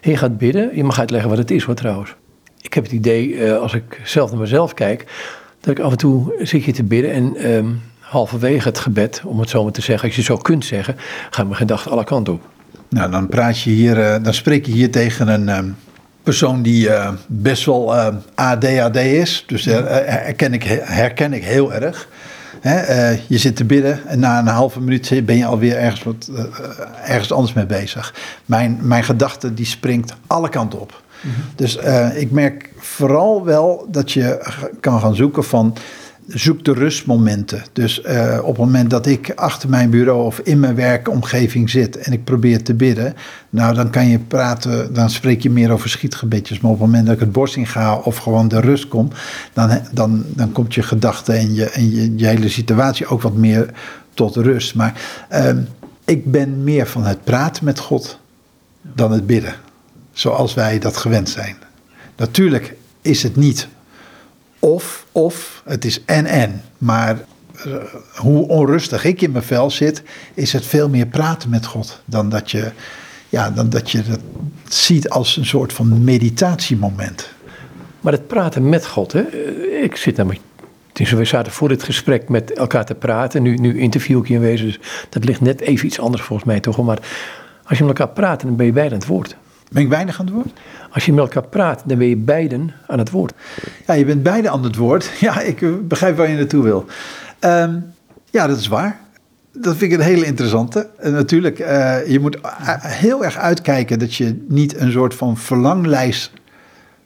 je 0.00 0.16
gaat 0.16 0.38
bidden. 0.38 0.76
Je 0.76 0.84
mag 0.84 0.98
uitleggen 0.98 1.30
wat 1.30 1.38
het 1.38 1.50
is 1.50 1.62
hoor 1.62 1.74
trouwens. 1.74 2.14
Ik 2.60 2.74
heb 2.74 2.84
het 2.84 2.92
idee, 2.92 3.28
uh, 3.28 3.58
als 3.58 3.74
ik 3.74 4.00
zelf 4.04 4.30
naar 4.30 4.40
mezelf 4.40 4.74
kijk, 4.74 5.04
dat 5.60 5.78
ik 5.78 5.84
af 5.84 5.90
en 5.90 5.98
toe 5.98 6.34
zit 6.42 6.64
je 6.64 6.72
te 6.72 6.82
bidden 6.82 7.12
en 7.12 7.36
ehm, 7.36 7.66
halverwege 8.04 8.68
het 8.68 8.78
gebed, 8.78 9.22
om 9.24 9.40
het 9.40 9.50
zo 9.50 9.62
maar 9.62 9.72
te 9.72 9.80
zeggen, 9.80 10.08
als 10.08 10.16
je 10.16 10.22
zo 10.22 10.36
kunt 10.36 10.64
zeggen, 10.64 10.96
gaan 11.30 11.46
mijn 11.46 11.58
gedachten 11.58 11.90
alle 11.90 12.04
kanten 12.04 12.32
op. 12.32 12.42
Nou, 12.88 13.10
dan 13.10 13.28
praat 13.28 13.60
je 13.60 13.70
hier, 13.70 14.22
dan 14.22 14.34
spreek 14.34 14.66
je 14.66 14.72
hier 14.72 14.90
tegen 14.90 15.28
een 15.28 15.48
ehm, 15.48 15.68
persoon 16.22 16.62
die 16.62 16.90
best 17.26 17.64
wel 17.64 17.94
ADHD 18.34 18.96
is. 18.96 19.44
Dus 19.46 19.64
herken 19.64 20.52
ik, 20.52 20.62
herken 20.82 21.32
ik 21.32 21.44
heel 21.44 21.72
erg. 21.72 22.08
Eh, 22.64 23.28
je 23.28 23.38
zit 23.38 23.56
te 23.56 23.64
bidden 23.64 24.06
en 24.06 24.18
na 24.18 24.38
een 24.38 24.46
halve 24.46 24.80
minuut 24.80 25.26
ben 25.26 25.36
je 25.36 25.46
alweer 25.46 25.76
ergens, 25.76 26.02
wat, 26.02 26.30
ergens 27.04 27.32
anders 27.32 27.52
mee 27.52 27.66
bezig. 27.66 28.14
Mijn, 28.44 28.78
mijn 28.82 29.04
gedachte 29.04 29.54
die 29.54 29.66
springt 29.66 30.14
alle 30.26 30.48
kanten 30.48 30.80
op. 30.80 31.02
Mhm. 31.20 31.34
Dus 31.54 31.78
ik 32.14 32.30
merk 32.30 32.72
vooral 32.78 33.44
wel 33.44 33.86
dat 33.90 34.12
je 34.12 34.56
kan 34.80 35.00
gaan 35.00 35.14
zoeken 35.14 35.44
van 35.44 35.76
zoek 36.26 36.64
de 36.64 36.72
rustmomenten. 36.72 37.64
Dus 37.72 38.02
uh, 38.06 38.38
op 38.42 38.48
het 38.48 38.58
moment 38.58 38.90
dat 38.90 39.06
ik 39.06 39.32
achter 39.34 39.68
mijn 39.68 39.90
bureau 39.90 40.24
of 40.24 40.38
in 40.38 40.60
mijn 40.60 40.74
werkomgeving 40.74 41.70
zit 41.70 41.96
en 41.96 42.12
ik 42.12 42.24
probeer 42.24 42.62
te 42.62 42.74
bidden, 42.74 43.14
nou 43.50 43.74
dan 43.74 43.90
kan 43.90 44.08
je 44.08 44.18
praten, 44.18 44.94
dan 44.94 45.10
spreek 45.10 45.42
je 45.42 45.50
meer 45.50 45.70
over 45.70 45.88
schietgebedjes. 45.88 46.60
Maar 46.60 46.70
op 46.70 46.78
het 46.78 46.86
moment 46.86 47.06
dat 47.06 47.14
ik 47.14 47.20
het 47.20 47.32
bos 47.32 47.56
in 47.56 47.66
ga 47.66 47.96
of 47.96 48.16
gewoon 48.16 48.48
de 48.48 48.60
rust 48.60 48.88
kom, 48.88 49.08
dan, 49.52 49.80
dan, 49.92 50.24
dan 50.28 50.52
komt 50.52 50.74
je 50.74 50.82
gedachte 50.82 51.32
en, 51.32 51.54
je, 51.54 51.64
en 51.64 51.90
je, 51.90 52.16
je 52.16 52.26
hele 52.26 52.48
situatie 52.48 53.06
ook 53.06 53.22
wat 53.22 53.34
meer 53.34 53.70
tot 54.14 54.36
rust. 54.36 54.74
Maar 54.74 55.00
uh, 55.32 55.50
ik 56.04 56.30
ben 56.30 56.64
meer 56.64 56.86
van 56.86 57.04
het 57.04 57.24
praten 57.24 57.64
met 57.64 57.78
God 57.78 58.18
dan 58.82 59.12
het 59.12 59.26
bidden, 59.26 59.54
zoals 60.12 60.54
wij 60.54 60.78
dat 60.78 60.96
gewend 60.96 61.28
zijn. 61.28 61.56
Natuurlijk 62.16 62.74
is 63.02 63.22
het 63.22 63.36
niet 63.36 63.68
of, 64.64 65.06
of, 65.12 65.62
het 65.64 65.84
is 65.84 66.04
en 66.04 66.26
en. 66.26 66.62
Maar 66.78 67.18
uh, 67.66 67.74
hoe 68.14 68.48
onrustig 68.48 69.04
ik 69.04 69.20
in 69.20 69.32
mijn 69.32 69.44
vel 69.44 69.70
zit, 69.70 70.02
is 70.34 70.52
het 70.52 70.66
veel 70.66 70.88
meer 70.88 71.06
praten 71.06 71.50
met 71.50 71.66
God 71.66 72.02
dan 72.04 72.28
dat 72.28 72.50
je, 72.50 72.72
ja, 73.28 73.50
dan 73.50 73.70
dat 73.70 73.90
je 73.90 74.02
het 74.02 74.20
ziet 74.68 75.08
als 75.08 75.36
een 75.36 75.46
soort 75.46 75.72
van 75.72 76.04
meditatiemoment. 76.04 77.28
Maar 78.00 78.12
het 78.12 78.26
praten 78.26 78.68
met 78.68 78.86
God, 78.86 79.12
hè? 79.12 79.20
Eh, 79.20 79.82
ik 79.82 79.96
zit 79.96 80.16
namelijk. 80.16 80.42
We 80.92 81.24
zaten 81.24 81.52
voor 81.52 81.68
dit 81.68 81.82
gesprek 81.82 82.28
met 82.28 82.52
elkaar 82.52 82.84
te 82.84 82.94
praten. 82.94 83.42
Nu, 83.42 83.54
nu 83.54 83.80
interview 83.80 84.18
ik 84.18 84.28
je 84.28 84.34
in 84.34 84.40
wezen, 84.40 84.66
dus 84.66 84.80
dat 85.08 85.24
ligt 85.24 85.40
net 85.40 85.60
even 85.60 85.86
iets 85.86 86.00
anders 86.00 86.22
volgens 86.22 86.48
mij 86.48 86.60
toch. 86.60 86.82
Maar 86.82 86.98
als 87.64 87.78
je 87.78 87.84
met 87.84 87.98
elkaar 87.98 88.14
praat, 88.14 88.40
dan 88.42 88.56
ben 88.56 88.66
je 88.66 88.80
aan 88.80 88.92
het 88.92 89.06
woord. 89.06 89.36
Ben 89.74 89.82
ik 89.82 89.88
weinig 89.88 90.20
aan 90.20 90.26
het 90.26 90.34
woord? 90.34 90.52
Als 90.90 91.04
je 91.04 91.12
met 91.12 91.24
elkaar 91.24 91.48
praat, 91.48 91.82
dan 91.86 91.98
ben 91.98 92.06
je 92.06 92.16
beiden 92.16 92.74
aan 92.86 92.98
het 92.98 93.10
woord. 93.10 93.32
Ja, 93.86 93.94
je 93.94 94.04
bent 94.04 94.22
beiden 94.22 94.50
aan 94.50 94.64
het 94.64 94.76
woord. 94.76 95.10
Ja, 95.20 95.40
ik 95.40 95.88
begrijp 95.88 96.16
waar 96.16 96.30
je 96.30 96.36
naartoe 96.36 96.62
wil. 96.62 96.84
Um, 97.40 97.84
ja, 98.30 98.46
dat 98.46 98.58
is 98.58 98.68
waar. 98.68 99.00
Dat 99.52 99.76
vind 99.76 99.92
ik 99.92 99.98
een 99.98 100.04
hele 100.04 100.24
interessante. 100.24 100.88
Uh, 101.04 101.12
natuurlijk, 101.12 101.58
uh, 101.58 102.06
je 102.06 102.20
moet 102.20 102.38
heel 102.80 103.24
erg 103.24 103.36
uitkijken 103.36 103.98
dat 103.98 104.14
je 104.14 104.44
niet 104.48 104.76
een 104.76 104.92
soort 104.92 105.14
van 105.14 105.36
verlanglijst 105.36 106.30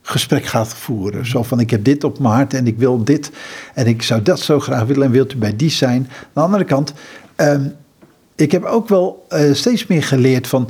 gesprek 0.02 0.44
gaat 0.44 0.74
voeren. 0.74 1.26
Zo 1.26 1.42
van, 1.42 1.61
ik 1.61 1.70
heb 1.70 1.85
dit 1.85 2.04
op 2.04 2.18
mijn 2.18 2.35
hart 2.35 2.54
en 2.54 2.66
ik 2.66 2.78
wil 2.78 3.04
dit 3.04 3.31
en 3.74 3.87
ik 3.87 4.02
zou 4.02 4.22
dat 4.22 4.40
zo 4.40 4.61
graag 4.61 4.85
willen 4.85 5.07
en 5.07 5.12
wilt 5.12 5.33
u 5.33 5.37
bij 5.37 5.57
die 5.57 5.70
zijn. 5.70 6.09
Aan 6.11 6.28
de 6.33 6.40
andere 6.40 6.64
kant, 6.64 6.92
um, 7.37 7.74
ik 8.37 8.52
heb 8.52 8.64
ook 8.64 8.88
wel 8.88 9.26
uh, 9.31 9.52
steeds 9.54 9.87
meer 9.87 10.02
geleerd 10.02 10.46
van 10.46 10.68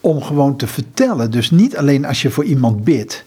om 0.00 0.22
gewoon 0.22 0.56
te 0.56 0.66
vertellen. 0.66 1.30
Dus 1.30 1.50
niet 1.50 1.76
alleen 1.76 2.04
als 2.04 2.22
je 2.22 2.30
voor 2.30 2.44
iemand 2.44 2.84
bidt, 2.84 3.24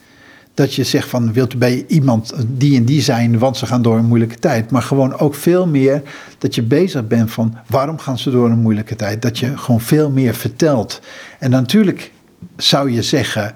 dat 0.53 0.73
je 0.73 0.83
zegt 0.83 1.09
van 1.09 1.33
wilt 1.33 1.53
u 1.53 1.57
bij 1.57 1.85
iemand 1.87 2.33
die 2.47 2.77
en 2.77 2.85
die 2.85 3.01
zijn, 3.01 3.39
want 3.39 3.57
ze 3.57 3.65
gaan 3.65 3.81
door 3.81 3.97
een 3.97 4.05
moeilijke 4.05 4.39
tijd. 4.39 4.71
Maar 4.71 4.81
gewoon 4.81 5.19
ook 5.19 5.35
veel 5.35 5.67
meer 5.67 6.01
dat 6.37 6.55
je 6.55 6.61
bezig 6.61 7.07
bent 7.07 7.31
van 7.31 7.57
waarom 7.67 7.97
gaan 7.97 8.17
ze 8.17 8.31
door 8.31 8.49
een 8.49 8.59
moeilijke 8.59 8.95
tijd. 8.95 9.21
Dat 9.21 9.39
je 9.39 9.57
gewoon 9.57 9.81
veel 9.81 10.09
meer 10.09 10.33
vertelt. 10.33 11.01
En 11.39 11.49
natuurlijk 11.49 12.11
zou 12.57 12.91
je 12.91 13.01
zeggen, 13.01 13.53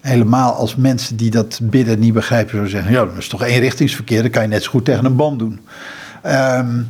helemaal 0.00 0.52
als 0.52 0.76
mensen 0.76 1.16
die 1.16 1.30
dat 1.30 1.58
bidden 1.62 1.98
niet 1.98 2.12
begrijpen, 2.12 2.50
zouden 2.50 2.70
zeggen, 2.70 2.92
ja, 2.92 3.04
dat 3.04 3.16
is 3.16 3.28
toch 3.28 3.42
eenrichtingsverkeer, 3.42 4.22
dan 4.22 4.30
kan 4.30 4.42
je 4.42 4.48
net 4.48 4.62
zo 4.62 4.70
goed 4.70 4.84
tegen 4.84 5.04
een 5.04 5.16
boom 5.16 5.38
doen. 5.38 5.60
Um, 6.26 6.88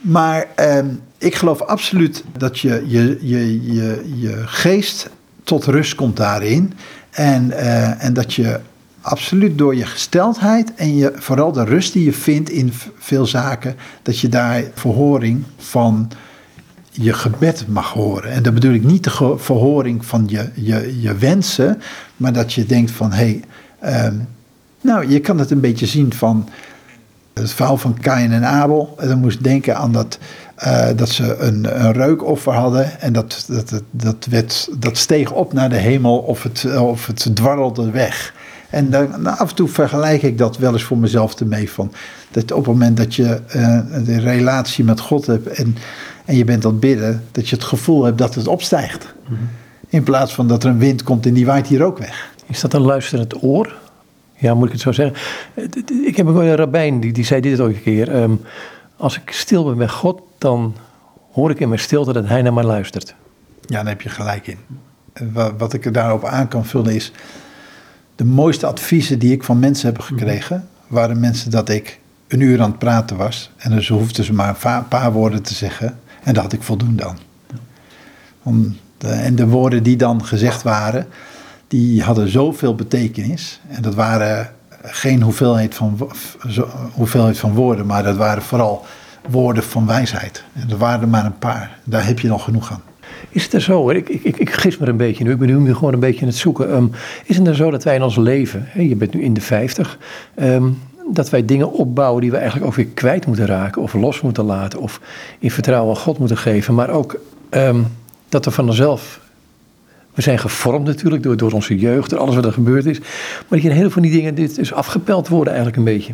maar 0.00 0.46
ehm, 0.54 0.86
ik 1.26 1.34
geloof 1.34 1.62
absoluut 1.62 2.24
dat 2.38 2.58
je, 2.58 2.84
je, 2.86 3.18
je, 3.20 3.72
je, 3.72 4.12
je 4.16 4.42
geest 4.44 5.10
tot 5.44 5.64
rust 5.64 5.94
komt 5.94 6.16
daarin. 6.16 6.72
En, 7.10 7.46
uh, 7.46 8.04
en 8.04 8.14
dat 8.14 8.34
je 8.34 8.60
absoluut 9.00 9.58
door 9.58 9.76
je 9.76 9.86
gesteldheid 9.86 10.74
en 10.74 10.96
je, 10.96 11.12
vooral 11.14 11.52
de 11.52 11.64
rust 11.64 11.92
die 11.92 12.04
je 12.04 12.12
vindt 12.12 12.50
in 12.50 12.72
veel 12.98 13.26
zaken, 13.26 13.76
dat 14.02 14.18
je 14.18 14.28
daar 14.28 14.62
verhoring 14.74 15.44
van 15.56 16.10
je 16.90 17.12
gebed 17.12 17.64
mag 17.68 17.92
horen. 17.92 18.30
En 18.30 18.42
dat 18.42 18.54
bedoel 18.54 18.74
ik 18.74 18.84
niet 18.84 19.04
de 19.04 19.34
verhoring 19.36 20.04
van 20.04 20.24
je, 20.28 20.50
je, 20.54 21.00
je 21.00 21.14
wensen, 21.14 21.82
maar 22.16 22.32
dat 22.32 22.52
je 22.52 22.66
denkt 22.66 22.90
van 22.90 23.12
hé, 23.12 23.16
hey, 23.16 23.42
ehm, 23.80 24.14
nou 24.80 25.08
je 25.08 25.20
kan 25.20 25.38
het 25.38 25.50
een 25.50 25.60
beetje 25.60 25.86
zien 25.86 26.12
van 26.12 26.48
het 27.40 27.52
verhaal 27.52 27.76
van 27.76 28.00
Kain 28.00 28.32
en 28.32 28.44
Abel. 28.44 28.94
En 28.98 29.08
dan 29.08 29.18
moest 29.18 29.44
denken 29.44 29.76
aan 29.76 29.92
dat, 29.92 30.18
uh, 30.64 30.88
dat 30.96 31.08
ze 31.08 31.36
een, 31.36 31.84
een 31.84 31.92
reukoffer 31.92 32.52
hadden 32.52 33.00
en 33.00 33.12
dat, 33.12 33.44
dat, 33.48 33.82
dat, 33.90 34.26
werd, 34.30 34.68
dat 34.78 34.96
steeg 34.96 35.32
op 35.32 35.52
naar 35.52 35.68
de 35.68 35.76
hemel 35.76 36.18
of 36.18 36.42
het, 36.42 36.78
of 36.78 37.06
het 37.06 37.30
dwarrelde 37.34 37.90
weg. 37.90 38.34
En 38.70 38.90
dan, 38.90 39.08
nou, 39.22 39.38
af 39.38 39.48
en 39.50 39.54
toe 39.54 39.68
vergelijk 39.68 40.22
ik 40.22 40.38
dat 40.38 40.58
wel 40.58 40.72
eens 40.72 40.82
voor 40.82 40.98
mezelf 40.98 41.40
ermee 41.40 41.70
van. 41.70 41.92
Dat 42.30 42.52
op 42.52 42.58
het 42.58 42.66
moment 42.66 42.96
dat 42.96 43.14
je 43.14 43.40
uh, 43.56 43.78
een 43.90 44.20
relatie 44.20 44.84
met 44.84 45.00
God 45.00 45.26
hebt 45.26 45.46
en, 45.46 45.76
en 46.24 46.36
je 46.36 46.44
bent 46.44 46.64
aan 46.64 46.70
het 46.70 46.80
bidden, 46.80 47.24
dat 47.32 47.48
je 47.48 47.56
het 47.56 47.64
gevoel 47.64 48.04
hebt 48.04 48.18
dat 48.18 48.34
het 48.34 48.48
opstijgt. 48.48 49.14
Mm 49.28 49.36
In 49.88 50.02
plaats 50.02 50.34
van 50.34 50.48
dat 50.48 50.64
er 50.64 50.70
een 50.70 50.78
wind 50.78 51.02
komt 51.02 51.26
en 51.26 51.34
die 51.34 51.46
waait 51.46 51.66
hier 51.66 51.84
ook 51.84 51.98
weg. 51.98 52.34
Is 52.46 52.60
dat 52.60 52.72
een 52.72 52.80
luisterend 52.80 53.42
oor? 53.42 53.74
Ja, 54.36 54.54
moet 54.54 54.66
ik 54.66 54.72
het 54.72 54.80
zo 54.80 54.92
zeggen? 54.92 55.16
Ik 56.04 56.16
heb 56.16 56.26
een 56.26 56.56
rabbijn 56.56 57.00
die, 57.00 57.12
die 57.12 57.24
zei 57.24 57.40
dit 57.40 57.60
ook 57.60 57.68
een 57.68 57.82
keer. 57.82 58.10
Ehm, 58.10 58.32
als 58.96 59.16
ik 59.16 59.30
stil 59.30 59.64
ben 59.64 59.76
bij 59.76 59.88
God, 59.88 60.20
dan 60.38 60.74
hoor 61.32 61.50
ik 61.50 61.60
in 61.60 61.68
mijn 61.68 61.80
stilte 61.80 62.12
dat 62.12 62.26
hij 62.26 62.42
naar 62.42 62.52
mij 62.52 62.64
luistert. 62.64 63.14
Ja, 63.60 63.76
daar 63.78 63.88
heb 63.88 64.00
je 64.00 64.08
gelijk 64.08 64.46
in. 64.46 64.58
Wat 65.58 65.72
ik 65.72 65.84
er 65.84 65.92
daarop 65.92 66.24
aan 66.24 66.48
kan 66.48 66.64
vullen 66.64 66.94
is 66.94 67.12
de 68.16 68.24
mooiste 68.24 68.66
adviezen 68.66 69.18
die 69.18 69.32
ik 69.32 69.44
van 69.44 69.58
mensen 69.58 69.86
heb 69.86 70.00
gekregen, 70.00 70.68
waren 70.86 71.20
mensen 71.20 71.50
dat 71.50 71.68
ik 71.68 72.00
een 72.28 72.40
uur 72.40 72.60
aan 72.60 72.70
het 72.70 72.78
praten 72.78 73.16
was. 73.16 73.50
En 73.56 73.70
dus 73.70 73.88
hoefden 73.88 74.24
ze 74.24 74.32
maar 74.32 74.56
een 74.62 74.88
paar 74.88 75.12
woorden 75.12 75.42
te 75.42 75.54
zeggen. 75.54 75.98
En 76.22 76.34
dat 76.34 76.42
had 76.42 76.52
ik 76.52 76.62
voldoende 76.62 77.14
de, 78.98 79.08
en 79.08 79.34
de 79.34 79.46
woorden 79.46 79.82
die 79.82 79.96
dan 79.96 80.24
gezegd 80.24 80.62
waren, 80.62 81.06
die 81.68 82.02
hadden 82.02 82.28
zoveel 82.28 82.74
betekenis. 82.74 83.60
En 83.68 83.82
dat 83.82 83.94
waren 83.94 84.54
geen 84.86 85.22
hoeveelheid 85.22 85.74
van, 85.74 86.10
hoeveelheid 86.92 87.38
van 87.38 87.54
woorden, 87.54 87.86
maar 87.86 88.02
dat 88.02 88.16
waren 88.16 88.42
vooral 88.42 88.84
woorden 89.28 89.62
van 89.62 89.86
wijsheid. 89.86 90.44
Er 90.70 90.76
waren 90.76 91.00
er 91.00 91.08
maar 91.08 91.24
een 91.24 91.38
paar. 91.38 91.78
Daar 91.84 92.06
heb 92.06 92.18
je 92.18 92.28
nog 92.28 92.44
genoeg 92.44 92.72
aan. 92.72 92.82
Is 93.28 93.42
het 93.42 93.52
er 93.52 93.60
zo, 93.60 93.90
ik, 93.90 94.08
ik, 94.08 94.36
ik, 94.36 94.50
gis 94.50 94.78
me 94.78 94.86
een 94.86 94.96
beetje 94.96 95.24
nu, 95.24 95.30
ik 95.30 95.38
ben 95.38 95.62
nu 95.62 95.74
gewoon 95.74 95.92
een 95.92 96.00
beetje 96.00 96.20
aan 96.20 96.26
het 96.26 96.36
zoeken. 96.36 96.74
Um, 96.74 96.90
is 97.24 97.36
het 97.36 97.46
er 97.46 97.54
zo 97.54 97.70
dat 97.70 97.84
wij 97.84 97.94
in 97.94 98.02
ons 98.02 98.16
leven, 98.16 98.64
hè, 98.66 98.82
je 98.82 98.96
bent 98.96 99.14
nu 99.14 99.22
in 99.22 99.34
de 99.34 99.40
50, 99.40 99.98
um, 100.36 100.44
ehm, 100.44 100.64
dat 101.12 101.30
wij 101.30 101.44
dingen 101.44 101.72
opbouwen 101.72 102.20
die 102.20 102.30
we 102.30 102.36
eigenlijk 102.36 102.66
ook 102.66 102.74
weer 102.74 102.86
kwijt 102.86 103.26
moeten 103.26 103.46
raken, 103.46 103.82
of 103.82 103.94
los 103.94 104.20
moeten 104.20 104.44
laten, 104.44 104.80
of 104.80 105.00
in 105.38 105.50
vertrouwen 105.50 105.96
aan 105.96 106.02
God 106.02 106.18
moeten 106.18 106.38
geven, 106.38 106.74
maar 106.74 106.90
ook 106.90 107.20
um, 107.50 107.86
dat 108.28 108.44
we 108.44 108.50
van 108.50 108.68
onszelf 108.68 109.20
we 110.16 110.22
zijn 110.22 110.38
gevormd 110.38 110.86
natuurlijk 110.86 111.22
door, 111.22 111.36
door 111.36 111.52
onze 111.52 111.78
jeugd, 111.78 112.10
door 112.10 112.18
alles 112.18 112.34
wat 112.34 112.44
er 112.44 112.52
gebeurd 112.52 112.86
is. 112.86 112.98
Maar 112.98 113.44
dat 113.48 113.62
je 113.62 113.70
een 113.70 113.76
heel 113.76 113.90
van 113.90 114.02
die 114.02 114.10
dingen 114.10 114.34
dit 114.34 114.58
is 114.58 114.72
afgepeld 114.72 115.28
worden 115.28 115.52
eigenlijk 115.52 115.76
een 115.76 115.94
beetje. 115.94 116.12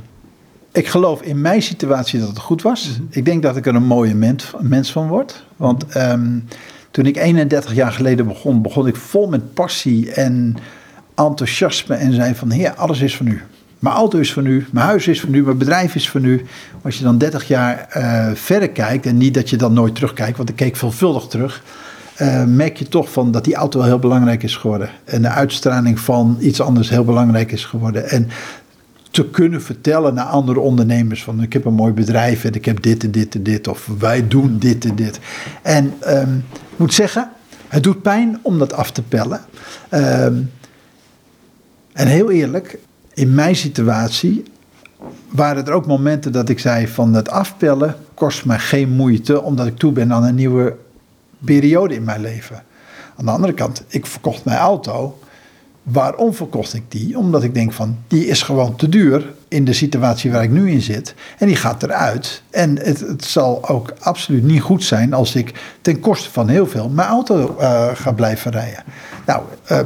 Ik 0.72 0.86
geloof 0.86 1.22
in 1.22 1.40
mijn 1.40 1.62
situatie 1.62 2.18
dat 2.18 2.28
het 2.28 2.38
goed 2.38 2.62
was. 2.62 2.88
Mhm. 2.88 3.03
Ik 3.11 3.24
denk 3.24 3.42
dat 3.42 3.57
ik 3.57 3.66
er 3.66 3.74
een 3.74 3.86
mooie 3.86 4.14
mens, 4.14 4.53
mens 4.61 4.92
van 4.92 5.09
word. 5.09 5.44
Want 5.57 5.96
um, 5.96 6.44
toen 6.90 7.07
ik 7.07 7.16
31 7.16 7.74
jaar 7.74 7.92
geleden 7.92 8.26
begon, 8.26 8.62
begon 8.62 8.86
ik 8.86 8.96
vol 8.96 9.28
met 9.28 9.55
passie 9.55 10.12
en 10.12 10.57
enthousiasme 11.14 11.94
en 11.94 12.12
zei 12.12 12.34
van 12.34 12.50
heer, 12.50 12.74
alles 12.74 13.00
is 13.00 13.16
van 13.16 13.26
u. 13.26 13.42
Mijn 13.78 13.94
auto 13.94 14.18
is 14.18 14.32
van 14.32 14.46
u, 14.46 14.66
mijn 14.72 14.86
huis 14.86 15.09
is 15.09 15.20
van 15.20 15.34
u, 15.34 15.42
mijn 15.42 15.59
bedrijf 15.59 15.94
is 15.94 16.11
van 16.11 16.24
u. 16.24 16.44
Als 16.82 16.98
je 16.98 17.05
dan 17.05 17.18
30 17.18 17.48
jaar 17.48 17.88
uh, 17.96 18.30
verder 18.34 18.70
kijkt, 18.70 19.07
en 19.07 19.16
niet 19.16 19.34
dat 19.34 19.50
je 19.50 19.57
dan 19.57 19.72
nooit 19.72 19.94
terugkijkt, 19.94 20.36
want 20.36 20.48
ik 20.48 20.57
keek 20.57 20.76
veelvuldig 20.76 21.26
terug, 21.26 21.62
uh, 22.20 22.44
merk 22.44 22.76
je 22.76 22.88
toch 22.88 23.12
van 23.12 23.30
dat 23.30 23.44
die 23.44 23.54
auto 23.54 23.82
heel 23.82 23.98
belangrijk 23.98 24.42
is 24.42 24.56
geworden. 24.56 24.90
En 25.04 25.22
de 25.22 25.28
uitstraling 25.28 26.00
van 26.00 26.36
iets 26.40 26.60
anders 26.60 26.88
heel 26.88 27.04
belangrijk 27.04 27.52
is 27.52 27.64
geworden. 27.64 28.08
En 28.08 28.28
te 29.10 29.30
kunnen 29.30 29.62
vertellen 29.62 30.14
naar 30.14 30.24
andere 30.24 30.60
ondernemers 30.60 31.24
van 31.24 31.42
ik 31.42 31.52
heb 31.52 31.64
een 31.64 31.74
mooi 31.74 31.92
bedrijf 31.92 32.44
en 32.44 32.54
ik 32.54 32.64
heb 32.64 32.82
dit 32.82 33.04
en 33.04 33.10
dit 33.10 33.34
en 33.34 33.42
dit 33.42 33.68
of 33.68 33.88
wij 33.98 34.28
doen 34.28 34.58
dit 34.58 34.84
en 34.84 34.94
dit. 34.94 35.20
En 35.62 35.94
um, 36.08 36.44
ik 36.50 36.78
moet 36.78 36.94
zeggen, 36.94 37.30
het 37.68 37.82
doet 37.82 38.02
pijn 38.02 38.38
om 38.42 38.58
dat 38.58 38.72
af 38.72 38.90
te 38.90 39.02
pellen. 39.02 39.40
Um, 39.90 40.50
en 41.92 42.06
heel 42.06 42.30
eerlijk, 42.30 42.78
in 43.14 43.34
mijn 43.34 43.56
situatie 43.56 44.42
waren 45.30 45.66
er 45.66 45.72
ook 45.72 45.86
momenten 45.86 46.32
dat 46.32 46.48
ik 46.48 46.58
zei 46.58 46.88
van 46.88 47.14
het 47.14 47.30
afpellen 47.30 47.96
kost 48.14 48.44
mij 48.44 48.58
geen 48.58 48.90
moeite 48.90 49.42
omdat 49.42 49.66
ik 49.66 49.76
toe 49.76 49.92
ben 49.92 50.12
aan 50.12 50.24
een 50.24 50.34
nieuwe 50.34 50.76
periode 51.45 51.95
in 51.95 52.05
mijn 52.05 52.20
leven. 52.20 52.64
Aan 53.16 53.24
de 53.24 53.30
andere 53.30 53.53
kant, 53.53 53.82
ik 53.88 54.07
verkocht 54.07 54.45
mijn 54.45 54.59
auto 54.59 55.18
Waarom 55.82 56.34
verkocht 56.34 56.74
ik 56.74 56.82
die? 56.88 57.18
Omdat 57.18 57.43
ik 57.43 57.55
denk 57.55 57.72
van, 57.72 57.99
die 58.09 58.26
is 58.26 58.43
gewoon 58.43 58.76
te 58.76 58.88
duur 58.88 59.32
in 59.49 59.64
de 59.64 59.72
situatie 59.72 60.32
waar 60.32 60.43
ik 60.43 60.51
nu 60.51 60.70
in 60.70 60.80
zit. 60.80 61.14
En 61.38 61.47
die 61.47 61.57
gaat 61.57 61.82
eruit. 61.82 62.43
En 62.51 62.78
het, 62.78 63.01
het 63.01 63.24
zal 63.24 63.68
ook 63.68 63.95
absoluut 63.99 64.43
niet 64.43 64.61
goed 64.61 64.84
zijn 64.84 65.12
als 65.12 65.34
ik 65.34 65.76
ten 65.80 66.01
koste 66.01 66.30
van 66.30 66.49
heel 66.49 66.66
veel 66.66 66.88
mijn 66.88 67.09
auto 67.09 67.57
uh, 67.61 67.88
ga 67.95 68.12
blijven 68.12 68.51
rijden. 68.51 68.84
Nou, 69.26 69.43
uh, 69.70 69.78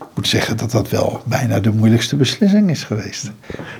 ik 0.00 0.18
moet 0.18 0.28
zeggen 0.28 0.56
dat 0.56 0.70
dat 0.70 0.90
wel 0.90 1.22
bijna 1.24 1.60
de 1.60 1.72
moeilijkste 1.72 2.16
beslissing 2.16 2.70
is 2.70 2.84
geweest. 2.84 3.30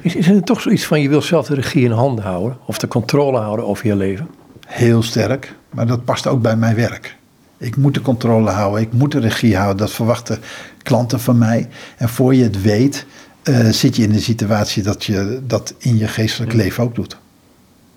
Is, 0.01 0.15
is 0.15 0.29
er 0.29 0.43
toch 0.43 0.61
zoiets 0.61 0.87
van, 0.87 1.01
je 1.01 1.09
wil 1.09 1.23
zelf 1.23 1.47
de 1.47 1.55
regie 1.55 1.85
in 1.85 1.91
handen 1.91 2.25
houden? 2.25 2.59
Of 2.67 2.79
de 2.79 2.89
controle 2.89 3.39
houden 3.39 3.67
over 3.67 3.87
je 3.87 3.97
leven? 3.97 4.29
Heel 4.67 5.03
sterk, 5.03 5.55
maar 5.73 5.87
dat 5.87 6.05
past 6.05 6.27
ook 6.27 6.43
bij 6.43 6.57
mijn 6.57 6.77
werk. 6.77 7.17
Ik 7.57 7.77
moet 7.77 7.95
de 7.95 8.01
controle 8.01 8.51
houden, 8.51 8.81
ik 8.81 8.93
moet 8.93 9.13
de 9.13 9.19
regie 9.19 9.57
houden. 9.57 9.77
Dat 9.77 9.91
verwachten 9.91 10.39
klanten 10.83 11.21
van 11.21 11.39
mij. 11.39 11.69
En 11.97 12.09
voor 12.09 12.35
je 12.35 12.43
het 12.43 12.63
weet, 12.63 13.07
uh, 13.45 13.69
zit 13.69 13.97
je 13.97 14.03
in 14.03 14.13
de 14.13 14.21
situatie 14.21 14.83
dat 14.83 15.05
je 15.05 15.41
dat 15.47 15.75
in 15.79 15.99
je 15.99 16.09
geestelijk 16.09 16.53
leven 16.53 16.85
ook 16.85 16.95
doet. 16.95 17.17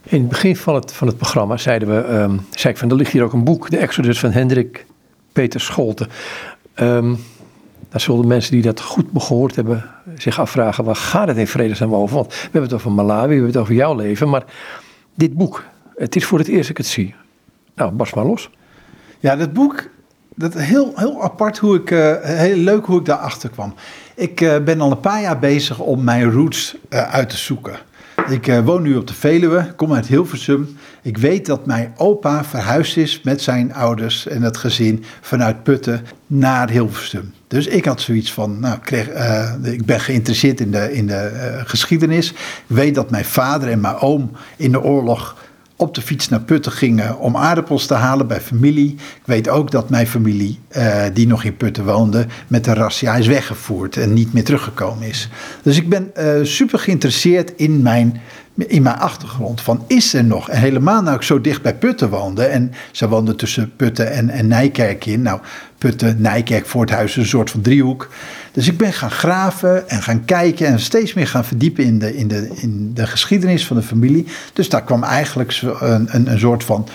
In 0.03 0.19
het 0.19 0.29
begin 0.29 0.55
van 0.55 0.75
het, 0.75 0.91
van 0.91 1.07
het 1.07 1.17
programma 1.17 1.57
zeiden 1.57 1.87
we, 1.87 2.13
um, 2.13 2.45
zei 2.51 2.73
ik 2.73 2.79
van, 2.79 2.89
er 2.89 2.95
ligt 2.95 3.11
hier 3.11 3.23
ook 3.23 3.33
een 3.33 3.43
boek, 3.43 3.69
De 3.69 3.77
Exodus 3.77 4.19
van 4.19 4.31
Hendrik 4.31 4.85
Peter 5.31 5.61
Scholten. 5.61 6.07
Um, 6.75 7.17
dan 7.89 7.99
zullen 7.99 8.27
mensen 8.27 8.51
die 8.51 8.61
dat 8.61 8.81
goed 8.81 9.11
behoord 9.11 9.55
hebben 9.55 9.85
zich 10.17 10.39
afvragen, 10.39 10.83
waar 10.83 10.95
gaat 10.95 11.27
het 11.27 11.37
in 11.37 11.47
vredesnaam 11.47 11.95
over? 11.95 12.15
Want 12.15 12.27
we 12.27 12.39
hebben 12.41 12.61
het 12.61 12.73
over 12.73 12.91
Malawi, 12.91 13.27
we 13.27 13.33
hebben 13.33 13.51
het 13.51 13.61
over 13.61 13.73
jouw 13.73 13.95
leven, 13.95 14.29
maar 14.29 14.43
dit 15.13 15.33
boek, 15.33 15.63
het 15.95 16.15
is 16.15 16.25
voor 16.25 16.39
het 16.39 16.47
eerst 16.47 16.61
dat 16.61 16.69
ik 16.69 16.77
het 16.77 16.87
zie. 16.87 17.15
Nou, 17.75 17.91
barst 17.91 18.15
maar 18.15 18.25
los. 18.25 18.49
Ja, 19.19 19.35
dat 19.35 19.53
boek, 19.53 19.89
dat 20.35 20.53
heel, 20.53 20.91
heel 20.95 21.23
apart 21.23 21.57
hoe 21.57 21.75
ik, 21.75 21.91
uh, 21.91 22.13
heel 22.21 22.55
leuk 22.55 22.85
hoe 22.85 22.99
ik 22.99 23.05
daarachter 23.05 23.49
kwam. 23.49 23.73
Ik 24.15 24.41
uh, 24.41 24.57
ben 24.57 24.81
al 24.81 24.91
een 24.91 24.99
paar 24.99 25.21
jaar 25.21 25.39
bezig 25.39 25.79
om 25.79 26.03
mijn 26.03 26.31
roots 26.31 26.75
uh, 26.89 27.13
uit 27.13 27.29
te 27.29 27.37
zoeken. 27.37 27.75
Ik 28.29 28.61
woon 28.63 28.81
nu 28.81 28.95
op 28.95 29.07
de 29.07 29.13
Veluwe, 29.13 29.73
kom 29.75 29.93
uit 29.93 30.07
Hilversum. 30.07 30.77
Ik 31.01 31.17
weet 31.17 31.45
dat 31.45 31.65
mijn 31.65 31.93
opa 31.97 32.43
verhuisd 32.43 32.97
is 32.97 33.21
met 33.23 33.41
zijn 33.41 33.73
ouders 33.73 34.27
en 34.27 34.41
het 34.41 34.57
gezin 34.57 35.03
vanuit 35.21 35.63
Putten 35.63 36.05
naar 36.27 36.69
Hilversum. 36.69 37.33
Dus 37.47 37.67
ik 37.67 37.85
had 37.85 38.01
zoiets 38.01 38.33
van, 38.33 38.59
nou, 38.59 38.77
ik, 38.83 38.91
ik 39.63 39.85
ben 39.85 39.99
geïnteresseerd 39.99 40.59
in 40.59 40.71
de, 40.71 40.93
in 40.93 41.07
de 41.07 41.61
geschiedenis. 41.65 42.31
Ik 42.31 42.37
weet 42.67 42.95
dat 42.95 43.09
mijn 43.09 43.25
vader 43.25 43.69
en 43.69 43.81
mijn 43.81 43.97
oom 43.97 44.31
in 44.57 44.71
de 44.71 44.81
oorlog 44.81 45.35
op 45.75 45.95
de 45.95 46.01
fiets 46.01 46.29
naar 46.29 46.41
Putten 46.41 46.71
gingen 46.71 47.19
om 47.19 47.37
aardappels 47.37 47.85
te 47.85 47.93
halen 47.93 48.27
bij 48.27 48.41
familie. 48.41 48.91
Ik 48.91 49.25
weet 49.25 49.49
ook 49.49 49.71
dat 49.71 49.89
mijn 49.89 50.07
familie, 50.07 50.59
uh, 50.77 51.03
die 51.13 51.27
nog 51.27 51.43
in 51.43 51.57
Putten 51.57 51.85
woonde, 51.85 52.25
met 52.47 52.63
de 52.63 52.73
razzia 52.73 53.15
is 53.15 53.27
weggevoerd 53.27 53.97
en 53.97 54.13
niet 54.13 54.33
meer 54.33 54.43
teruggekomen 54.43 55.07
is. 55.07 55.29
Dus 55.61 55.77
ik 55.77 55.89
ben 55.89 56.11
uh, 56.17 56.43
super 56.43 56.79
geïnteresseerd 56.79 57.53
in 57.55 57.81
mijn, 57.81 58.21
in 58.55 58.81
mijn 58.81 58.95
achtergrond. 58.95 59.61
Van 59.61 59.83
is 59.87 60.13
er 60.13 60.23
nog, 60.23 60.49
en 60.49 60.59
helemaal 60.59 61.01
nou 61.01 61.15
ik 61.15 61.21
zo 61.21 61.41
dicht 61.41 61.61
bij 61.61 61.75
Putten 61.75 62.09
woonde, 62.09 62.43
en 62.43 62.71
ze 62.91 63.07
woonde 63.07 63.35
tussen 63.35 63.71
Putten 63.75 64.11
en, 64.11 64.29
en 64.29 64.47
Nijkerk 64.47 65.05
in. 65.05 65.21
Nou, 65.21 65.39
Putten, 65.77 66.21
Nijkerk, 66.21 66.65
Voorthuizen, 66.65 67.21
een 67.21 67.27
soort 67.27 67.51
van 67.51 67.61
driehoek. 67.61 68.09
Dus 68.55 68.67
ik 68.67 68.77
ben 68.77 68.93
gaan 68.93 69.11
graven 69.11 69.89
en 69.89 70.01
gaan 70.01 70.25
kijken 70.25 70.67
en 70.67 70.79
steeds 70.79 71.13
meer 71.13 71.27
gaan 71.27 71.45
verdiepen 71.45 71.83
in 71.83 71.99
de, 71.99 72.15
in 72.15 72.27
de, 72.27 72.51
in 72.55 72.93
de 72.93 73.07
geschiedenis 73.07 73.67
van 73.67 73.75
de 73.75 73.83
familie. 73.83 74.27
Dus 74.53 74.69
daar 74.69 74.83
kwam 74.83 75.03
eigenlijk 75.03 75.61
een, 75.61 76.07
een, 76.15 76.31
een 76.31 76.39
soort 76.39 76.63
van 76.63 76.87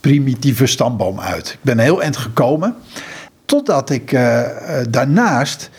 primitieve 0.00 0.66
stamboom 0.66 1.20
uit. 1.20 1.48
Ik 1.48 1.58
ben 1.60 1.78
heel 1.78 2.02
eind 2.02 2.16
gekomen. 2.16 2.74
Totdat 3.44 3.90
ik 3.90 4.12
uh, 4.12 4.40
daarnaast, 4.90 5.70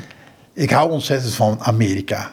ik 0.54 0.70
hou 0.70 0.92
ontzettend 0.92 1.34
van 1.34 1.58
Amerika. 1.60 2.32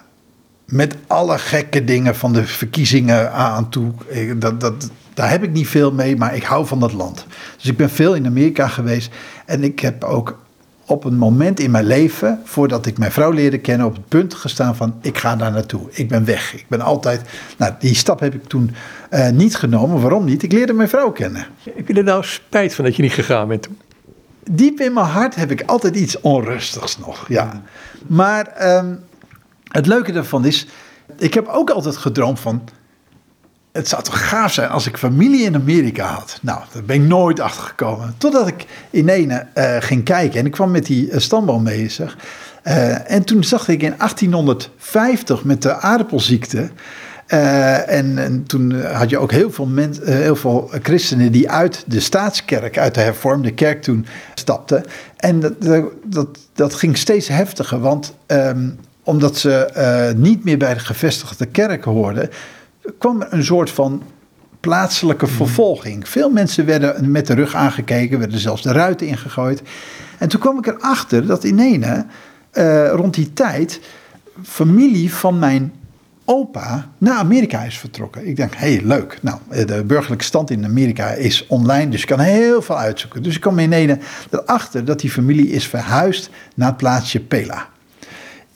Met 0.64 0.96
alle 1.06 1.38
gekke 1.38 1.84
dingen 1.84 2.16
van 2.16 2.32
de 2.32 2.46
verkiezingen 2.46 3.32
aan 3.32 3.68
toe. 3.68 3.92
Dat, 4.36 4.60
dat, 4.60 4.90
daar 5.14 5.30
heb 5.30 5.42
ik 5.42 5.52
niet 5.52 5.68
veel 5.68 5.92
mee, 5.92 6.16
maar 6.16 6.34
ik 6.34 6.42
hou 6.42 6.66
van 6.66 6.80
dat 6.80 6.92
land. 6.92 7.26
Dus 7.56 7.70
ik 7.70 7.76
ben 7.76 7.90
veel 7.90 8.14
in 8.14 8.26
Amerika 8.26 8.68
geweest. 8.68 9.12
En 9.46 9.64
ik 9.64 9.80
heb 9.80 10.04
ook 10.04 10.38
op 10.90 11.04
een 11.04 11.16
moment 11.16 11.60
in 11.60 11.70
mijn 11.70 11.86
leven, 11.86 12.40
voordat 12.44 12.86
ik 12.86 12.98
mijn 12.98 13.12
vrouw 13.12 13.30
leerde 13.30 13.58
kennen, 13.58 13.86
op 13.86 13.94
het 13.94 14.08
punt 14.08 14.34
gestaan 14.34 14.76
van 14.76 14.94
ik 15.00 15.18
ga 15.18 15.36
daar 15.36 15.52
naartoe. 15.52 15.88
Ik 15.90 16.08
ben 16.08 16.24
weg. 16.24 16.54
Ik 16.54 16.64
ben 16.68 16.80
altijd. 16.80 17.22
Nou, 17.56 17.72
die 17.78 17.94
stap 17.94 18.20
heb 18.20 18.34
ik 18.34 18.44
toen 18.44 18.74
uh, 19.10 19.28
niet 19.28 19.56
genomen. 19.56 20.00
Waarom 20.00 20.24
niet? 20.24 20.42
Ik 20.42 20.52
leerde 20.52 20.72
mijn 20.72 20.88
vrouw 20.88 21.10
kennen. 21.10 21.46
Heb 21.74 21.88
je 21.88 21.94
er 21.94 22.04
nou 22.04 22.24
spijt 22.24 22.74
van 22.74 22.84
dat 22.84 22.96
je 22.96 23.02
niet 23.02 23.12
gegaan 23.12 23.48
bent 23.48 23.62
toen? 23.62 23.78
Diep 24.50 24.80
in 24.80 24.92
mijn 24.92 25.06
hart 25.06 25.34
heb 25.34 25.50
ik 25.50 25.62
altijd 25.66 25.96
iets 25.96 26.20
onrustigs 26.20 26.98
nog. 26.98 27.28
Ja. 27.28 27.62
Maar 28.06 28.76
um, 28.76 29.00
het 29.68 29.86
leuke 29.86 30.12
daarvan 30.12 30.44
is, 30.44 30.66
ik 31.18 31.34
heb 31.34 31.46
ook 31.46 31.70
altijd 31.70 31.96
gedroomd 31.96 32.40
van 32.40 32.62
het 33.72 33.88
zou 33.88 34.02
toch 34.02 34.28
gaaf 34.28 34.52
zijn 34.52 34.68
als 34.68 34.86
ik 34.86 34.96
familie 34.96 35.44
in 35.44 35.54
Amerika 35.54 36.06
had. 36.06 36.38
Nou, 36.42 36.60
daar 36.72 36.82
ben 36.82 37.02
ik 37.02 37.08
nooit 37.08 37.40
achter 37.40 37.62
gekomen. 37.62 38.14
Totdat 38.18 38.46
ik 38.46 38.66
in 38.90 39.08
ene 39.08 39.46
uh, 39.54 39.76
ging 39.78 40.04
kijken 40.04 40.38
en 40.38 40.46
ik 40.46 40.52
kwam 40.52 40.70
met 40.70 40.86
die 40.86 41.10
uh, 41.10 41.18
stamboom 41.18 41.64
bezig. 41.64 42.16
Uh, 42.64 43.10
en 43.10 43.24
toen 43.24 43.44
zag 43.44 43.68
ik 43.68 43.82
in 43.82 43.94
1850 43.98 45.44
met 45.44 45.62
de 45.62 45.74
aardappelziekte. 45.74 46.70
En, 47.26 48.18
en, 48.18 48.44
toen 48.46 48.82
had 48.84 49.10
je 49.10 49.18
ook 49.18 49.30
heel 49.30 49.50
veel, 49.50 49.66
mensen, 49.66 50.22
heel 50.22 50.36
veel 50.36 50.70
christenen 50.82 51.32
die 51.32 51.50
uit 51.50 51.84
de 51.86 52.00
staatskerk, 52.00 52.78
uit 52.78 52.94
de 52.94 53.00
hervormde 53.00 53.52
kerk 53.52 53.82
toen 53.82 54.06
stapten. 54.34 54.84
En 55.16 55.40
dat, 55.40 55.52
dat, 56.04 56.38
dat 56.54 56.74
ging 56.74 56.96
steeds 56.96 57.28
heftiger, 57.28 57.80
want 57.80 58.14
um, 58.26 58.78
omdat 59.02 59.36
ze 59.36 60.12
niet 60.16 60.44
meer 60.44 60.58
bij 60.58 60.74
de 60.74 60.80
gevestigde 60.80 61.46
kerk 61.46 61.84
hoorden, 61.84 62.30
kwam 62.98 63.22
er 63.22 63.32
een 63.32 63.44
soort 63.44 63.70
van 63.70 64.02
plaatselijke 64.60 65.26
hmm. 65.26 65.34
vervolging. 65.34 66.08
Veel 66.08 66.30
mensen 66.30 66.66
werden 66.66 67.10
met 67.10 67.26
de 67.26 67.34
rug 67.34 67.54
aangekeken, 67.54 68.18
werden 68.18 68.38
zelfs 68.38 68.62
de 68.62 68.72
ruiten 68.72 69.06
ingegooid. 69.06 69.62
En 70.18 70.28
toen 70.28 70.40
kwam 70.40 70.58
ik 70.58 70.66
erachter 70.66 71.26
dat 71.26 71.44
in 71.44 71.58
ene, 71.58 72.06
uh, 72.52 72.90
rond 72.90 73.14
die 73.14 73.32
tijd, 73.32 73.80
familie 74.42 75.14
van 75.14 75.38
mijn 75.38 75.72
opa 76.24 76.88
naar 76.98 77.16
Amerika 77.16 77.62
is 77.62 77.78
vertrokken. 77.78 78.26
Ik 78.26 78.36
denk, 78.36 78.54
hé, 78.54 78.74
hey, 78.74 78.84
leuk. 78.84 79.18
Nou, 79.22 79.38
de 79.66 79.84
burgerlijke 79.84 80.24
stand 80.24 80.50
in 80.50 80.64
Amerika 80.64 81.10
is 81.10 81.46
online, 81.46 81.90
dus 81.90 82.00
je 82.00 82.06
kan 82.06 82.20
heel 82.20 82.62
veel 82.62 82.78
uitzoeken. 82.78 83.22
Dus 83.22 83.34
ik 83.34 83.40
kwam 83.40 83.58
in 83.58 83.72
ene 83.72 83.98
erachter 84.30 84.84
dat 84.84 85.00
die 85.00 85.10
familie 85.10 85.50
is 85.50 85.66
verhuisd 85.66 86.30
naar 86.54 86.68
het 86.68 86.76
plaatsje 86.76 87.20
Pela 87.20 87.68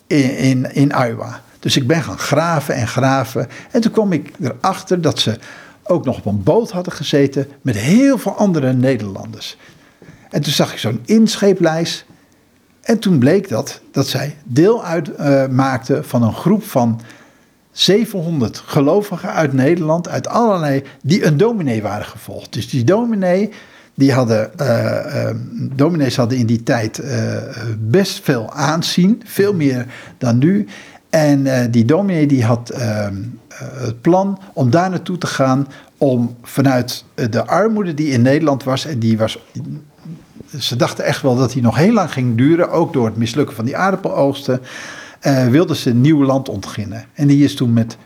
in, 0.07 0.37
in, 0.37 0.73
in 0.73 0.93
Iowa. 1.07 1.43
Dus 1.65 1.77
ik 1.77 1.87
ben 1.87 2.03
gaan 2.03 2.19
graven 2.19 2.75
en 2.75 2.89
graven. 2.89 3.49
En 3.71 3.81
toen 3.81 3.93
kwam 3.93 4.13
ik 4.13 4.31
erachter 4.41 5.01
dat 5.01 5.19
ze 5.19 5.39
ook 5.83 6.05
nog 6.05 6.19
op 6.19 6.27
een 6.27 6.43
boot 6.43 6.71
hadden 6.71 6.93
gezeten 6.93 7.49
met 7.63 7.77
heel 7.77 8.19
veel 8.19 8.37
andere 8.37 8.73
Nederlanders. 8.73 9.57
En 10.31 10.43
toen 10.43 10.53
zag 10.53 10.73
ik 10.73 10.79
zo'n 10.79 11.01
inscheeplijst. 11.05 12.05
En 12.81 12.99
toen 12.99 13.19
bleek 13.19 13.49
dat, 13.49 13.81
dat 13.91 14.07
zij 14.07 14.37
deel 14.45 14.85
uitmaakten 14.85 15.97
uh, 15.97 16.03
van 16.03 16.23
een 16.23 16.35
groep 16.35 16.65
van 16.65 17.01
700 17.71 18.59
gelovigen 18.59 19.33
uit 19.33 19.53
Nederland, 19.53 20.09
uit 20.09 20.29
allerlei, 20.29 20.83
die 21.03 21.25
een 21.25 21.37
dominee 21.37 21.83
waren 21.83 22.07
gevolgd. 22.07 22.53
Dus 22.53 22.69
die 22.69 22.85
dominee, 22.85 23.51
die 23.95 24.13
hadden, 24.13 24.51
uh, 24.61 24.67
uh, 24.69 25.31
dominees 25.77 26.17
hadden 26.17 26.39
in 26.39 26.47
die 26.47 26.63
tijd 26.63 26.99
uh, 26.99 27.37
best 27.79 28.21
veel 28.25 28.53
aanzien, 28.53 29.23
veel 29.25 29.55
meer 29.55 29.87
dan 30.19 30.39
nu. 30.39 30.67
En 31.15 31.47
uh, 31.47 31.61
die 31.71 31.85
dominee 31.85 32.27
die 32.27 32.45
had 32.45 32.73
uh, 32.75 33.07
het 33.59 34.01
plan 34.01 34.39
om 34.53 34.71
daar 34.71 34.91
naartoe 34.91 35.19
te 35.19 35.27
gaan 35.27 35.67
om 35.99 36.37
vanuit 36.43 37.05
de 37.15 37.47
armoede 37.47 37.95
die 37.95 38.09
in 38.09 38.23
Nederland 38.23 38.65
was, 38.65 38.87
en 38.87 38.99
die 38.99 39.19
was, 39.19 39.39
ze 40.59 40.77
dachten 40.77 41.05
echt 41.05 41.23
wel 41.23 41.37
dat 41.37 41.53
die 41.53 41.63
nog 41.63 41.77
heel 41.77 41.93
lang 41.93 42.13
ging 42.13 42.37
duren, 42.37 42.71
ook 42.71 42.93
door 42.93 43.07
het 43.07 43.17
mislukken 43.17 43.57
van 43.57 43.65
die 43.65 43.77
aardappeloogsten, 43.77 44.61
uh, 45.23 45.47
wilden 45.47 45.77
ze 45.77 45.91
een 45.91 46.01
nieuw 46.01 46.25
land 46.25 46.49
ontginnen. 46.49 47.05
En 47.13 47.27
die 47.27 47.45
is 47.45 47.55
toen 47.55 47.73
met 47.73 47.97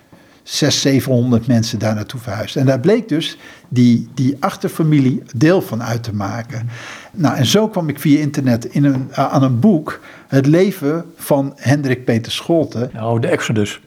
600, 0.42 0.80
700 0.80 1.46
mensen 1.46 1.78
daar 1.78 1.94
naartoe 1.94 2.20
verhuisd. 2.20 2.56
En 2.56 2.66
daar 2.66 2.80
bleek 2.80 3.08
dus 3.08 3.38
die, 3.68 4.08
die 4.14 4.36
achterfamilie 4.40 5.22
deel 5.36 5.62
van 5.62 5.82
uit 5.82 6.02
te 6.02 6.14
maken. 6.14 6.68
Nou, 7.12 7.36
en 7.36 7.46
zo 7.46 7.68
kwam 7.68 7.88
ik 7.88 8.00
via 8.00 8.20
internet 8.20 8.64
in 8.64 8.84
een, 8.84 9.08
aan 9.14 9.42
een 9.42 9.60
boek, 9.60 10.00
Het 10.28 10.46
leven 10.46 11.04
van 11.16 11.52
Hendrik 11.56 12.04
Peter 12.04 12.32
Scholten. 12.32 12.90
Nou, 12.92 13.20
de 13.20 13.26
Exodus. 13.28 13.80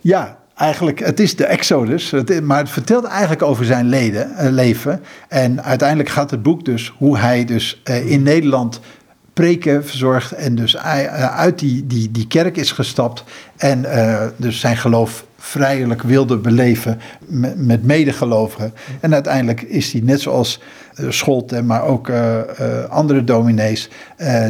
Ja, 0.00 0.38
eigenlijk, 0.54 0.98
het 0.98 1.20
is 1.20 1.36
de 1.36 1.44
Exodus, 1.44 2.14
maar 2.42 2.58
het 2.58 2.70
vertelt 2.70 3.04
eigenlijk 3.04 3.42
over 3.42 3.64
zijn 3.64 3.88
leden, 3.88 4.30
uh, 4.30 4.50
leven. 4.50 5.02
En 5.28 5.62
uiteindelijk 5.62 6.08
gaat 6.08 6.30
het 6.30 6.42
boek 6.42 6.64
dus 6.64 6.92
hoe 6.98 7.18
hij 7.18 7.44
dus 7.44 7.80
uh, 7.84 8.10
in 8.10 8.22
Nederland 8.22 8.80
preken 9.32 9.86
verzorgt 9.86 10.32
en 10.32 10.54
dus 10.54 10.74
uh, 10.74 10.82
uit 11.36 11.58
die, 11.58 11.86
die, 11.86 12.10
die 12.10 12.26
kerk 12.26 12.56
is 12.56 12.72
gestapt 12.72 13.24
en 13.56 13.86
dus 14.36 14.60
zijn 14.60 14.76
geloof 14.76 15.24
vrijelijk 15.38 16.02
wilde 16.02 16.36
beleven 16.36 17.00
met, 17.26 17.66
met 17.66 17.84
medegelovigen. 17.84 18.74
En 19.00 19.12
uiteindelijk 19.12 19.62
is 19.62 19.92
hij 19.92 20.00
net 20.00 20.20
zoals 20.20 20.60
uh, 21.00 21.10
Scholten, 21.10 21.66
maar 21.66 21.84
ook 21.84 22.08
uh, 22.08 22.36
uh, 22.60 22.84
andere 22.88 23.24
dominees, 23.24 23.88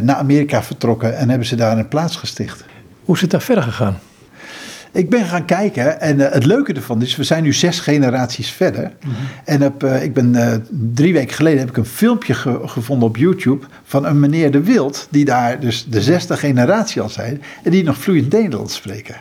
naar 0.03 0.15
Amerika 0.15 0.63
vertrokken 0.63 1.17
en 1.17 1.29
hebben 1.29 1.47
ze 1.47 1.55
daar 1.55 1.77
een 1.77 1.87
plaats 1.87 2.15
gesticht. 2.15 2.63
Hoe 3.03 3.15
is 3.15 3.21
het 3.21 3.31
daar 3.31 3.41
verder 3.41 3.63
gegaan? 3.63 3.99
Ik 4.93 5.09
ben 5.09 5.25
gaan 5.25 5.45
kijken 5.45 6.01
en 6.01 6.19
het 6.19 6.45
leuke 6.45 6.73
ervan 6.73 7.01
is, 7.01 7.15
we 7.15 7.23
zijn 7.23 7.43
nu 7.43 7.53
zes 7.53 7.79
generaties 7.79 8.49
verder. 8.49 8.83
Mm 8.83 9.11
-hmm. 9.11 9.27
En 9.45 9.61
heb, 9.61 9.83
ik 9.83 10.13
ben 10.13 10.35
drie 10.93 11.13
weken 11.13 11.35
geleden 11.35 11.59
heb 11.59 11.69
ik 11.69 11.77
een 11.77 11.85
filmpje 11.85 12.33
ge 12.33 12.59
gevonden 12.65 13.07
op 13.07 13.17
YouTube 13.17 13.65
van 13.83 14.05
een 14.05 14.19
meneer 14.19 14.51
De 14.51 14.63
Wild, 14.63 15.07
die 15.09 15.25
daar 15.25 15.59
dus 15.59 15.85
de 15.89 16.01
zesde 16.01 16.37
generatie 16.37 17.01
al 17.01 17.09
zijn 17.09 17.41
en 17.63 17.71
die 17.71 17.83
nog 17.83 17.97
vloeiend 17.97 18.31
Nederlands 18.31 18.75
spreken. 18.75 19.15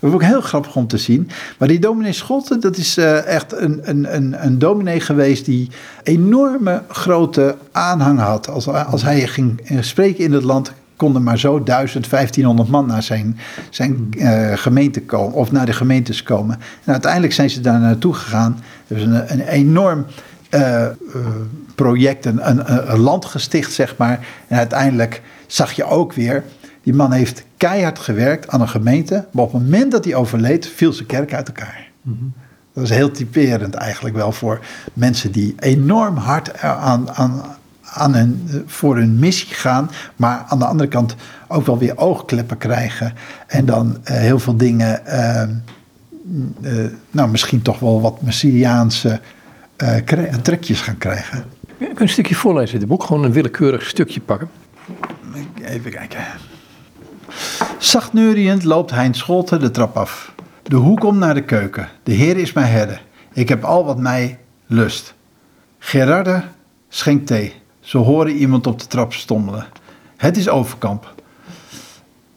Dat 0.00 0.10
was 0.10 0.12
ook 0.12 0.22
heel 0.22 0.40
grappig 0.40 0.76
om 0.76 0.86
te 0.86 0.96
zien. 0.96 1.30
Maar 1.58 1.68
die 1.68 1.78
dominee 1.78 2.12
Schotten, 2.12 2.60
dat 2.60 2.76
is 2.76 2.98
uh, 2.98 3.26
echt 3.26 3.52
een, 3.52 3.80
een, 3.82 4.14
een, 4.14 4.44
een 4.44 4.58
dominee 4.58 5.00
geweest 5.00 5.44
die 5.44 5.70
enorme 6.02 6.82
grote 6.88 7.56
aanhang 7.72 8.18
had. 8.18 8.48
Als, 8.48 8.68
als 8.68 9.02
hij 9.02 9.26
ging 9.26 9.60
spreken 9.80 10.24
in 10.24 10.32
het 10.32 10.42
land, 10.44 10.72
konden 10.96 11.22
maar 11.22 11.38
zo 11.38 11.62
1000, 11.62 12.10
1500 12.10 12.68
man 12.68 12.86
naar 12.86 13.02
zijn, 13.02 13.38
zijn 13.70 14.08
uh, 14.10 14.52
gemeente 14.54 15.02
komen, 15.02 15.34
of 15.34 15.52
naar 15.52 15.66
de 15.66 15.72
gemeentes 15.72 16.22
komen. 16.22 16.60
En 16.84 16.92
uiteindelijk 16.92 17.32
zijn 17.32 17.50
ze 17.50 17.60
daar 17.60 17.80
naartoe 17.80 18.14
gegaan. 18.14 18.60
Er 18.86 18.96
is 18.96 19.02
een, 19.02 19.32
een 19.32 19.40
enorm 19.40 20.06
project, 21.74 22.24
een, 22.24 22.48
een, 22.48 22.92
een 22.92 22.98
land 22.98 23.24
gesticht, 23.24 23.72
zeg 23.72 23.96
maar. 23.96 24.26
En 24.48 24.58
uiteindelijk 24.58 25.22
zag 25.46 25.72
je 25.72 25.84
ook 25.84 26.12
weer 26.12 26.44
die 26.86 26.94
man 26.94 27.12
heeft 27.12 27.44
keihard 27.56 27.98
gewerkt 27.98 28.48
aan 28.48 28.60
een 28.60 28.68
gemeente, 28.68 29.26
maar 29.30 29.44
op 29.44 29.52
het 29.52 29.62
moment 29.62 29.92
dat 29.92 30.04
hij 30.04 30.14
overleed, 30.14 30.66
viel 30.66 30.92
zijn 30.92 31.06
kerk 31.06 31.34
uit 31.34 31.46
elkaar. 31.46 31.88
Mm 32.02 32.16
-hmm. 32.18 32.32
Dat 32.72 32.84
is 32.84 32.90
heel 32.90 33.10
typerend 33.10 33.74
eigenlijk 33.74 34.14
wel 34.14 34.32
voor 34.32 34.60
mensen 34.92 35.32
die 35.32 35.54
enorm 35.58 36.16
hard 36.16 36.60
aan, 36.60 37.10
aan, 37.10 37.42
aan 37.82 38.14
hun, 38.14 38.48
voor 38.66 38.96
hun 38.96 39.18
missie 39.18 39.54
gaan, 39.54 39.90
maar 40.16 40.44
aan 40.48 40.58
de 40.58 40.64
andere 40.64 40.88
kant 40.88 41.14
ook 41.48 41.66
wel 41.66 41.78
weer 41.78 41.98
oogkleppen 41.98 42.58
krijgen 42.58 43.14
en 43.46 43.64
dan 43.64 43.86
uh, 43.86 44.16
heel 44.16 44.38
veel 44.38 44.56
dingen, 44.56 45.02
uh, 45.06 45.42
uh, 46.60 46.90
nou 47.10 47.30
misschien 47.30 47.62
toch 47.62 47.78
wel 47.78 48.00
wat 48.00 48.22
Messiaanse 48.22 49.20
trekjes 50.42 50.80
gaan 50.80 50.98
krijgen. 50.98 51.44
Je 51.78 51.90
een 51.94 52.08
stukje 52.08 52.34
voorlezen 52.34 52.74
in 52.74 52.80
het 52.80 52.88
boek? 52.88 53.04
Gewoon 53.04 53.24
een 53.24 53.32
willekeurig 53.32 53.86
stukje 53.86 54.20
pakken. 54.20 54.48
Even 55.62 55.90
kijken. 55.90 56.20
Zacht 57.78 58.12
neuriënd 58.12 58.64
loopt 58.64 58.90
Hein 58.90 59.14
Scholten 59.14 59.60
de 59.60 59.70
trap 59.70 59.96
af. 59.96 60.32
De 60.62 60.76
hoek 60.76 61.04
om 61.04 61.18
naar 61.18 61.34
de 61.34 61.44
keuken. 61.44 61.88
De 62.02 62.12
Heer 62.12 62.36
is 62.36 62.52
mijn 62.52 62.66
herder. 62.66 63.02
Ik 63.32 63.48
heb 63.48 63.64
al 63.64 63.84
wat 63.84 63.98
mij 63.98 64.38
lust. 64.66 65.14
Gerarde 65.78 66.42
schenkt 66.88 67.26
thee. 67.26 67.54
Ze 67.80 67.98
horen 67.98 68.32
iemand 68.32 68.66
op 68.66 68.78
de 68.78 68.86
trap 68.86 69.12
stommelen. 69.12 69.66
Het 70.16 70.36
is 70.36 70.48
Overkamp. 70.48 71.14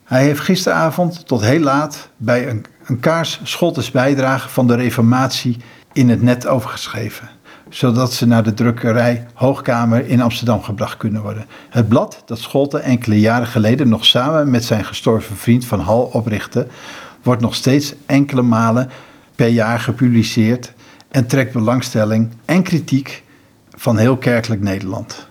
Hij 0.04 0.22
heeft 0.22 0.40
gisteravond 0.40 1.26
tot 1.26 1.40
heel 1.40 1.60
laat 1.60 2.08
bij 2.16 2.48
een, 2.48 2.64
een 2.84 3.00
kaars 3.00 3.40
Scholtes 3.42 3.90
bijdrage 3.90 4.48
van 4.48 4.66
de 4.66 4.74
Reformatie 4.74 5.56
in 5.92 6.08
het 6.08 6.22
net 6.22 6.46
overgeschreven 6.46 7.28
zodat 7.70 8.12
ze 8.12 8.26
naar 8.26 8.42
de 8.42 8.54
drukkerij 8.54 9.26
Hoogkamer 9.34 10.06
in 10.06 10.20
Amsterdam 10.20 10.62
gebracht 10.62 10.96
kunnen 10.96 11.22
worden. 11.22 11.46
Het 11.70 11.88
blad, 11.88 12.22
dat 12.26 12.38
Scholte 12.38 12.78
enkele 12.78 13.20
jaren 13.20 13.46
geleden 13.46 13.88
nog 13.88 14.06
samen 14.06 14.50
met 14.50 14.64
zijn 14.64 14.84
gestorven 14.84 15.36
vriend 15.36 15.64
Van 15.64 15.80
Hal 15.80 16.02
oprichtte, 16.02 16.66
wordt 17.22 17.42
nog 17.42 17.54
steeds 17.54 17.94
enkele 18.06 18.42
malen 18.42 18.90
per 19.34 19.48
jaar 19.48 19.80
gepubliceerd 19.80 20.72
en 21.08 21.26
trekt 21.26 21.52
belangstelling 21.52 22.30
en 22.44 22.62
kritiek 22.62 23.22
van 23.76 23.98
heel 23.98 24.16
kerkelijk 24.16 24.62
Nederland. 24.62 25.28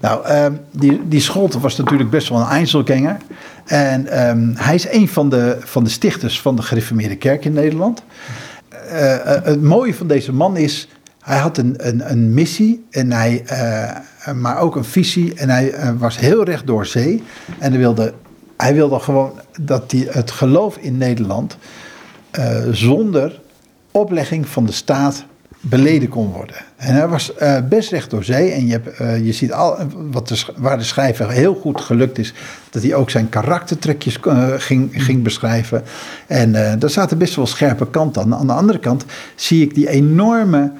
Nou, 0.00 0.28
um, 0.32 0.60
die, 0.70 1.08
die 1.08 1.20
Scholte 1.20 1.60
was 1.60 1.76
natuurlijk 1.76 2.10
best 2.10 2.28
wel 2.28 2.40
een 2.40 2.46
Einzelganger. 2.46 3.16
En 3.64 4.28
um, 4.28 4.52
hij 4.56 4.74
is 4.74 4.88
een 4.90 5.08
van 5.08 5.28
de, 5.28 5.56
van 5.60 5.84
de 5.84 5.90
stichters 5.90 6.40
van 6.40 6.56
de 6.56 6.62
gereformeerde 6.62 7.16
kerk 7.16 7.44
in 7.44 7.52
Nederland. 7.52 8.02
Uh, 8.92 9.14
uh, 9.14 9.18
het 9.24 9.62
mooie 9.62 9.94
van 9.94 10.06
deze 10.06 10.32
man 10.32 10.56
is 10.56 10.88
Hij 11.24 11.38
had 11.38 11.58
een, 11.58 11.74
een, 11.76 12.10
een 12.10 12.34
missie, 12.34 12.86
en 12.90 13.12
hij, 13.12 13.44
uh, 13.52 14.32
maar 14.34 14.58
ook 14.58 14.76
een 14.76 14.84
visie. 14.84 15.34
En 15.34 15.48
hij 15.48 15.72
uh, 15.74 15.90
was 15.98 16.18
heel 16.18 16.44
recht 16.44 16.66
door 16.66 16.86
zee. 16.86 17.22
En 17.58 17.70
hij 17.70 17.80
wilde, 17.80 18.14
hij 18.56 18.74
wilde 18.74 18.98
gewoon 18.98 19.32
dat 19.60 19.90
die, 19.90 20.08
het 20.08 20.30
geloof 20.30 20.76
in 20.76 20.98
Nederland 20.98 21.56
zonder 22.70 23.40
oplegging 23.90 24.48
van 24.48 24.66
de 24.66 24.72
staat 24.72 25.24
beleden 25.60 26.08
kon 26.08 26.30
worden. 26.30 26.56
En 26.76 26.94
hij 26.94 27.08
was 27.08 27.32
best 27.68 27.90
recht 27.90 28.10
door 28.10 28.24
zee. 28.24 28.50
En 28.50 28.66
je, 28.66 28.72
hebt, 28.72 29.24
je 29.24 29.32
ziet 29.32 29.52
al, 29.52 29.76
wat 30.10 30.28
de, 30.28 30.44
waar 30.56 30.78
de 30.78 30.84
schrijver 30.84 31.30
heel 31.30 31.54
goed 31.54 31.80
gelukt 31.80 32.18
is, 32.18 32.34
dat 32.70 32.82
hij 32.82 32.94
ook 32.94 33.10
zijn 33.10 33.28
karaktertrekjes 33.28 34.18
ging, 34.56 35.04
ging 35.04 35.22
beschrijven. 35.22 35.82
En 36.26 36.52
daar 36.78 36.90
zaten 36.90 37.18
best 37.18 37.34
wel 37.34 37.46
scherpe 37.46 37.90
kanten 37.90 38.22
aan. 38.22 38.34
Aan 38.34 38.46
de 38.46 38.52
andere 38.52 38.78
kant 38.78 39.04
zie 39.34 39.62
ik 39.62 39.74
die 39.74 39.88
enorme 39.88 40.72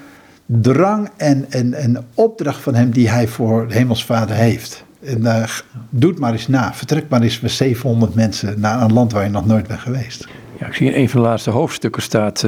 drang 0.47 1.11
en, 1.17 1.47
en, 1.51 1.75
en 1.75 2.05
opdracht 2.15 2.61
van 2.61 2.75
hem 2.75 2.91
die 2.91 3.09
hij 3.11 3.29
voor 3.29 3.69
de 3.69 3.75
Hemelsvader 3.75 4.37
heeft. 4.37 4.85
En 5.05 5.47
doe 5.91 6.11
het 6.11 6.19
maar 6.19 6.33
eens 6.33 6.49
na. 6.49 6.75
Vertrek 6.75 7.09
maar 7.09 7.23
eens 7.23 7.41
met 7.41 7.51
700 7.51 8.15
mensen 8.15 8.61
naar 8.61 8.83
een 8.83 8.93
land 8.93 9.13
waar 9.13 9.25
je 9.25 9.31
nog 9.31 9.47
nooit 9.47 9.67
bent 9.67 9.81
geweest. 9.81 10.29
Ja, 10.59 10.67
ik 10.67 10.75
zie 10.75 10.93
in 10.93 11.01
een 11.01 11.09
van 11.09 11.23
de 11.23 11.27
laatste 11.27 11.51
hoofdstukken 11.51 12.03
staat 12.03 12.45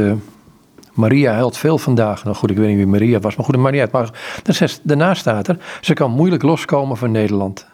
Maria 0.97 1.33
huilt 1.33 1.57
veel 1.57 1.79
vandaag. 1.79 2.25
Nou 2.25 2.37
goed, 2.37 2.51
ik 2.51 2.57
weet 2.57 2.69
niet 2.69 2.77
wie 2.77 2.87
Maria 2.87 3.19
was, 3.19 3.37
maar 3.37 3.47
goed, 3.47 3.57
Maria. 3.57 3.89
Maar 3.93 4.11
daarna 4.83 5.15
staat 5.15 5.49
er, 5.49 5.59
ze 5.81 5.93
kan 5.93 6.11
moeilijk 6.11 6.43
loskomen 6.43 6.97
van 6.97 7.11
Nederland. 7.11 7.67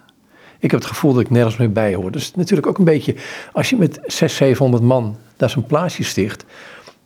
Ik 0.58 0.70
heb 0.70 0.80
het 0.80 0.88
gevoel 0.88 1.12
dat 1.12 1.22
ik 1.22 1.30
nergens 1.30 1.56
meer 1.56 1.72
bij 1.72 1.94
hoor. 1.94 2.10
Dus 2.10 2.34
natuurlijk 2.34 2.66
ook 2.66 2.78
een 2.78 2.84
beetje, 2.84 3.14
als 3.52 3.70
je 3.70 3.76
met 3.76 4.00
600, 4.06 4.32
700 4.32 4.82
man 4.82 5.16
daar 5.36 5.50
zo'n 5.50 5.66
plaatsje 5.66 6.04
sticht, 6.04 6.44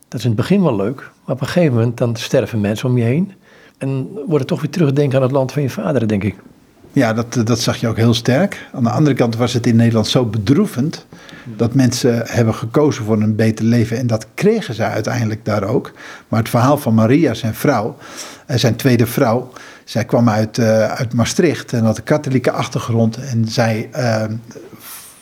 dat 0.07 0.19
is 0.19 0.25
in 0.25 0.31
het 0.31 0.39
begin 0.39 0.61
wel 0.61 0.75
leuk, 0.75 0.97
maar 1.25 1.35
op 1.35 1.41
een 1.41 1.47
gegeven 1.47 1.73
moment 1.73 1.97
dan 1.97 2.15
sterven 2.15 2.61
mensen 2.61 2.89
om 2.89 2.97
je 2.97 3.03
heen. 3.03 3.31
En 3.77 4.09
worden 4.27 4.47
toch 4.47 4.61
weer 4.61 4.69
terugdenken 4.69 5.17
aan 5.17 5.23
het 5.23 5.31
land 5.31 5.51
van 5.51 5.61
je 5.61 5.69
vader, 5.69 6.07
denk 6.07 6.23
ik. 6.23 6.35
Ja, 6.91 7.13
dat, 7.13 7.41
dat 7.43 7.59
zag 7.59 7.77
je 7.77 7.87
ook 7.87 7.97
heel 7.97 8.13
sterk. 8.13 8.67
Aan 8.73 8.83
de 8.83 8.89
andere 8.89 9.15
kant 9.15 9.35
was 9.35 9.53
het 9.53 9.67
in 9.67 9.75
Nederland 9.75 10.07
zo 10.07 10.25
bedroevend 10.25 11.05
dat 11.43 11.73
mensen 11.73 12.21
hebben 12.25 12.53
gekozen 12.53 13.03
voor 13.03 13.21
een 13.21 13.35
beter 13.35 13.65
leven. 13.65 13.97
En 13.97 14.07
dat 14.07 14.27
kregen 14.33 14.73
ze 14.73 14.83
uiteindelijk 14.83 15.45
daar 15.45 15.63
ook. 15.63 15.91
Maar 16.27 16.39
het 16.39 16.49
verhaal 16.49 16.77
van 16.77 16.93
Maria, 16.93 17.33
zijn 17.33 17.53
vrouw, 17.53 17.97
eh, 18.45 18.57
zijn 18.57 18.75
tweede 18.75 19.05
vrouw, 19.05 19.51
zij 19.83 20.05
kwam 20.05 20.29
uit, 20.29 20.57
uh, 20.57 20.85
uit 20.85 21.13
Maastricht 21.13 21.73
en 21.73 21.83
had 21.83 21.97
een 21.97 22.03
katholieke 22.03 22.51
achtergrond. 22.51 23.17
En 23.17 23.47
zij, 23.47 23.89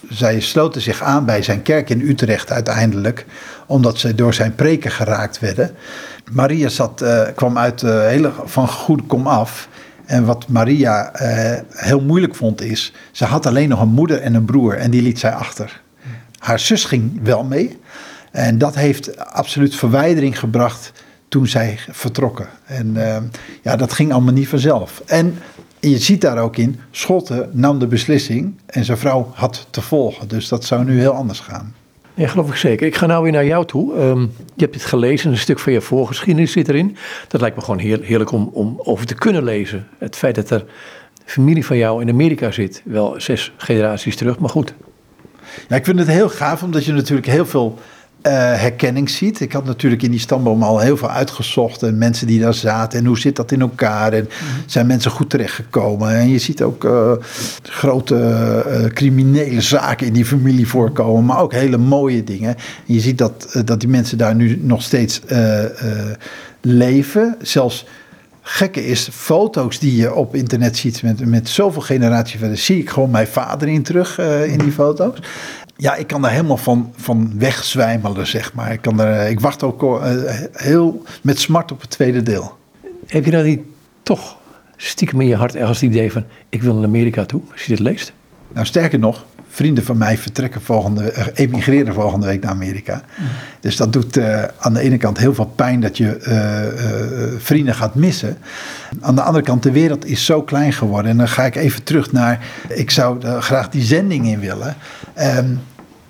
zij 0.09 0.39
sloten 0.39 0.81
zich 0.81 1.01
aan 1.01 1.25
bij 1.25 1.41
zijn 1.41 1.61
kerk 1.61 1.89
in 1.89 2.01
Utrecht 2.01 2.51
uiteindelijk, 2.51 3.25
omdat 3.65 3.97
ze 3.97 4.15
door 4.15 4.33
zijn 4.33 4.55
preken 4.55 4.91
geraakt 4.91 5.39
werden. 5.39 5.71
Maria 6.31 6.69
zat, 6.69 7.01
uh, 7.01 7.21
kwam 7.35 7.57
uit 7.57 7.81
hele, 7.81 8.31
van 8.45 8.67
goed 8.67 9.01
kom 9.07 9.27
af. 9.27 9.67
En 10.05 10.25
wat 10.25 10.47
Maria 10.47 11.11
heel 11.69 12.01
moeilijk 12.01 12.35
vond 12.35 12.61
is, 12.61 12.93
ze 13.11 13.25
had 13.25 13.45
alleen 13.45 13.69
nog 13.69 13.81
een 13.81 13.87
moeder 13.87 14.21
en 14.21 14.33
een 14.33 14.45
broer 14.45 14.77
en 14.77 14.91
die 14.91 15.01
liet 15.01 15.19
zij 15.19 15.31
achter. 15.31 15.81
Haar 16.39 16.59
zus 16.59 16.85
ging 16.85 17.19
wel 17.23 17.43
mee. 17.43 17.79
En 18.31 18.57
dat 18.57 18.75
heeft 18.75 19.25
absoluut 19.25 19.75
verwijdering 19.75 20.39
gebracht 20.39 20.91
toen 21.27 21.47
zij 21.47 21.79
vertrokken. 21.91 22.47
En 22.65 22.93
uh, 22.95 23.17
ja, 23.61 23.75
dat 23.75 23.93
ging 23.93 24.11
allemaal 24.11 24.33
niet 24.33 24.47
vanzelf. 24.47 25.01
En 25.05 25.37
je 25.89 25.99
ziet 25.99 26.21
daar 26.21 26.37
ook 26.37 26.57
in, 26.57 26.79
Schotten 26.91 27.49
nam 27.51 27.79
de 27.79 27.87
beslissing 27.87 28.53
en 28.65 28.85
zijn 28.85 28.97
vrouw 28.97 29.31
had 29.33 29.67
te 29.69 29.81
volgen. 29.81 30.27
Dus 30.27 30.47
dat 30.47 30.65
zou 30.65 30.83
nu 30.83 30.99
heel 30.99 31.11
anders 31.11 31.39
gaan. 31.39 31.73
Ja, 32.13 32.27
geloof 32.27 32.49
ik 32.49 32.55
zeker. 32.55 32.87
Ik 32.87 32.95
ga 32.95 33.05
nou 33.05 33.23
weer 33.23 33.31
naar 33.31 33.45
jou 33.45 33.65
toe. 33.65 33.93
Um, 33.99 34.21
je 34.55 34.61
hebt 34.61 34.73
dit 34.73 34.85
gelezen, 34.85 35.31
een 35.31 35.37
stuk 35.37 35.59
van 35.59 35.73
je 35.73 35.81
voorgeschiedenis 35.81 36.51
zit 36.51 36.69
erin. 36.69 36.97
Dat 37.27 37.41
lijkt 37.41 37.55
me 37.55 37.61
gewoon 37.61 37.79
heer, 37.79 37.99
heerlijk 38.01 38.31
om, 38.31 38.49
om 38.53 38.79
over 38.83 39.05
te 39.05 39.15
kunnen 39.15 39.43
lezen. 39.43 39.87
Het 39.97 40.15
feit 40.15 40.35
dat 40.35 40.49
er 40.49 40.65
familie 41.25 41.65
van 41.65 41.77
jou 41.77 42.01
in 42.01 42.09
Amerika 42.09 42.51
zit, 42.51 42.81
wel 42.85 43.15
zes 43.17 43.53
generaties 43.57 44.15
terug, 44.15 44.39
maar 44.39 44.49
goed. 44.49 44.73
Ja, 45.67 45.75
ik 45.75 45.85
vind 45.85 45.99
het 45.99 46.07
heel 46.07 46.29
gaaf, 46.29 46.63
omdat 46.63 46.85
je 46.85 46.93
natuurlijk 46.93 47.27
heel 47.27 47.45
veel 47.45 47.79
uh, 48.25 48.31
herkenning 48.33 49.09
ziet. 49.09 49.39
Ik 49.39 49.51
had 49.51 49.65
natuurlijk 49.65 50.01
in 50.01 50.11
die 50.11 50.19
stamboom 50.19 50.63
al 50.63 50.79
heel 50.79 50.97
veel 50.97 51.09
uitgezocht. 51.09 51.83
En 51.83 51.97
mensen 51.97 52.27
die 52.27 52.39
daar 52.39 52.53
zaten. 52.53 52.99
En 52.99 53.05
hoe 53.05 53.19
zit 53.19 53.35
dat 53.35 53.51
in 53.51 53.61
elkaar? 53.61 54.13
En 54.13 54.29
zijn 54.65 54.87
mensen 54.87 55.11
goed 55.11 55.29
terechtgekomen? 55.29 56.09
En 56.09 56.29
je 56.29 56.37
ziet 56.37 56.61
ook 56.61 56.83
uh, 56.83 57.11
grote 57.63 58.15
uh, 58.15 58.89
criminele 58.89 59.61
zaken 59.61 60.07
in 60.07 60.13
die 60.13 60.25
familie 60.25 60.67
voorkomen. 60.67 61.25
Maar 61.25 61.39
ook 61.39 61.53
hele 61.53 61.77
mooie 61.77 62.23
dingen. 62.23 62.55
En 62.87 62.93
je 62.93 62.99
ziet 62.99 63.17
dat, 63.17 63.61
dat 63.65 63.79
die 63.79 63.89
mensen 63.89 64.17
daar 64.17 64.35
nu 64.35 64.59
nog 64.61 64.81
steeds 64.81 65.21
leven. 66.61 67.35
Zelfs 67.41 67.85
gekke 68.47 68.85
is, 68.85 69.09
foto's 69.11 69.79
die 69.79 69.95
je 69.95 70.13
op 70.13 70.35
internet 70.35 70.77
ziet 70.77 71.03
met, 71.03 71.25
met 71.25 71.49
zoveel 71.49 71.81
generaties 71.81 72.39
verder, 72.39 72.57
zie 72.57 72.77
ik 72.77 72.89
gewoon 72.89 73.09
mijn 73.09 73.27
vader 73.27 73.67
in 73.67 73.83
terug 73.83 74.19
uh, 74.19 74.51
in 74.51 74.57
die 74.57 74.71
foto's. 74.71 75.19
Ja, 75.77 75.95
ik 75.95 76.07
kan 76.07 76.21
daar 76.21 76.31
helemaal 76.31 76.57
van, 76.57 76.93
van 76.95 77.39
wegzwijmelen, 77.39 78.27
zeg 78.27 78.53
maar. 78.53 78.71
Ik, 78.71 78.81
kan 78.81 78.99
er, 78.99 79.29
ik 79.29 79.39
wacht 79.39 79.63
ook 79.63 79.83
uh, 79.83 80.29
heel 80.51 81.03
met 81.21 81.39
smart 81.39 81.71
op 81.71 81.81
het 81.81 81.89
tweede 81.89 82.23
deel. 82.23 82.57
Heb 83.07 83.25
je 83.25 83.31
dan 83.31 83.43
niet 83.43 83.61
toch 84.03 84.37
stiekem 84.75 85.21
in 85.21 85.27
je 85.27 85.35
hart 85.35 85.55
ergens 85.55 85.81
het 85.81 85.89
idee 85.89 86.11
van... 86.11 86.23
ik 86.49 86.63
wil 86.63 86.75
naar 86.75 86.83
Amerika 86.83 87.25
toe, 87.25 87.41
als 87.51 87.61
je 87.61 87.69
dit 87.69 87.79
leest? 87.79 88.13
Nou, 88.53 88.65
sterker 88.65 88.99
nog, 88.99 89.25
vrienden 89.55 89.83
van 89.83 89.97
mij 89.97 90.17
vertrekken 90.17 90.61
volgende, 90.61 91.13
uh, 91.13 91.25
emigreren 91.33 91.93
volgende 91.93 92.25
week 92.25 92.41
naar 92.41 92.51
Amerika. 92.51 93.01
Dus 93.59 93.77
dat 93.77 93.93
doet 93.93 94.17
uh, 94.17 94.43
aan 94.57 94.73
de 94.73 94.79
ene 94.79 94.97
kant 94.97 95.17
heel 95.17 95.33
veel 95.33 95.51
pijn 95.55 95.79
dat 95.79 95.97
je 95.97 96.17
uh, 96.27 97.39
vrienden 97.39 97.75
gaat 97.75 97.95
missen. 97.95 98.37
Aan 99.01 99.15
de 99.15 99.21
andere 99.21 99.43
kant, 99.43 99.63
de 99.63 99.71
wereld 99.71 100.05
is 100.05 100.25
zo 100.25 100.41
klein 100.41 100.73
geworden. 100.73 101.11
En 101.11 101.17
dan 101.17 101.27
ga 101.27 101.43
ik 101.43 101.55
even 101.55 101.83
terug 101.83 102.11
naar, 102.11 102.45
ik 102.67 102.91
zou 102.91 103.39
graag 103.39 103.69
die 103.69 103.83
zending 103.83 104.27
in 104.27 104.39
willen. 104.39 104.75
Um, 105.37 105.61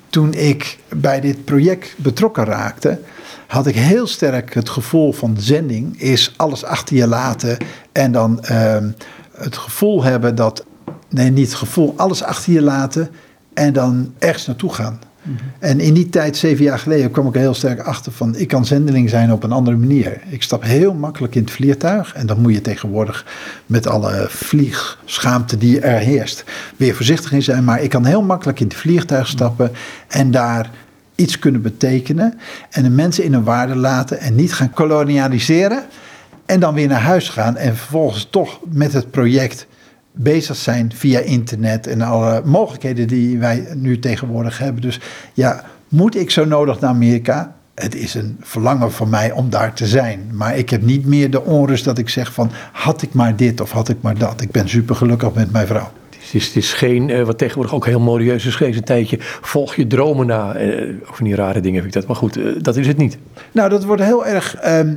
toen 0.10 0.34
ik 0.34 0.78
bij 0.89 1.22
dit 1.22 1.46
project 1.46 1.93
betrokken 1.98 2.46
raakte, 2.46 3.00
had 3.48 3.68
ik 3.68 3.76
heel 3.76 4.08
sterk 4.08 4.54
het 4.54 4.70
gevoel 4.70 5.14
van 5.14 5.36
zending 5.39 6.02
is 6.02 6.34
alles 6.38 6.64
achter 6.64 6.96
je 6.96 7.08
laten 7.08 7.58
en 7.91 8.12
dan 8.12 8.43
ehm, 8.43 8.91
het 9.38 9.58
gevoel 9.58 10.04
hebben 10.04 10.36
dat, 10.36 10.66
nee 11.10 11.30
niet 11.30 11.48
het 11.48 11.56
gevoel, 11.56 11.93
alles 11.98 12.24
achter 12.24 12.54
je 12.54 12.62
laten 12.62 13.10
en 13.56 13.74
dan 13.74 14.14
ergens 14.20 14.45
naartoe 14.45 14.74
gaan. 14.74 14.99
Mhm. 15.26 15.36
En 15.60 15.80
in 15.80 15.93
die 15.93 16.10
tijd, 16.10 16.38
zeven 16.38 16.64
jaar 16.64 16.80
geleden, 16.80 17.12
kwam 17.12 17.28
ik 17.28 17.34
er 17.36 17.39
heel 17.39 17.53
sterk 17.53 17.80
achter 17.80 18.12
van... 18.12 18.36
ik 18.36 18.47
kan 18.47 18.66
zendeling 18.66 19.10
zijn 19.10 19.32
op 19.32 19.43
een 19.43 19.51
andere 19.51 19.78
manier. 19.78 20.22
Ik 20.30 20.43
stap 20.43 20.64
heel 20.64 20.93
makkelijk 20.93 21.36
in 21.36 21.41
het 21.41 21.51
vliegtuig... 21.51 22.14
en 22.14 22.28
dan 22.28 22.41
moet 22.41 22.53
je 22.53 22.62
tegenwoordig 22.62 23.26
met 23.66 23.88
alle 23.88 24.26
vliegschaamte 24.30 25.58
die 25.58 25.80
er 25.80 25.99
heerst... 25.99 26.43
weer 26.78 26.95
voorzichtig 26.95 27.32
in 27.32 27.43
zijn. 27.43 27.64
Maar 27.64 27.82
ik 27.82 27.89
kan 27.89 28.06
heel 28.06 28.22
makkelijk 28.22 28.60
in 28.60 28.68
het 28.68 28.76
vliegtuig 28.76 29.28
stappen... 29.28 29.72
en 30.08 30.32
daar 30.32 30.70
iets 31.16 31.39
kunnen 31.39 31.62
betekenen... 31.62 32.39
en 32.70 32.84
de 32.84 32.89
mensen 32.89 33.24
in 33.24 33.34
hun 33.34 33.43
waarde 33.43 33.76
laten... 33.76 34.20
en 34.20 34.36
niet 34.36 34.53
gaan 34.53 34.72
kolonialiseren... 34.72 35.84
en 36.45 36.60
dan 36.60 36.74
weer 36.74 36.88
naar 36.88 37.01
huis 37.01 37.30
gaan... 37.30 37.58
en 37.58 37.76
vervolgens 37.76 38.28
toch 38.30 38.60
met 38.64 38.93
het 38.93 39.12
project 39.12 39.68
bezig 40.16 40.55
zijn 40.55 40.91
via 40.95 41.20
internet 41.20 41.88
en 41.88 42.01
alle 42.01 42.41
mogelijkheden 42.45 43.07
die 43.07 43.38
wij 43.38 43.68
nu 43.76 43.99
tegenwoordig 43.99 44.57
hebben. 44.57 44.82
Dus 44.82 44.99
ja, 45.34 45.63
moet 45.89 46.16
ik 46.16 46.32
zo 46.32 46.45
nodig 46.45 46.80
naar 46.80 46.89
Amerika? 46.89 47.55
Het 47.76 47.95
is 47.95 48.13
een 48.13 48.38
verlangen 48.41 48.91
van 48.91 49.09
mij 49.09 49.32
om 49.32 49.49
daar 49.49 49.74
te 49.74 49.88
zijn. 49.88 50.30
Maar 50.32 50.57
ik 50.57 50.70
heb 50.70 50.82
niet 50.82 51.05
meer 51.05 51.32
de 51.32 51.43
onrust 51.43 51.86
dat 51.86 51.97
ik 51.97 52.09
zeg 52.09 52.34
van 52.34 52.51
had 52.72 53.01
ik 53.01 53.13
maar 53.13 53.36
dit 53.36 53.61
of 53.61 53.72
had 53.72 53.89
ik 53.89 53.97
maar 54.01 54.18
dat. 54.18 54.41
Ik 54.41 54.51
ben 54.51 54.70
super 54.70 54.95
gelukkig 54.95 55.34
met 55.34 55.51
mijn 55.51 55.68
vrouw. 55.68 55.91
Is, 56.36 56.45
het 56.45 56.55
is 56.55 56.73
geen, 56.73 57.09
uh, 57.09 57.23
wat 57.23 57.38
tegenwoordig 57.38 57.73
ook 57.73 57.86
heel 57.86 57.99
modieus 57.99 58.45
is 58.45 58.55
geweest, 58.55 58.77
een 58.77 58.83
tijdje, 58.83 59.17
volg 59.41 59.75
je 59.75 59.88
dromen 59.88 60.27
na. 60.27 60.61
Uh, 60.61 60.95
of 61.09 61.17
die 61.17 61.36
rare 61.36 61.59
dingen 61.59 61.81
vind 61.81 61.95
ik 61.95 62.01
dat. 62.01 62.09
Maar 62.09 62.19
goed, 62.19 62.38
uh, 62.38 62.55
dat 62.61 62.75
is 62.75 62.88
het 62.88 62.97
niet. 62.97 63.17
Nou, 63.51 63.69
dat 63.69 63.83
wordt 63.83 64.01
heel 64.01 64.25
erg 64.25 64.55
ehm, 64.55 64.95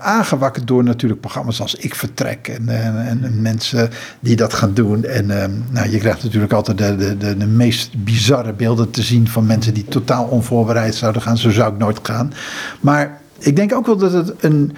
aangewakkerd 0.00 0.66
door 0.66 0.84
natuurlijk 0.84 1.20
programma's 1.20 1.60
als 1.60 1.74
Ik 1.74 1.94
Vertrek. 1.94 2.48
En, 2.48 2.68
en, 2.68 3.24
en 3.24 3.42
mensen 3.42 3.90
die 4.20 4.36
dat 4.36 4.54
gaan 4.54 4.74
doen. 4.74 5.04
En 5.04 5.42
ehm, 5.42 5.50
nou, 5.70 5.90
je 5.90 5.98
krijgt 5.98 6.22
natuurlijk 6.22 6.52
altijd 6.52 6.78
de, 6.78 6.96
de, 6.96 7.16
de, 7.16 7.36
de, 7.36 7.46
meest 7.46 8.04
bizarre 8.04 8.52
beelden 8.52 8.90
te 8.90 9.02
zien 9.02 9.28
van 9.28 9.46
mensen 9.46 9.74
die 9.74 9.84
totaal 9.84 10.24
onvoorbereid 10.24 10.94
zouden 10.94 11.22
gaan. 11.22 11.38
Zo 11.38 11.50
zou 11.50 11.72
ik 11.72 11.78
nooit 11.78 11.98
gaan. 12.02 12.32
Maar 12.80 13.20
ik 13.38 13.56
denk 13.56 13.74
ook 13.74 13.86
wel 13.86 13.96
dat 13.96 14.12
het 14.12 14.32
een 14.40 14.72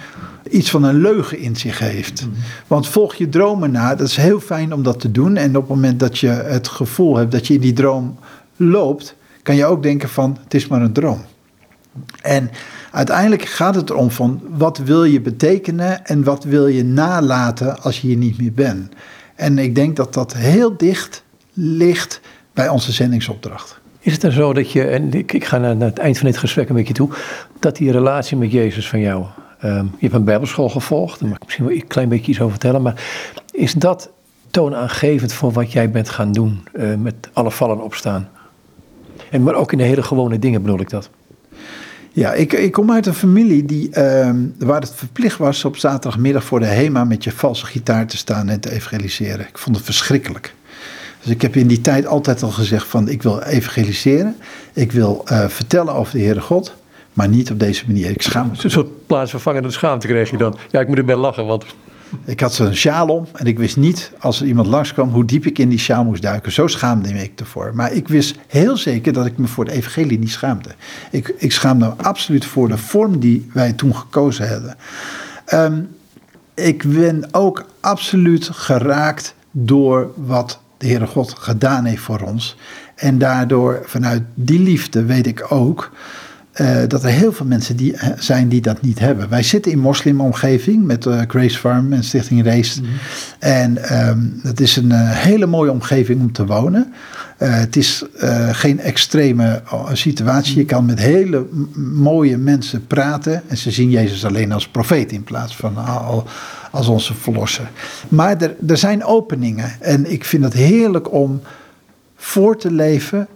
iets 0.49 0.69
van 0.69 0.83
een 0.83 1.01
leugen 1.01 1.39
in 1.39 1.55
zich 1.55 1.79
heeft. 1.79 2.21
Mhm. 2.21 2.35
Want 2.67 2.87
volg 2.87 3.15
je 3.15 3.29
dromen 3.29 3.71
na, 3.71 3.95
dat 3.95 4.07
is 4.07 4.15
heel 4.15 4.39
fijn 4.39 4.73
om 4.73 4.83
dat 4.83 4.99
te 4.99 5.11
doen. 5.11 5.37
En 5.37 5.55
op 5.55 5.61
het 5.61 5.75
moment 5.75 5.99
dat 5.99 6.17
je 6.17 6.27
het 6.27 6.67
gevoel 6.67 7.17
hebt 7.17 7.31
dat 7.31 7.47
je 7.47 7.53
in 7.53 7.59
die 7.59 7.73
droom 7.73 8.19
loopt, 8.55 9.15
kan 9.41 9.55
je 9.55 9.65
ook 9.65 9.83
denken 9.83 10.09
van 10.09 10.37
het 10.43 10.53
is 10.53 10.67
maar 10.67 10.81
een 10.81 10.93
droom. 10.93 11.21
En 12.21 12.51
uiteindelijk 12.91 13.45
gaat 13.45 13.75
het 13.75 13.89
erom 13.89 14.11
van 14.11 14.41
wat 14.49 14.77
wil 14.77 15.03
je 15.03 15.21
betekenen 15.21 16.05
en 16.05 16.23
wat 16.23 16.43
wil 16.43 16.67
je 16.67 16.83
nalaten 16.83 17.81
als 17.81 18.01
je 18.01 18.07
hier 18.07 18.17
niet 18.17 18.37
meer 18.37 18.53
bent. 18.53 18.93
En 19.35 19.57
ik 19.57 19.75
denk 19.75 19.95
dat 19.95 20.13
dat 20.13 20.33
heel 20.33 20.77
dicht 20.77 21.23
ligt 21.53 22.21
bij 22.53 22.69
onze 22.69 22.91
zendingsopdracht. 22.91 23.79
Is 23.99 24.11
het 24.11 24.21
dan 24.21 24.31
zo 24.31 24.53
dat 24.53 24.71
je, 24.71 24.83
en 24.83 25.13
ik, 25.13 25.33
ik 25.33 25.45
ga 25.45 25.57
naar, 25.57 25.75
naar 25.75 25.87
het 25.87 25.99
eind 25.99 26.17
van 26.17 26.27
dit 26.27 26.37
gesprek 26.37 26.69
een 26.69 26.75
beetje 26.75 26.93
toe, 26.93 27.09
dat 27.59 27.75
die 27.75 27.91
relatie 27.91 28.37
met 28.37 28.51
Jezus 28.51 28.89
van 28.89 28.99
jou 28.99 29.25
Ehm, 29.65 29.85
je 29.85 29.97
hebt 29.99 30.13
een 30.13 30.23
bijbelschool 30.23 30.69
gevolgd, 30.69 31.19
daar 31.19 31.29
mag 31.29 31.37
ik 31.37 31.43
misschien 31.43 31.65
wel 31.65 31.75
een 31.75 31.87
klein 31.87 32.09
beetje 32.09 32.31
iets 32.31 32.39
over 32.39 32.51
vertellen. 32.51 32.81
Maar 32.81 33.03
is 33.51 33.73
dat 33.73 34.09
toonaangevend 34.51 35.33
voor 35.33 35.51
wat 35.51 35.71
jij 35.71 35.91
bent 35.91 36.09
gaan 36.09 36.31
doen 36.31 36.67
uh, 36.73 36.95
met 36.95 37.15
alle 37.33 37.51
vallen 37.51 37.81
opstaan? 37.81 38.29
En, 39.29 39.43
maar 39.43 39.53
ook 39.53 39.71
in 39.71 39.77
de 39.77 39.83
hele 39.83 40.03
gewone 40.03 40.39
dingen 40.39 40.61
bedoel 40.61 40.79
ik 40.79 40.89
dat. 40.89 41.09
Ja, 42.11 42.33
ik, 42.33 42.53
ik 42.53 42.71
kom 42.71 42.91
uit 42.91 43.05
een 43.05 43.13
familie 43.13 43.65
die, 43.65 43.89
uh, 43.89 44.29
waar 44.57 44.81
het 44.81 44.93
verplicht 44.95 45.37
was 45.37 45.65
op 45.65 45.77
zaterdagmiddag 45.77 46.43
voor 46.43 46.59
de 46.59 46.65
HEMA 46.65 47.03
met 47.03 47.23
je 47.23 47.31
valse 47.31 47.65
gitaar 47.65 48.07
te 48.07 48.17
staan 48.17 48.49
en 48.49 48.59
te 48.59 48.71
evangeliseren. 48.71 49.47
Ik 49.47 49.57
vond 49.57 49.75
het 49.75 49.85
verschrikkelijk. 49.85 50.53
Dus 51.21 51.31
ik 51.31 51.41
heb 51.41 51.55
in 51.55 51.67
die 51.67 51.81
tijd 51.81 52.05
altijd 52.05 52.43
al 52.43 52.51
gezegd 52.51 52.87
van 52.87 53.07
ik 53.07 53.23
wil 53.23 53.41
evangeliseren. 53.41 54.35
Ik 54.73 54.91
wil 54.91 55.23
uh, 55.31 55.47
vertellen 55.47 55.93
over 55.93 56.13
de 56.13 56.23
Heere 56.23 56.41
God. 56.41 56.73
Maar 57.15 57.27
niet 57.29 57.51
op 57.51 57.59
deze 57.59 57.83
manier. 57.87 58.09
Ik 58.09 58.21
schaam 58.21 58.47
me. 58.47 58.63
Een 58.63 58.71
soort 58.71 59.07
plaatsvervangende 59.07 59.71
schaamte 59.71 60.07
kreeg 60.07 60.29
je 60.29 60.37
dan. 60.37 60.57
Ja, 60.71 60.79
ik 60.79 60.87
moet 60.87 60.97
erbij 60.97 61.15
lachen, 61.15 61.45
want... 61.45 61.65
Ik 62.25 62.39
had 62.39 62.53
zo'n 62.53 62.73
sjaal 62.73 63.07
om 63.07 63.27
en 63.33 63.45
ik 63.45 63.57
wist 63.57 63.77
niet, 63.77 64.11
als 64.19 64.41
er 64.41 64.47
iemand 64.47 64.67
langskwam, 64.67 65.09
hoe 65.09 65.25
diep 65.25 65.45
ik 65.45 65.59
in 65.59 65.69
die 65.69 65.79
sjaal 65.79 66.03
moest 66.03 66.21
duiken. 66.21 66.51
Zo 66.51 66.67
schaamde 66.67 67.09
ik 67.09 67.39
ervoor. 67.39 67.71
Maar 67.73 67.93
ik 67.93 68.07
wist 68.07 68.35
heel 68.47 68.77
zeker 68.77 69.13
dat 69.13 69.25
ik 69.25 69.37
me 69.37 69.47
voor 69.47 69.65
de 69.65 69.71
evangelie 69.71 70.19
niet 70.19 70.31
schaamde. 70.31 70.69
Ik, 71.11 71.33
ik 71.37 71.51
schaamde 71.51 71.85
me 71.85 72.03
absoluut 72.03 72.45
voor 72.45 72.67
de 72.67 72.77
vorm 72.77 73.19
die 73.19 73.49
wij 73.53 73.73
toen 73.73 73.95
gekozen 73.95 74.49
hadden. 74.49 74.75
Um, 75.53 75.89
ik 76.53 76.83
ben 76.87 77.27
ook 77.31 77.65
absoluut 77.79 78.49
geraakt 78.51 79.35
door 79.51 80.11
wat 80.15 80.59
de 80.77 80.87
Heere 80.87 81.07
God 81.07 81.35
gedaan 81.39 81.85
heeft 81.85 82.01
voor 82.01 82.19
ons. 82.19 82.55
En 82.95 83.17
daardoor, 83.17 83.81
vanuit 83.85 84.23
die 84.33 84.59
liefde, 84.59 85.05
weet 85.05 85.27
ik 85.27 85.45
ook 85.49 85.91
uh, 86.61 86.77
dat 86.87 87.03
er 87.03 87.09
heel 87.09 87.33
veel 87.33 87.45
mensen 87.45 87.75
die, 87.75 87.93
uh, 87.93 88.03
zijn 88.17 88.49
die 88.49 88.61
dat 88.61 88.81
niet 88.81 88.99
hebben. 88.99 89.29
Wij 89.29 89.43
zitten 89.43 89.71
in 89.71 89.79
moslimomgeving 89.79 90.83
met 90.83 91.05
uh, 91.05 91.21
Grace 91.27 91.57
Farm 91.57 91.93
en 91.93 92.03
Stichting 92.03 92.43
Race. 92.43 92.81
Mm 92.81 92.87
-hmm. 92.87 92.95
En 93.39 93.99
um, 94.07 94.39
het 94.43 94.59
is 94.59 94.75
een 94.75 94.91
hele 94.95 95.45
mooie 95.45 95.71
omgeving 95.71 96.21
om 96.21 96.31
te 96.31 96.45
wonen. 96.45 96.93
het 97.37 97.75
is 97.75 98.03
geen 98.51 98.79
extreme 98.79 99.61
situatie. 99.93 100.57
Je 100.57 100.65
kan 100.65 100.85
met 100.85 100.99
hele 100.99 101.45
mooie 101.93 102.37
mensen 102.37 102.87
praten. 102.87 103.41
En 103.47 103.57
ze 103.57 103.71
zien 103.71 103.89
Jezus 103.89 104.25
alleen 104.25 104.51
als 104.51 104.67
profeet 104.67 105.11
in 105.11 105.23
plaats 105.23 105.55
van 105.55 105.77
als 106.71 106.87
onze 106.87 107.13
verlosser. 107.13 107.69
Maar 108.09 108.41
er, 108.41 108.55
er 108.67 108.77
zijn 108.77 109.03
openingen. 109.03 109.71
En 109.79 110.11
ik 110.11 110.25
vind 110.25 110.43
het 110.43 110.53
heerlijk 110.53 111.11
om 111.13 111.41
voor 112.15 112.57
te 112.57 112.71
leven. 112.71 113.27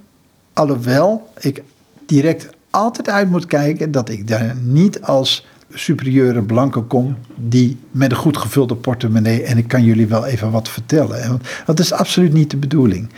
Alhoewel 0.54 1.32
ik 1.40 1.64
direct 2.06 2.50
altijd 2.70 3.10
uit 3.10 3.30
moet 3.30 3.46
kijken 3.46 3.92
dat 3.92 4.10
ik 4.10 4.28
daar 4.28 4.56
niet 4.64 5.02
als 5.02 5.48
superieure 5.74 6.42
blanke 6.42 6.82
kom 6.82 7.18
die 7.36 7.78
met 7.92 8.12
een 8.12 8.18
goed 8.18 8.38
gevulde 8.38 8.76
portemonnee 8.76 9.44
en 9.44 9.58
ik 9.58 9.68
kan 9.68 9.84
jullie 9.84 10.08
wel 10.08 10.26
even 10.26 10.52
wat 10.52 10.70
vertellen. 10.70 11.28
Want 11.30 11.44
dat 11.66 11.80
is 11.80 11.92
absoluut 11.92 12.34
niet 12.34 12.52
de 12.52 12.58
bedoeling. 12.58 13.10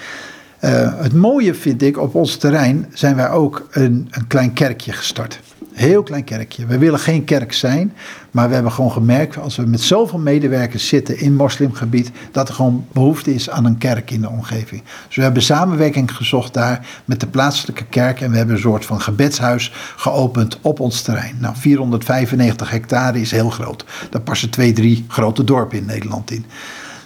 Uh, 0.61 1.01
het 1.01 1.13
mooie 1.13 1.53
vind 1.53 1.81
ik, 1.81 1.97
op 1.97 2.15
ons 2.15 2.35
terrein 2.35 2.85
zijn 2.93 3.15
wij 3.15 3.29
ook 3.29 3.67
een, 3.71 4.07
een 4.11 4.27
klein 4.27 4.53
kerkje 4.53 4.91
gestart. 4.91 5.39
Heel 5.73 6.03
klein 6.03 6.23
kerkje. 6.23 6.65
We 6.65 6.77
willen 6.77 6.99
geen 6.99 7.23
kerk 7.23 7.53
zijn, 7.53 7.93
maar 8.31 8.47
we 8.47 8.53
hebben 8.53 8.71
gewoon 8.71 8.91
gemerkt, 8.91 9.37
als 9.37 9.55
we 9.55 9.65
met 9.65 9.81
zoveel 9.81 10.19
medewerkers 10.19 10.87
zitten 10.87 11.19
in 11.19 11.35
moslimgebied, 11.35 12.11
dat 12.31 12.47
er 12.47 12.53
gewoon 12.53 12.85
behoefte 12.91 13.33
is 13.33 13.49
aan 13.49 13.65
een 13.65 13.77
kerk 13.77 14.11
in 14.11 14.21
de 14.21 14.29
omgeving. 14.29 14.83
Dus 15.07 15.15
we 15.15 15.21
hebben 15.21 15.41
samenwerking 15.41 16.15
gezocht 16.15 16.53
daar 16.53 16.87
met 17.05 17.19
de 17.19 17.27
plaatselijke 17.27 17.85
kerk 17.85 18.21
en 18.21 18.31
we 18.31 18.37
hebben 18.37 18.55
een 18.55 18.61
soort 18.61 18.85
van 18.85 19.01
gebedshuis 19.01 19.71
geopend 19.95 20.57
op 20.61 20.79
ons 20.79 21.01
terrein. 21.01 21.37
Nou, 21.39 21.55
495 21.55 22.69
hectare 22.69 23.21
is 23.21 23.31
heel 23.31 23.49
groot. 23.49 23.85
Daar 24.09 24.21
passen 24.21 24.49
twee, 24.49 24.73
drie 24.73 25.05
grote 25.07 25.43
dorpen 25.43 25.77
in 25.77 25.85
Nederland 25.85 26.31
in. 26.31 26.45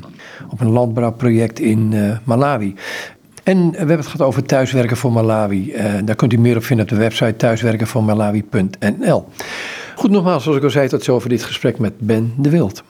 op 0.50 0.60
een 0.60 0.70
landbouwproject 0.70 1.60
in 1.60 1.92
uh, 1.92 2.18
Malawi. 2.24 2.76
En 3.44 3.72
we 3.72 3.78
hebben 3.78 3.98
het 3.98 4.08
gehad 4.08 4.28
over 4.28 4.44
thuiswerken 4.44 4.98
voor 4.98 5.12
Malawi. 5.12 5.74
Uh, 5.74 5.84
daar 6.06 6.16
kunt 6.16 6.34
u 6.34 6.38
meer 6.38 6.56
op 6.56 6.64
vinden 6.64 6.86
op 6.86 6.92
de 6.92 6.98
website 6.98 7.36
thuiswerkenvoormalawi.nl. 7.36 9.26
Goed, 9.96 10.12
nogmaals, 10.12 10.44
zoals 10.44 10.58
ik 10.58 10.64
al 10.64 10.70
zei, 10.70 10.88
tot 10.88 11.04
zover 11.04 11.30
dit 11.30 11.44
gesprek 11.44 11.80
met 11.80 11.94
Ben 11.98 12.34
de 12.38 12.50
Wild. 12.50 12.84